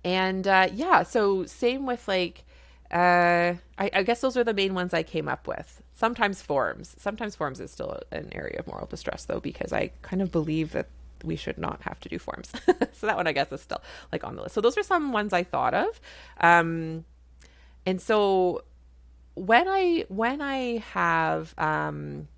and 0.03 0.49
uh, 0.49 0.69
yeah, 0.73 1.03
so 1.03 1.45
same 1.45 1.85
with 1.85 2.09
like, 2.09 2.45
uh, 2.91 3.53
I, 3.79 3.91
I 3.93 4.03
guess 4.03 4.23
those 4.23 4.39
are 4.39 4.45
the 4.45 4.55
main 4.55 4.73
ones 4.73 4.95
I 4.95 5.03
came 5.03 5.29
up 5.29 5.47
with. 5.47 5.83
Sometimes 5.93 6.41
forms. 6.41 6.97
Sometimes 6.99 7.37
forms 7.37 7.61
is 7.61 7.71
still 7.71 8.01
an 8.11 8.31
area 8.33 8.59
of 8.59 8.67
moral 8.67 8.87
distress, 8.87 9.27
though, 9.27 9.41
because 9.41 9.71
I 9.71 9.91
kind 10.01 10.23
of 10.23 10.33
believe 10.33 10.73
that 10.73 10.89
we 11.23 11.37
should 11.37 11.59
not 11.59 11.83
have 11.83 12.01
to 12.01 12.09
do 12.09 12.19
forms. 12.19 12.53
so 12.93 13.07
that 13.07 13.17
one 13.17 13.27
I 13.27 13.33
guess 13.33 13.53
is 13.53 13.61
still 13.61 13.83
like 14.13 14.25
on 14.25 14.35
the 14.37 14.43
list. 14.43 14.55
So 14.55 14.63
those 14.63 14.79
are 14.79 14.83
some 14.83 15.13
ones 15.13 15.35
I 15.35 15.43
thought 15.43 15.75
of. 15.75 16.01
Um, 16.41 17.05
and 17.85 18.01
so 18.01 18.65
when 19.35 19.69
I 19.69 20.07
when 20.09 20.41
I 20.41 20.79
have 20.93 21.55
um, 21.59 22.29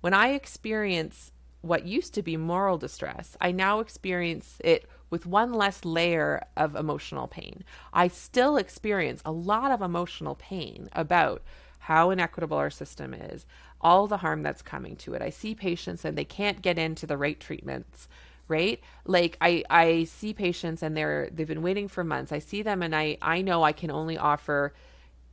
when 0.00 0.14
I 0.14 0.28
experience 0.28 1.32
what 1.62 1.84
used 1.84 2.14
to 2.14 2.22
be 2.22 2.36
moral 2.36 2.78
distress, 2.78 3.36
I 3.40 3.52
now 3.52 3.80
experience 3.80 4.56
it 4.64 4.86
with 5.10 5.26
one 5.26 5.52
less 5.52 5.84
layer 5.84 6.42
of 6.56 6.76
emotional 6.76 7.26
pain. 7.26 7.64
I 7.92 8.08
still 8.08 8.56
experience 8.56 9.20
a 9.24 9.32
lot 9.32 9.70
of 9.70 9.82
emotional 9.82 10.36
pain 10.36 10.88
about 10.92 11.42
how 11.80 12.10
inequitable 12.10 12.56
our 12.56 12.70
system 12.70 13.12
is, 13.12 13.44
all 13.80 14.06
the 14.06 14.18
harm 14.18 14.42
that's 14.42 14.62
coming 14.62 14.96
to 14.96 15.14
it. 15.14 15.22
I 15.22 15.30
see 15.30 15.54
patients 15.54 16.04
and 16.04 16.16
they 16.16 16.24
can't 16.24 16.62
get 16.62 16.78
into 16.78 17.06
the 17.06 17.16
right 17.16 17.38
treatments 17.38 18.08
right 18.48 18.80
like 19.04 19.36
i 19.40 19.62
i 19.70 20.02
see 20.02 20.34
patients 20.34 20.82
and 20.82 20.96
they're 20.96 21.30
they've 21.32 21.46
been 21.46 21.62
waiting 21.62 21.86
for 21.86 22.02
months 22.02 22.32
i 22.32 22.38
see 22.40 22.62
them 22.62 22.82
and 22.82 22.96
i 22.96 23.16
i 23.22 23.40
know 23.40 23.62
i 23.62 23.70
can 23.70 23.92
only 23.92 24.18
offer 24.18 24.74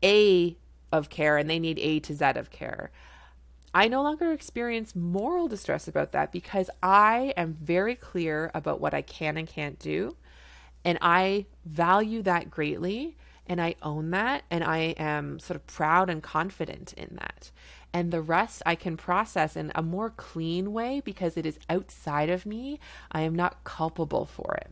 a 0.04 0.56
of 0.92 1.10
care 1.10 1.36
and 1.36 1.50
they 1.50 1.58
need 1.58 1.80
a 1.80 2.00
to 2.00 2.14
z 2.14 2.24
of 2.24 2.52
care 2.52 2.92
i 3.74 3.88
no 3.88 4.02
longer 4.02 4.32
experience 4.32 4.96
moral 4.96 5.48
distress 5.48 5.88
about 5.88 6.12
that 6.12 6.32
because 6.32 6.70
i 6.82 7.34
am 7.38 7.54
very 7.54 7.96
clear 7.96 8.52
about 8.54 8.82
what 8.82 8.94
i 8.94 9.02
can 9.02 9.38
and 9.38 9.48
can't 9.48 9.80
do 9.80 10.16
and 10.84 10.98
i 11.02 11.46
value 11.66 12.22
that 12.22 12.50
greatly 12.50 13.16
and 13.48 13.62
i 13.62 13.76
own 13.82 14.12
that 14.12 14.44
and 14.50 14.64
i 14.64 14.78
am 14.98 15.40
sort 15.40 15.56
of 15.56 15.66
proud 15.68 16.10
and 16.10 16.24
confident 16.24 16.94
in 16.94 17.18
that 17.20 17.52
and 17.94 18.12
the 18.12 18.22
rest 18.22 18.62
I 18.66 18.76
can 18.76 18.98
process 18.98 19.56
in 19.56 19.72
a 19.74 19.82
more 19.82 20.10
clean 20.10 20.74
way 20.74 21.02
because 21.04 21.38
it 21.38 21.46
is 21.46 21.60
outside 21.70 22.30
of 22.30 22.46
me. 22.46 22.80
I 23.12 23.22
am 23.22 23.34
not 23.34 23.64
culpable 23.64 24.26
for 24.26 24.56
it. 24.62 24.72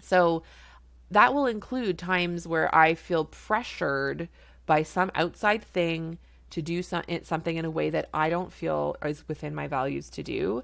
So 0.00 0.42
that 1.10 1.34
will 1.34 1.46
include 1.46 1.98
times 1.98 2.46
where 2.46 2.72
I 2.74 2.94
feel 2.94 3.24
pressured 3.24 4.28
by 4.66 4.82
some 4.82 5.10
outside 5.14 5.62
thing 5.62 6.18
to 6.54 6.62
do 6.62 6.84
some, 6.84 7.02
something 7.24 7.56
in 7.56 7.64
a 7.64 7.70
way 7.70 7.90
that 7.90 8.08
I 8.14 8.30
don't 8.30 8.52
feel 8.52 8.96
is 9.04 9.26
within 9.26 9.56
my 9.56 9.66
values 9.66 10.08
to 10.10 10.22
do. 10.22 10.62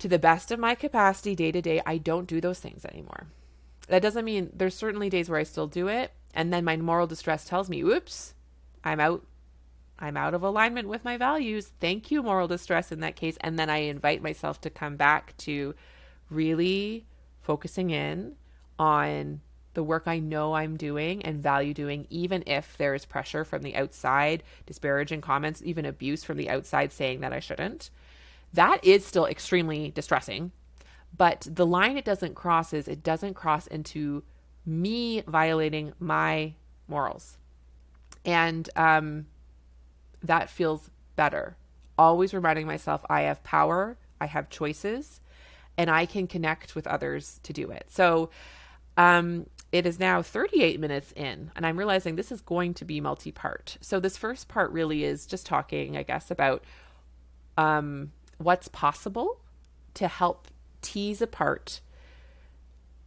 To 0.00 0.08
the 0.08 0.18
best 0.18 0.50
of 0.50 0.58
my 0.58 0.74
capacity, 0.74 1.36
day 1.36 1.52
to 1.52 1.62
day, 1.62 1.80
I 1.86 1.98
don't 1.98 2.26
do 2.26 2.40
those 2.40 2.58
things 2.58 2.84
anymore. 2.84 3.28
That 3.86 4.02
doesn't 4.02 4.24
mean 4.24 4.50
there's 4.52 4.74
certainly 4.74 5.08
days 5.08 5.30
where 5.30 5.38
I 5.38 5.44
still 5.44 5.68
do 5.68 5.86
it. 5.86 6.10
And 6.34 6.52
then 6.52 6.64
my 6.64 6.76
moral 6.76 7.06
distress 7.06 7.44
tells 7.44 7.70
me, 7.70 7.80
oops, 7.80 8.34
I'm 8.82 8.98
out 8.98 9.24
I'm 10.00 10.16
out 10.16 10.34
of 10.34 10.42
alignment 10.42 10.88
with 10.88 11.04
my 11.04 11.16
values. 11.16 11.72
Thank 11.80 12.10
you, 12.10 12.22
moral 12.22 12.46
distress, 12.46 12.92
in 12.92 13.00
that 13.00 13.16
case. 13.16 13.36
And 13.40 13.58
then 13.58 13.70
I 13.70 13.78
invite 13.78 14.22
myself 14.22 14.60
to 14.62 14.70
come 14.70 14.96
back 14.96 15.36
to 15.38 15.74
really 16.30 17.04
focusing 17.42 17.90
in 17.90 18.34
on 18.78 19.40
the 19.74 19.82
work 19.82 20.04
I 20.06 20.18
know 20.18 20.54
I'm 20.54 20.76
doing 20.76 21.24
and 21.24 21.42
value 21.42 21.74
doing, 21.74 22.06
even 22.10 22.42
if 22.46 22.76
there 22.78 22.94
is 22.94 23.04
pressure 23.04 23.44
from 23.44 23.62
the 23.62 23.76
outside, 23.76 24.42
disparaging 24.66 25.20
comments, 25.20 25.62
even 25.64 25.84
abuse 25.84 26.24
from 26.24 26.36
the 26.36 26.50
outside 26.50 26.92
saying 26.92 27.20
that 27.20 27.32
I 27.32 27.40
shouldn't. 27.40 27.90
That 28.54 28.84
is 28.84 29.04
still 29.04 29.26
extremely 29.26 29.90
distressing. 29.90 30.52
But 31.16 31.46
the 31.50 31.66
line 31.66 31.96
it 31.96 32.04
doesn't 32.04 32.34
cross 32.34 32.72
is 32.72 32.88
it 32.88 33.02
doesn't 33.02 33.34
cross 33.34 33.66
into 33.66 34.22
me 34.66 35.22
violating 35.26 35.92
my 35.98 36.54
morals. 36.86 37.38
And 38.24 38.68
um, 38.76 39.26
that 40.22 40.50
feels 40.50 40.90
better. 41.16 41.56
Always 41.96 42.34
reminding 42.34 42.66
myself 42.66 43.04
I 43.08 43.22
have 43.22 43.42
power, 43.42 43.96
I 44.20 44.26
have 44.26 44.50
choices, 44.50 45.20
and 45.76 45.90
I 45.90 46.06
can 46.06 46.26
connect 46.26 46.74
with 46.74 46.86
others 46.86 47.40
to 47.44 47.52
do 47.52 47.70
it. 47.70 47.86
So, 47.88 48.30
um, 48.96 49.46
it 49.70 49.84
is 49.84 49.98
now 49.98 50.22
38 50.22 50.80
minutes 50.80 51.12
in, 51.12 51.50
and 51.54 51.66
I'm 51.66 51.78
realizing 51.78 52.16
this 52.16 52.32
is 52.32 52.40
going 52.40 52.74
to 52.74 52.84
be 52.84 53.00
multi 53.00 53.32
part. 53.32 53.76
So, 53.80 54.00
this 54.00 54.16
first 54.16 54.48
part 54.48 54.70
really 54.72 55.04
is 55.04 55.26
just 55.26 55.46
talking, 55.46 55.96
I 55.96 56.02
guess, 56.02 56.30
about 56.30 56.64
um, 57.56 58.12
what's 58.38 58.68
possible 58.68 59.40
to 59.94 60.08
help 60.08 60.48
tease 60.80 61.20
apart 61.20 61.80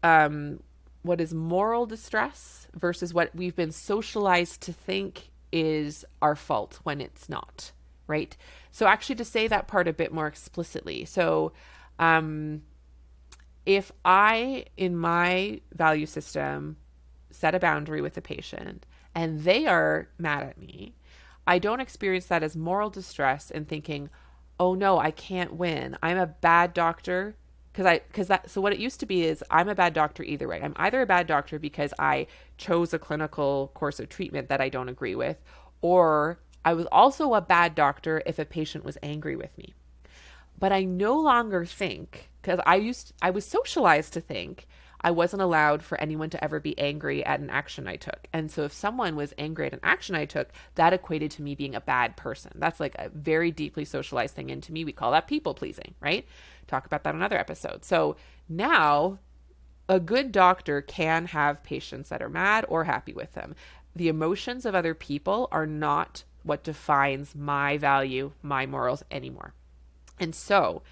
um, 0.03 0.62
what 1.03 1.22
is 1.22 1.34
moral 1.34 1.86
distress 1.86 2.68
versus 2.76 3.14
what 3.14 3.36
we've 3.36 3.55
been 3.55 3.72
socialized 3.72 4.62
to 4.62 4.74
think 4.74 5.30
is 5.51 6.05
our 6.22 6.36
fault 6.36 6.80
when 6.84 7.01
it's 7.01 7.28
not, 7.28 7.72
right? 8.07 8.38
So, 8.72 8.86
actually, 8.86 9.16
to 9.16 9.26
say 9.26 9.47
that 9.47 9.68
part 9.68 9.88
a 9.88 9.93
bit 9.93 10.14
more 10.14 10.28
explicitly. 10.28 11.05
So, 11.05 11.53
um, 11.97 12.62
if 13.66 13.91
I, 14.03 14.66
in 14.78 14.97
my 14.97 15.62
value 15.74 16.05
system, 16.05 16.78
set 17.30 17.55
a 17.55 17.59
boundary 17.59 18.01
with 18.01 18.18
a 18.18 18.22
patient 18.22 18.86
and 19.14 19.41
they 19.41 19.66
are 19.66 20.07
mad 20.18 20.43
at 20.43 20.57
me, 20.57 20.95
I 21.45 21.59
don't 21.59 21.80
experience 21.80 22.26
that 22.28 22.43
as 22.43 22.55
moral 22.55 22.89
distress 22.89 23.51
and 23.51 23.68
thinking, 23.68 24.09
oh 24.59 24.74
no, 24.74 24.99
I 24.99 25.12
can't 25.12 25.55
win. 25.55 25.97
I'm 26.01 26.18
a 26.18 26.28
bad 26.28 26.74
doctor. 26.74 27.36
Because 27.72 27.86
I, 27.86 27.99
because 27.99 28.28
that, 28.28 28.49
so 28.49 28.59
what 28.59 28.74
it 28.74 28.80
used 28.80 28.99
to 28.99 29.05
be 29.05 29.24
is 29.24 29.43
I'm 29.49 29.70
a 29.70 29.76
bad 29.76 29.93
doctor 29.93 30.24
either 30.24 30.47
way. 30.47 30.62
I'm 30.62 30.74
either 30.76 31.01
a 31.01 31.05
bad 31.05 31.26
doctor 31.26 31.57
because 31.57 31.93
I 31.97 32.28
chose 32.57 32.93
a 32.93 32.99
clinical 32.99 33.72
course 33.74 33.99
of 33.99 34.09
treatment 34.09 34.49
that 34.49 34.59
I 34.59 34.68
don't 34.68 34.89
agree 34.89 35.16
with, 35.16 35.38
or 35.82 36.39
I 36.66 36.74
was 36.74 36.86
also 36.91 37.34
a 37.34 37.41
bad 37.41 37.74
doctor 37.74 38.22
if 38.26 38.39
a 38.39 38.45
patient 38.45 38.84
was 38.84 38.97
angry 39.01 39.38
with 39.38 39.57
me. 39.57 39.74
But 40.59 40.74
I 40.74 40.84
no 40.84 41.18
longer 41.18 41.66
think 41.66 42.30
because 42.41 42.59
I 42.65 42.75
used 42.75 43.13
I 43.21 43.29
was 43.29 43.45
socialized 43.45 44.13
to 44.13 44.21
think 44.21 44.67
I 45.01 45.11
wasn't 45.11 45.41
allowed 45.41 45.81
for 45.81 45.99
anyone 45.99 46.29
to 46.29 46.43
ever 46.43 46.59
be 46.59 46.77
angry 46.77 47.25
at 47.25 47.39
an 47.39 47.49
action 47.49 47.87
I 47.87 47.95
took. 47.95 48.27
And 48.31 48.51
so 48.51 48.63
if 48.63 48.73
someone 48.73 49.15
was 49.15 49.33
angry 49.37 49.65
at 49.65 49.73
an 49.73 49.79
action 49.81 50.15
I 50.15 50.25
took, 50.25 50.49
that 50.75 50.93
equated 50.93 51.31
to 51.31 51.41
me 51.41 51.55
being 51.55 51.73
a 51.75 51.81
bad 51.81 52.15
person. 52.15 52.51
That's 52.55 52.79
like 52.79 52.95
a 52.95 53.09
very 53.09 53.51
deeply 53.51 53.83
socialized 53.83 54.35
thing 54.35 54.51
into 54.51 54.71
me. 54.71 54.85
We 54.85 54.91
call 54.91 55.11
that 55.11 55.27
people 55.27 55.55
pleasing, 55.55 55.95
right? 55.99 56.27
Talk 56.67 56.85
about 56.85 57.03
that 57.03 57.11
in 57.11 57.15
another 57.15 57.39
episode. 57.39 57.83
So 57.83 58.15
now 58.47 59.17
a 59.89 59.99
good 59.99 60.31
doctor 60.31 60.81
can 60.81 61.25
have 61.27 61.63
patients 61.63 62.09
that 62.09 62.21
are 62.21 62.29
mad 62.29 62.65
or 62.69 62.83
happy 62.83 63.13
with 63.13 63.33
them. 63.33 63.55
The 63.95 64.07
emotions 64.07 64.65
of 64.65 64.75
other 64.75 64.93
people 64.93 65.49
are 65.51 65.67
not 65.67 66.23
what 66.43 66.63
defines 66.63 67.35
my 67.35 67.77
value, 67.77 68.31
my 68.41 68.65
morals 68.65 69.03
anymore. 69.11 69.53
And 70.19 70.35
so 70.35 70.83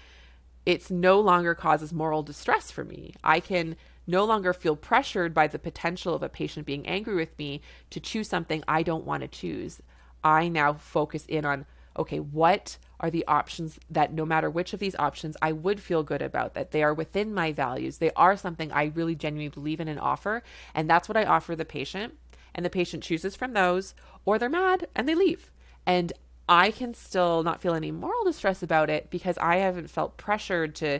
it's 0.70 0.88
no 0.88 1.18
longer 1.18 1.52
causes 1.52 1.92
moral 1.92 2.22
distress 2.22 2.70
for 2.70 2.84
me. 2.84 3.12
I 3.24 3.40
can 3.40 3.74
no 4.06 4.24
longer 4.24 4.52
feel 4.52 4.76
pressured 4.76 5.34
by 5.34 5.48
the 5.48 5.58
potential 5.58 6.14
of 6.14 6.22
a 6.22 6.28
patient 6.28 6.64
being 6.64 6.86
angry 6.86 7.16
with 7.16 7.36
me 7.38 7.60
to 7.90 7.98
choose 7.98 8.28
something 8.28 8.62
I 8.68 8.84
don't 8.84 9.04
want 9.04 9.22
to 9.22 9.28
choose. 9.28 9.82
I 10.22 10.46
now 10.46 10.74
focus 10.74 11.26
in 11.26 11.44
on 11.44 11.66
okay, 11.98 12.20
what 12.20 12.78
are 13.00 13.10
the 13.10 13.26
options 13.26 13.80
that 13.90 14.12
no 14.12 14.24
matter 14.24 14.48
which 14.48 14.72
of 14.72 14.78
these 14.78 14.94
options 14.96 15.36
I 15.42 15.50
would 15.50 15.80
feel 15.80 16.04
good 16.04 16.22
about, 16.22 16.54
that 16.54 16.70
they 16.70 16.84
are 16.84 16.94
within 16.94 17.34
my 17.34 17.50
values, 17.52 17.98
they 17.98 18.12
are 18.12 18.36
something 18.36 18.70
I 18.70 18.84
really 18.84 19.16
genuinely 19.16 19.48
believe 19.48 19.80
in 19.80 19.88
and 19.88 19.98
offer. 19.98 20.44
And 20.72 20.88
that's 20.88 21.08
what 21.08 21.16
I 21.16 21.24
offer 21.24 21.56
the 21.56 21.64
patient. 21.64 22.14
And 22.54 22.64
the 22.64 22.70
patient 22.70 23.02
chooses 23.02 23.34
from 23.34 23.54
those, 23.54 23.94
or 24.24 24.38
they're 24.38 24.48
mad 24.48 24.86
and 24.94 25.08
they 25.08 25.16
leave. 25.16 25.50
And 25.84 26.12
I 26.50 26.72
can 26.72 26.94
still 26.94 27.44
not 27.44 27.62
feel 27.62 27.74
any 27.74 27.92
moral 27.92 28.24
distress 28.24 28.60
about 28.60 28.90
it 28.90 29.08
because 29.08 29.38
I 29.38 29.58
haven't 29.58 29.88
felt 29.88 30.16
pressured 30.16 30.74
to 30.76 30.98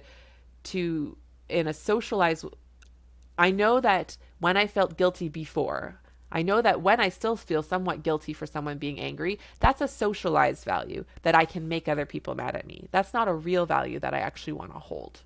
to 0.62 1.16
in 1.48 1.66
a 1.66 1.74
socialized 1.74 2.44
I 3.36 3.50
know 3.50 3.80
that 3.80 4.16
when 4.38 4.56
I 4.56 4.68
felt 4.68 4.96
guilty 4.96 5.28
before, 5.28 5.98
I 6.30 6.42
know 6.42 6.62
that 6.62 6.82
when 6.82 7.00
I 7.00 7.08
still 7.08 7.34
feel 7.34 7.64
somewhat 7.64 8.04
guilty 8.04 8.32
for 8.32 8.46
someone 8.46 8.78
being 8.78 9.00
angry, 9.00 9.40
that's 9.58 9.80
a 9.80 9.88
socialized 9.88 10.64
value 10.64 11.04
that 11.22 11.34
I 11.34 11.46
can 11.46 11.66
make 11.66 11.88
other 11.88 12.06
people 12.06 12.36
mad 12.36 12.54
at 12.54 12.66
me. 12.66 12.86
That's 12.92 13.12
not 13.12 13.26
a 13.26 13.34
real 13.34 13.66
value 13.66 13.98
that 13.98 14.14
I 14.14 14.18
actually 14.18 14.52
want 14.52 14.72
to 14.72 14.78
hold 14.78 15.22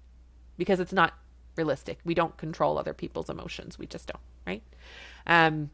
because 0.57 0.81
it's 0.81 0.93
not 0.93 1.12
realistic. 1.57 1.99
We 2.05 2.14
don't 2.14 2.37
control 2.39 2.79
other 2.79 2.95
people's 2.95 3.29
emotions. 3.29 3.79
We 3.79 3.87
just 3.87 4.09
don't, 4.09 4.22
right? 4.47 4.62
Um, 5.27 5.70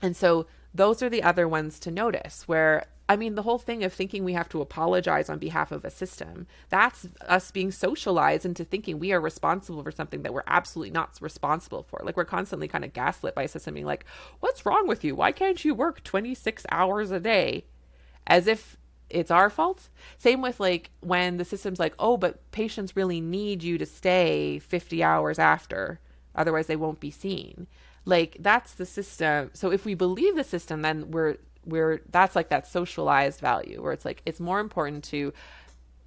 and 0.00 0.16
so 0.16 0.46
those 0.74 1.02
are 1.02 1.10
the 1.10 1.22
other 1.22 1.46
ones 1.46 1.78
to 1.80 1.92
notice 1.92 2.48
where 2.48 2.86
I 3.12 3.16
mean, 3.16 3.34
the 3.34 3.42
whole 3.42 3.58
thing 3.58 3.84
of 3.84 3.92
thinking 3.92 4.24
we 4.24 4.32
have 4.32 4.48
to 4.48 4.62
apologize 4.62 5.28
on 5.28 5.38
behalf 5.38 5.70
of 5.70 5.84
a 5.84 5.90
system, 5.90 6.46
that's 6.70 7.06
us 7.28 7.50
being 7.50 7.70
socialized 7.70 8.46
into 8.46 8.64
thinking 8.64 8.98
we 8.98 9.12
are 9.12 9.20
responsible 9.20 9.82
for 9.82 9.90
something 9.90 10.22
that 10.22 10.32
we're 10.32 10.44
absolutely 10.46 10.92
not 10.92 11.18
responsible 11.20 11.82
for. 11.82 12.00
Like, 12.02 12.16
we're 12.16 12.24
constantly 12.24 12.68
kind 12.68 12.86
of 12.86 12.94
gaslit 12.94 13.34
by 13.34 13.42
a 13.42 13.48
system 13.48 13.74
being 13.74 13.84
like, 13.84 14.06
what's 14.40 14.64
wrong 14.64 14.88
with 14.88 15.04
you? 15.04 15.14
Why 15.14 15.30
can't 15.30 15.62
you 15.62 15.74
work 15.74 16.02
26 16.04 16.64
hours 16.70 17.10
a 17.10 17.20
day? 17.20 17.66
As 18.26 18.46
if 18.46 18.78
it's 19.10 19.30
our 19.30 19.50
fault. 19.50 19.90
Same 20.16 20.40
with 20.40 20.58
like 20.58 20.88
when 21.00 21.36
the 21.36 21.44
system's 21.44 21.78
like, 21.78 21.94
oh, 21.98 22.16
but 22.16 22.50
patients 22.50 22.96
really 22.96 23.20
need 23.20 23.62
you 23.62 23.76
to 23.76 23.84
stay 23.84 24.58
50 24.58 25.04
hours 25.04 25.38
after, 25.38 26.00
otherwise 26.34 26.66
they 26.66 26.76
won't 26.76 26.98
be 26.98 27.10
seen. 27.10 27.66
Like, 28.06 28.38
that's 28.40 28.72
the 28.72 28.86
system. 28.86 29.50
So 29.52 29.70
if 29.70 29.84
we 29.84 29.92
believe 29.92 30.34
the 30.34 30.44
system, 30.44 30.80
then 30.80 31.10
we're 31.10 31.36
we're 31.64 32.02
that's 32.10 32.34
like 32.34 32.48
that 32.48 32.66
socialized 32.66 33.40
value 33.40 33.80
where 33.82 33.92
it's 33.92 34.04
like 34.04 34.22
it's 34.26 34.40
more 34.40 34.60
important 34.60 35.04
to 35.04 35.32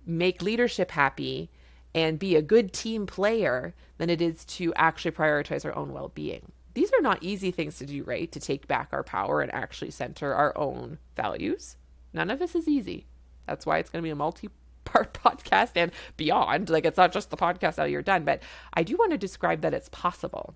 make 0.05 0.41
leadership 0.41 0.91
happy 0.91 1.49
and 1.93 2.19
be 2.19 2.35
a 2.35 2.41
good 2.41 2.73
team 2.73 3.05
player 3.05 3.73
than 3.97 4.09
it 4.09 4.21
is 4.21 4.43
to 4.45 4.73
actually 4.75 5.11
prioritize 5.11 5.63
our 5.63 5.75
own 5.75 5.93
well-being. 5.93 6.51
These 6.73 6.91
are 6.91 7.01
not 7.01 7.23
easy 7.23 7.51
things 7.51 7.77
to 7.77 7.85
do, 7.85 8.03
right? 8.03 8.29
To 8.33 8.39
take 8.39 8.67
back 8.67 8.89
our 8.91 9.03
power 9.03 9.41
and 9.41 9.53
actually 9.53 9.91
center 9.91 10.33
our 10.33 10.55
own 10.57 10.99
values. 11.15 11.77
None 12.13 12.29
of 12.29 12.37
this 12.37 12.53
is 12.53 12.67
easy. 12.67 13.05
That's 13.47 13.65
why 13.65 13.77
it's 13.77 13.89
going 13.89 14.01
to 14.01 14.07
be 14.07 14.11
a 14.11 14.15
multi 14.15 14.49
part 14.83 15.13
podcast 15.23 15.71
and 15.75 15.91
beyond. 16.17 16.69
Like 16.69 16.85
it's 16.85 16.97
not 16.97 17.13
just 17.13 17.29
the 17.29 17.37
podcast 17.37 17.77
how 17.77 17.85
you're 17.85 18.01
done, 18.01 18.25
but 18.25 18.43
I 18.73 18.83
do 18.83 18.97
want 18.97 19.11
to 19.11 19.17
describe 19.17 19.61
that 19.61 19.73
it's 19.73 19.89
possible. 19.89 20.53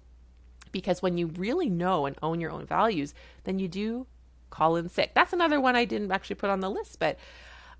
Because 0.73 1.01
when 1.01 1.17
you 1.17 1.27
really 1.27 1.69
know 1.69 2.05
and 2.05 2.17
own 2.21 2.41
your 2.41 2.51
own 2.51 2.65
values, 2.65 3.13
then 3.45 3.57
you 3.57 3.67
do 3.67 4.05
call 4.49 4.75
in 4.75 4.89
sick. 4.89 5.11
That's 5.13 5.33
another 5.33 5.59
one 5.59 5.75
I 5.75 5.85
didn't 5.85 6.11
actually 6.11 6.35
put 6.35 6.49
on 6.49 6.59
the 6.59 6.69
list, 6.69 6.99
but 6.99 7.17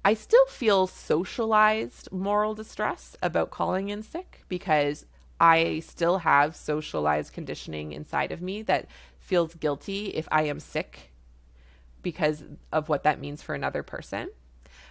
I 0.04 0.14
still 0.14 0.46
feel 0.46 0.88
socialized 0.88 2.12
moral 2.12 2.54
distress 2.54 3.18
about 3.22 3.52
calling 3.52 3.90
in 3.90 4.02
sick 4.02 4.44
because 4.48 5.06
I 5.40 5.80
still 5.80 6.20
have 6.20 6.56
socialized 6.56 7.34
conditioning 7.34 7.92
inside 7.92 8.32
of 8.32 8.42
me 8.42 8.62
that 8.64 8.88
feels 9.20 9.56
guilty 9.56 10.08
if 10.08 10.28
I 10.32 10.44
am 10.44 10.60
sick 10.60 11.12
because 12.02 12.44
of 12.72 12.90
what 12.90 13.04
that 13.04 13.20
means 13.20 13.42
for 13.42 13.56
another 13.56 13.84
person. 13.84 14.30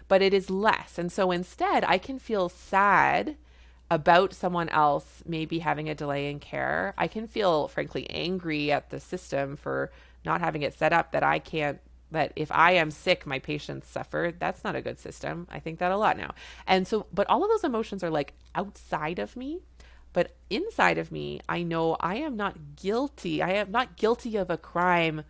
But 0.09 0.23
it 0.23 0.33
is 0.33 0.51
less. 0.51 0.99
And 0.99 1.11
so 1.11 1.31
instead, 1.31 1.85
I 1.85 1.99
can 1.99 2.19
feel 2.19 2.49
sad 2.49 3.37
about 3.91 4.35
someone 4.35 4.69
else 4.69 5.23
maybe 5.27 5.61
having 5.61 5.89
a 5.89 5.95
delay 5.95 6.31
in 6.31 6.39
care. 6.39 6.95
I 6.99 7.09
can 7.09 7.27
feel, 7.27 7.69
frankly, 7.69 8.09
angry 8.11 8.71
at 8.71 8.91
the 8.91 9.01
system 9.01 9.57
for 9.57 9.91
not 10.29 10.41
having 10.41 10.63
it 10.63 10.75
set 10.75 10.93
up 10.93 11.11
that 11.13 11.25
I 11.25 11.41
can't 11.41 11.81
that 12.11 12.33
if 12.37 12.51
I 12.51 12.73
am 12.73 12.91
sick, 12.91 13.27
my 13.27 13.39
patients 13.39 13.89
suffer. 13.89 14.33
That's 14.39 14.65
not 14.65 14.77
a 14.77 14.81
good 14.81 14.99
system. 14.99 15.47
I 15.51 15.59
think 15.59 15.79
that 15.79 15.93
a 15.93 15.97
lot 15.97 16.17
now. 16.17 16.33
And 16.67 16.87
so, 16.89 17.07
but 17.13 17.29
all 17.29 17.43
of 17.43 17.51
those 17.51 17.65
emotions 17.65 18.03
are 18.03 18.11
like 18.11 18.35
outside 18.55 19.19
of 19.19 19.37
me. 19.37 19.61
But 20.15 20.35
inside 20.49 20.97
of 20.97 21.13
me, 21.13 21.41
I 21.49 21.63
know 21.63 21.97
I 22.01 22.17
am 22.17 22.37
not 22.37 22.77
guilty. 22.77 23.43
I 23.43 23.51
am 23.51 23.71
not 23.71 23.97
guilty 23.97 24.37
of 24.37 24.49
a 24.49 24.57
crime 24.57 25.23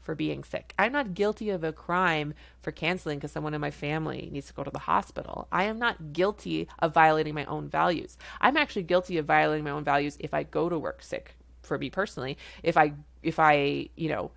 for 0.00 0.14
being 0.14 0.44
sick. 0.44 0.74
I'm 0.78 0.92
not 0.92 1.14
guilty 1.14 1.50
of 1.50 1.64
a 1.64 1.72
crime 1.72 2.34
for 2.60 2.72
canceling 2.72 3.18
because 3.18 3.32
someone 3.32 3.54
in 3.54 3.60
my 3.60 3.70
family 3.70 4.28
needs 4.30 4.48
to 4.48 4.52
go 4.52 4.64
to 4.64 4.70
the 4.70 4.80
hospital. 4.80 5.48
I 5.50 5.64
am 5.64 5.78
not 5.78 6.12
guilty 6.12 6.68
of 6.80 6.92
violating 6.92 7.34
my 7.34 7.46
own 7.46 7.68
values. 7.68 8.18
I'm 8.40 8.56
actually 8.56 8.82
guilty 8.82 9.18
of 9.18 9.24
violating 9.24 9.64
my 9.64 9.70
own 9.70 9.84
values 9.84 10.16
if 10.20 10.34
I 10.34 10.42
go 10.42 10.68
to 10.68 10.78
work 10.78 11.02
sick 11.02 11.36
for 11.62 11.78
me 11.78 11.88
personally. 11.90 12.36
If 12.62 12.76
I 12.76 12.92
if 13.22 13.38
I, 13.38 13.88
you 13.96 14.10
know, 14.10 14.32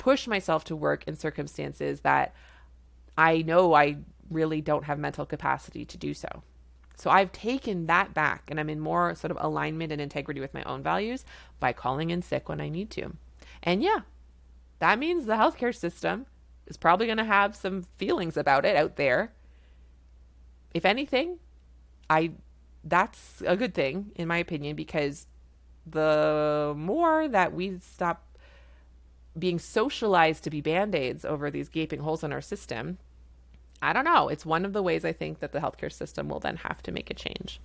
push 0.00 0.26
myself 0.26 0.64
to 0.64 0.74
work 0.74 1.04
in 1.06 1.14
circumstances 1.14 2.00
that 2.00 2.34
I 3.18 3.42
know 3.42 3.74
I 3.74 3.98
really 4.30 4.62
don't 4.62 4.84
have 4.84 4.98
mental 4.98 5.26
capacity 5.26 5.84
to 5.84 5.98
do 5.98 6.14
so. 6.14 6.42
So 6.96 7.10
I've 7.10 7.32
taken 7.32 7.86
that 7.86 8.14
back 8.14 8.44
and 8.48 8.58
I'm 8.58 8.70
in 8.70 8.80
more 8.80 9.14
sort 9.14 9.30
of 9.30 9.36
alignment 9.40 9.92
and 9.92 10.00
integrity 10.00 10.40
with 10.40 10.54
my 10.54 10.62
own 10.64 10.82
values 10.82 11.24
by 11.60 11.74
calling 11.74 12.08
in 12.10 12.22
sick 12.22 12.48
when 12.48 12.62
I 12.62 12.70
need 12.70 12.90
to. 12.92 13.12
And 13.62 13.82
yeah, 13.82 14.00
that 14.78 14.98
means 14.98 15.26
the 15.26 15.34
healthcare 15.34 15.74
system 15.74 16.24
is 16.66 16.78
probably 16.78 17.04
going 17.06 17.18
to 17.18 17.24
have 17.24 17.54
some 17.54 17.82
feelings 17.98 18.38
about 18.38 18.64
it 18.64 18.76
out 18.76 18.96
there. 18.96 19.32
If 20.72 20.86
anything, 20.86 21.38
I 22.08 22.32
that's 22.82 23.42
a 23.46 23.56
good 23.56 23.74
thing 23.74 24.12
in 24.14 24.26
my 24.26 24.38
opinion 24.38 24.76
because 24.76 25.26
the 25.86 26.72
more 26.74 27.28
that 27.28 27.52
we 27.52 27.78
stop 27.80 28.24
being 29.38 29.58
socialized 29.58 30.44
to 30.44 30.50
be 30.50 30.60
band-aids 30.60 31.24
over 31.24 31.50
these 31.50 31.68
gaping 31.68 32.00
holes 32.00 32.24
in 32.24 32.32
our 32.32 32.40
system 32.40 32.98
i 33.80 33.92
don't 33.92 34.04
know 34.04 34.28
it's 34.28 34.44
one 34.44 34.64
of 34.64 34.72
the 34.72 34.82
ways 34.82 35.04
i 35.04 35.12
think 35.12 35.38
that 35.38 35.52
the 35.52 35.60
healthcare 35.60 35.92
system 35.92 36.28
will 36.28 36.40
then 36.40 36.56
have 36.56 36.82
to 36.82 36.92
make 36.92 37.10
a 37.10 37.14
change 37.14 37.60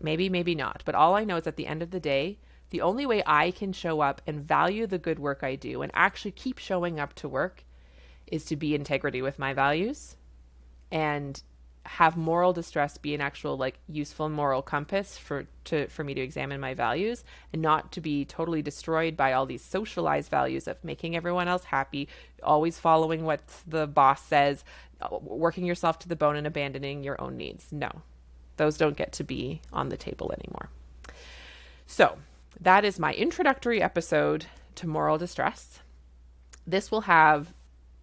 Maybe, 0.00 0.28
maybe 0.28 0.54
not. 0.54 0.82
But 0.84 0.94
all 0.94 1.14
I 1.14 1.24
know 1.24 1.36
is 1.36 1.46
at 1.46 1.56
the 1.56 1.66
end 1.66 1.82
of 1.82 1.90
the 1.90 2.00
day, 2.00 2.38
the 2.70 2.80
only 2.80 3.04
way 3.04 3.22
I 3.26 3.50
can 3.50 3.72
show 3.72 4.00
up 4.00 4.22
and 4.26 4.40
value 4.40 4.86
the 4.86 4.98
good 4.98 5.18
work 5.18 5.42
I 5.42 5.56
do 5.56 5.82
and 5.82 5.92
actually 5.94 6.30
keep 6.30 6.58
showing 6.58 6.98
up 6.98 7.14
to 7.14 7.28
work 7.28 7.64
is 8.26 8.44
to 8.46 8.56
be 8.56 8.74
integrity 8.74 9.20
with 9.20 9.38
my 9.38 9.52
values 9.52 10.16
and 10.90 11.42
have 11.86 12.16
moral 12.16 12.52
distress 12.52 12.98
be 12.98 13.14
an 13.14 13.20
actual 13.20 13.56
like 13.56 13.78
useful 13.88 14.28
moral 14.28 14.60
compass 14.60 15.16
for 15.16 15.46
to 15.64 15.86
for 15.88 16.04
me 16.04 16.12
to 16.12 16.20
examine 16.20 16.60
my 16.60 16.74
values 16.74 17.24
and 17.52 17.62
not 17.62 17.90
to 17.90 18.00
be 18.00 18.24
totally 18.24 18.60
destroyed 18.60 19.16
by 19.16 19.32
all 19.32 19.46
these 19.46 19.64
socialized 19.64 20.30
values 20.30 20.68
of 20.68 20.76
making 20.84 21.16
everyone 21.16 21.48
else 21.48 21.64
happy 21.64 22.06
always 22.42 22.78
following 22.78 23.24
what 23.24 23.40
the 23.66 23.86
boss 23.86 24.22
says 24.24 24.62
working 25.22 25.64
yourself 25.64 25.98
to 26.00 26.08
the 26.08 26.16
bone 26.16 26.36
and 26.36 26.46
abandoning 26.46 27.02
your 27.02 27.20
own 27.20 27.36
needs. 27.36 27.72
No. 27.72 27.90
Those 28.56 28.76
don't 28.76 28.96
get 28.96 29.12
to 29.12 29.24
be 29.24 29.62
on 29.72 29.88
the 29.88 29.96
table 29.96 30.32
anymore. 30.32 30.68
So 31.86 32.18
that 32.60 32.84
is 32.84 32.98
my 32.98 33.14
introductory 33.14 33.82
episode 33.82 34.46
to 34.76 34.86
moral 34.86 35.18
distress. 35.18 35.80
This 36.66 36.90
will 36.90 37.02
have 37.02 37.54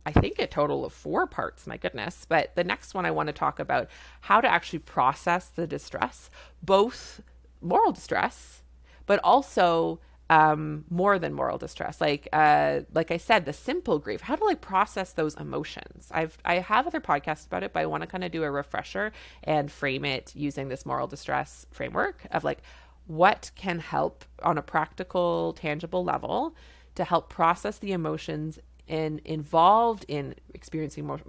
I 0.08 0.12
think 0.14 0.40
a 0.40 0.48
total 0.48 0.86
of 0.86 0.94
four 0.94 1.28
parts, 1.28 1.68
my 1.68 1.76
goodness. 1.76 2.26
But 2.28 2.56
the 2.56 2.64
next 2.64 2.94
one 2.94 3.06
I 3.06 3.12
want 3.12 3.28
to 3.28 3.34
talk 3.34 3.60
about 3.60 3.90
how 4.22 4.40
to 4.40 4.48
actually 4.48 4.80
process 4.80 5.50
the 5.50 5.68
distress, 5.68 6.30
both 6.64 7.22
moral 7.62 7.92
distress, 7.92 8.64
but 9.06 9.20
also 9.22 10.00
um, 10.30 10.86
more 10.90 11.20
than 11.20 11.34
moral 11.34 11.58
distress. 11.58 12.00
Like 12.00 12.30
uh, 12.32 12.82
like 12.94 13.12
I 13.12 13.18
said, 13.18 13.44
the 13.46 13.52
simple 13.52 14.00
grief. 14.00 14.22
How 14.22 14.38
to 14.38 14.46
like 14.46 14.62
process 14.62 15.12
those 15.12 15.36
emotions. 15.36 16.08
I've 16.12 16.38
I 16.46 16.60
have 16.60 16.88
other 16.88 17.02
podcasts 17.02 17.46
about 17.46 17.64
it, 17.64 17.74
but 17.74 17.82
I 17.82 17.86
want 17.86 18.02
to 18.02 18.08
kind 18.08 18.24
of 18.24 18.32
do 18.32 18.44
a 18.44 18.52
refresher 18.52 19.12
and 19.44 19.70
frame 19.70 20.06
it 20.06 20.34
using 20.36 20.70
this 20.70 20.86
moral 20.86 21.08
distress 21.08 21.66
framework 21.72 22.26
of 22.32 22.46
like 22.46 22.60
what 23.08 23.52
can 23.56 23.80
help 23.80 24.24
on 24.42 24.58
a 24.58 24.62
practical, 24.62 25.52
tangible 25.52 26.06
level 26.06 26.56
to 26.96 27.04
help 27.04 27.30
process 27.30 27.78
the 27.78 27.92
emotions 27.92 28.58
and 28.88 29.20
involved 29.26 30.06
in 30.08 30.36
experiencing 30.54 31.06
more, 31.06 31.20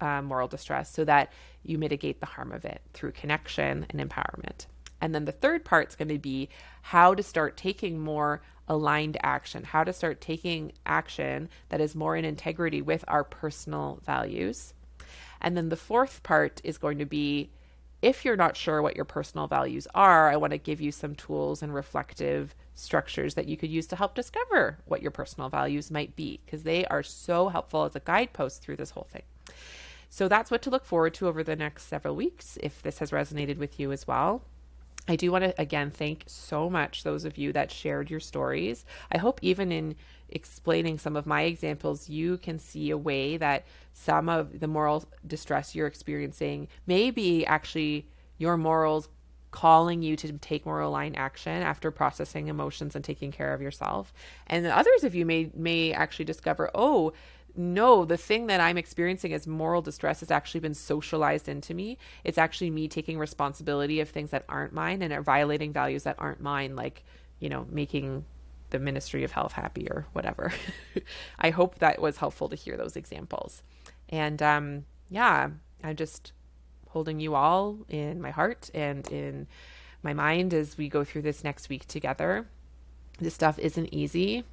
uh, 0.00 0.22
moral 0.22 0.48
distress 0.48 0.92
so 0.92 1.04
that 1.04 1.32
you 1.62 1.78
mitigate 1.78 2.20
the 2.20 2.26
harm 2.26 2.52
of 2.52 2.64
it 2.64 2.82
through 2.92 3.12
connection 3.12 3.86
and 3.90 4.00
empowerment. 4.00 4.66
And 5.00 5.14
then 5.14 5.24
the 5.24 5.32
third 5.32 5.64
part 5.64 5.88
is 5.88 5.96
going 5.96 6.08
to 6.08 6.18
be 6.18 6.48
how 6.82 7.14
to 7.14 7.22
start 7.22 7.56
taking 7.56 8.00
more 8.00 8.42
aligned 8.68 9.16
action, 9.22 9.62
how 9.64 9.84
to 9.84 9.92
start 9.92 10.20
taking 10.20 10.72
action 10.84 11.48
that 11.68 11.80
is 11.80 11.94
more 11.94 12.16
in 12.16 12.24
integrity 12.24 12.82
with 12.82 13.04
our 13.06 13.24
personal 13.24 14.00
values. 14.04 14.74
And 15.40 15.56
then 15.56 15.68
the 15.68 15.76
fourth 15.76 16.22
part 16.22 16.60
is 16.64 16.78
going 16.78 16.98
to 16.98 17.06
be 17.06 17.50
if 18.02 18.24
you're 18.24 18.36
not 18.36 18.56
sure 18.56 18.82
what 18.82 18.96
your 18.96 19.04
personal 19.04 19.46
values 19.46 19.88
are, 19.94 20.30
I 20.30 20.36
want 20.36 20.52
to 20.52 20.58
give 20.58 20.80
you 20.80 20.92
some 20.92 21.14
tools 21.14 21.62
and 21.62 21.74
reflective 21.74 22.54
structures 22.76 23.34
that 23.34 23.48
you 23.48 23.56
could 23.56 23.70
use 23.70 23.86
to 23.88 23.96
help 23.96 24.14
discover 24.14 24.78
what 24.84 25.02
your 25.02 25.10
personal 25.10 25.48
values 25.48 25.90
might 25.90 26.14
be, 26.14 26.40
because 26.44 26.62
they 26.62 26.84
are 26.86 27.02
so 27.02 27.48
helpful 27.48 27.84
as 27.84 27.96
a 27.96 28.00
guidepost 28.00 28.62
through 28.62 28.76
this 28.76 28.90
whole 28.90 29.08
thing. 29.10 29.22
So 30.08 30.28
that's 30.28 30.50
what 30.50 30.62
to 30.62 30.70
look 30.70 30.84
forward 30.84 31.14
to 31.14 31.26
over 31.26 31.42
the 31.42 31.56
next 31.56 31.88
several 31.88 32.14
weeks 32.14 32.56
if 32.62 32.82
this 32.82 33.00
has 33.00 33.10
resonated 33.10 33.58
with 33.58 33.80
you 33.80 33.90
as 33.90 34.06
well. 34.06 34.42
I 35.08 35.16
do 35.16 35.30
want 35.32 35.44
to 35.44 35.60
again 35.60 35.90
thank 35.90 36.24
so 36.26 36.68
much 36.68 37.02
those 37.02 37.24
of 37.24 37.38
you 37.38 37.52
that 37.52 37.70
shared 37.70 38.10
your 38.10 38.20
stories. 38.20 38.84
I 39.10 39.18
hope 39.18 39.38
even 39.42 39.72
in 39.72 39.96
explaining 40.28 40.98
some 40.98 41.16
of 41.16 41.26
my 41.26 41.42
examples, 41.42 42.08
you 42.08 42.38
can 42.38 42.58
see 42.58 42.90
a 42.90 42.98
way 42.98 43.36
that 43.36 43.66
some 43.92 44.28
of 44.28 44.60
the 44.60 44.66
moral 44.66 45.04
distress 45.26 45.74
you're 45.74 45.86
experiencing 45.86 46.68
may 46.86 47.10
be 47.10 47.46
actually 47.46 48.08
your 48.36 48.56
morals 48.56 49.08
calling 49.56 50.02
you 50.02 50.16
to 50.16 50.32
take 50.34 50.66
more 50.66 50.80
aligned 50.80 51.16
action 51.16 51.62
after 51.62 51.90
processing 51.90 52.48
emotions 52.48 52.94
and 52.94 53.02
taking 53.02 53.32
care 53.32 53.54
of 53.54 53.62
yourself. 53.62 54.12
And 54.48 54.66
others 54.66 55.02
of 55.02 55.14
you 55.14 55.24
may 55.24 55.50
may 55.54 55.94
actually 55.94 56.26
discover, 56.26 56.70
oh, 56.74 57.14
no, 57.56 58.04
the 58.04 58.18
thing 58.18 58.48
that 58.48 58.60
I'm 58.60 58.76
experiencing 58.76 59.32
as 59.32 59.46
moral 59.46 59.80
distress 59.80 60.20
has 60.20 60.30
actually 60.30 60.60
been 60.60 60.74
socialized 60.74 61.48
into 61.48 61.72
me. 61.72 61.96
It's 62.22 62.36
actually 62.36 62.68
me 62.68 62.86
taking 62.86 63.18
responsibility 63.18 63.98
of 64.00 64.10
things 64.10 64.30
that 64.30 64.44
aren't 64.46 64.74
mine 64.74 65.00
and 65.00 65.10
are 65.10 65.22
violating 65.22 65.72
values 65.72 66.02
that 66.02 66.16
aren't 66.18 66.42
mine, 66.42 66.76
like, 66.76 67.02
you 67.40 67.48
know, 67.48 67.66
making 67.70 68.26
the 68.68 68.78
Ministry 68.78 69.24
of 69.24 69.32
Health 69.32 69.52
happy 69.52 69.88
or 69.88 70.04
whatever. 70.12 70.52
I 71.38 71.48
hope 71.48 71.78
that 71.78 71.98
was 71.98 72.18
helpful 72.18 72.50
to 72.50 72.56
hear 72.56 72.76
those 72.76 72.94
examples. 72.94 73.62
And 74.10 74.42
um, 74.42 74.84
yeah, 75.08 75.48
I'm 75.82 75.96
just 75.96 76.32
holding 76.96 77.20
you 77.20 77.34
all 77.34 77.76
in 77.90 78.22
my 78.22 78.30
heart 78.30 78.70
and 78.72 79.06
in 79.12 79.46
my 80.02 80.14
mind 80.14 80.54
as 80.54 80.78
we 80.78 80.88
go 80.88 81.04
through 81.04 81.20
this 81.20 81.44
next 81.44 81.68
week 81.68 81.86
together. 81.86 82.46
This 83.18 83.34
stuff 83.34 83.58
isn't 83.58 83.92
easy. 83.92 84.44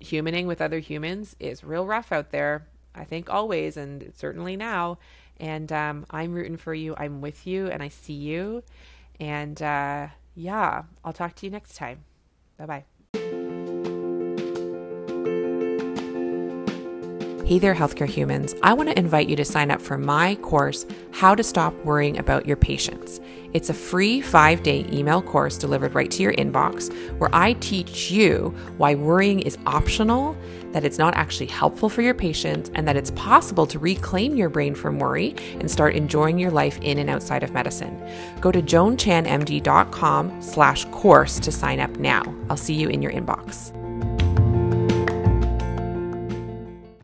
Humaning 0.00 0.46
with 0.46 0.60
other 0.60 0.78
humans 0.78 1.34
is 1.40 1.64
real 1.64 1.86
rough 1.86 2.12
out 2.12 2.30
there. 2.30 2.68
I 2.94 3.02
think 3.02 3.28
always, 3.28 3.76
and 3.76 4.12
certainly 4.16 4.54
now. 4.56 4.98
And 5.40 5.72
um, 5.72 6.06
I'm 6.08 6.34
rooting 6.34 6.56
for 6.56 6.72
you. 6.72 6.94
I'm 6.96 7.20
with 7.20 7.48
you, 7.48 7.66
and 7.66 7.82
I 7.82 7.88
see 7.88 8.12
you. 8.12 8.62
And 9.18 9.60
uh, 9.60 10.06
yeah, 10.36 10.84
I'll 11.04 11.12
talk 11.12 11.34
to 11.34 11.46
you 11.46 11.50
next 11.50 11.74
time. 11.74 12.04
Bye 12.58 12.66
bye. 12.66 12.99
Hey 17.50 17.58
there, 17.58 17.74
healthcare 17.74 18.06
humans. 18.06 18.54
I 18.62 18.74
want 18.74 18.90
to 18.90 18.96
invite 18.96 19.28
you 19.28 19.34
to 19.34 19.44
sign 19.44 19.72
up 19.72 19.82
for 19.82 19.98
my 19.98 20.36
course, 20.36 20.86
How 21.10 21.34
to 21.34 21.42
Stop 21.42 21.74
Worrying 21.84 22.16
About 22.16 22.46
Your 22.46 22.56
Patients. 22.56 23.20
It's 23.52 23.68
a 23.68 23.74
free 23.74 24.20
five 24.20 24.62
day 24.62 24.86
email 24.92 25.20
course 25.20 25.58
delivered 25.58 25.92
right 25.92 26.08
to 26.12 26.22
your 26.22 26.32
inbox 26.34 26.94
where 27.18 27.28
I 27.32 27.54
teach 27.54 28.08
you 28.08 28.54
why 28.76 28.94
worrying 28.94 29.40
is 29.40 29.58
optional, 29.66 30.36
that 30.70 30.84
it's 30.84 30.96
not 30.96 31.14
actually 31.14 31.46
helpful 31.46 31.88
for 31.88 32.02
your 32.02 32.14
patients, 32.14 32.70
and 32.76 32.86
that 32.86 32.96
it's 32.96 33.10
possible 33.16 33.66
to 33.66 33.80
reclaim 33.80 34.36
your 34.36 34.48
brain 34.48 34.76
from 34.76 35.00
worry 35.00 35.34
and 35.58 35.68
start 35.68 35.96
enjoying 35.96 36.38
your 36.38 36.52
life 36.52 36.78
in 36.82 36.98
and 36.98 37.10
outside 37.10 37.42
of 37.42 37.52
medicine. 37.52 38.00
Go 38.40 38.52
to 38.52 38.62
joanchanmd.com 38.62 40.40
slash 40.40 40.84
course 40.92 41.40
to 41.40 41.50
sign 41.50 41.80
up 41.80 41.90
now. 41.96 42.22
I'll 42.48 42.56
see 42.56 42.74
you 42.74 42.88
in 42.88 43.02
your 43.02 43.10
inbox. 43.10 43.76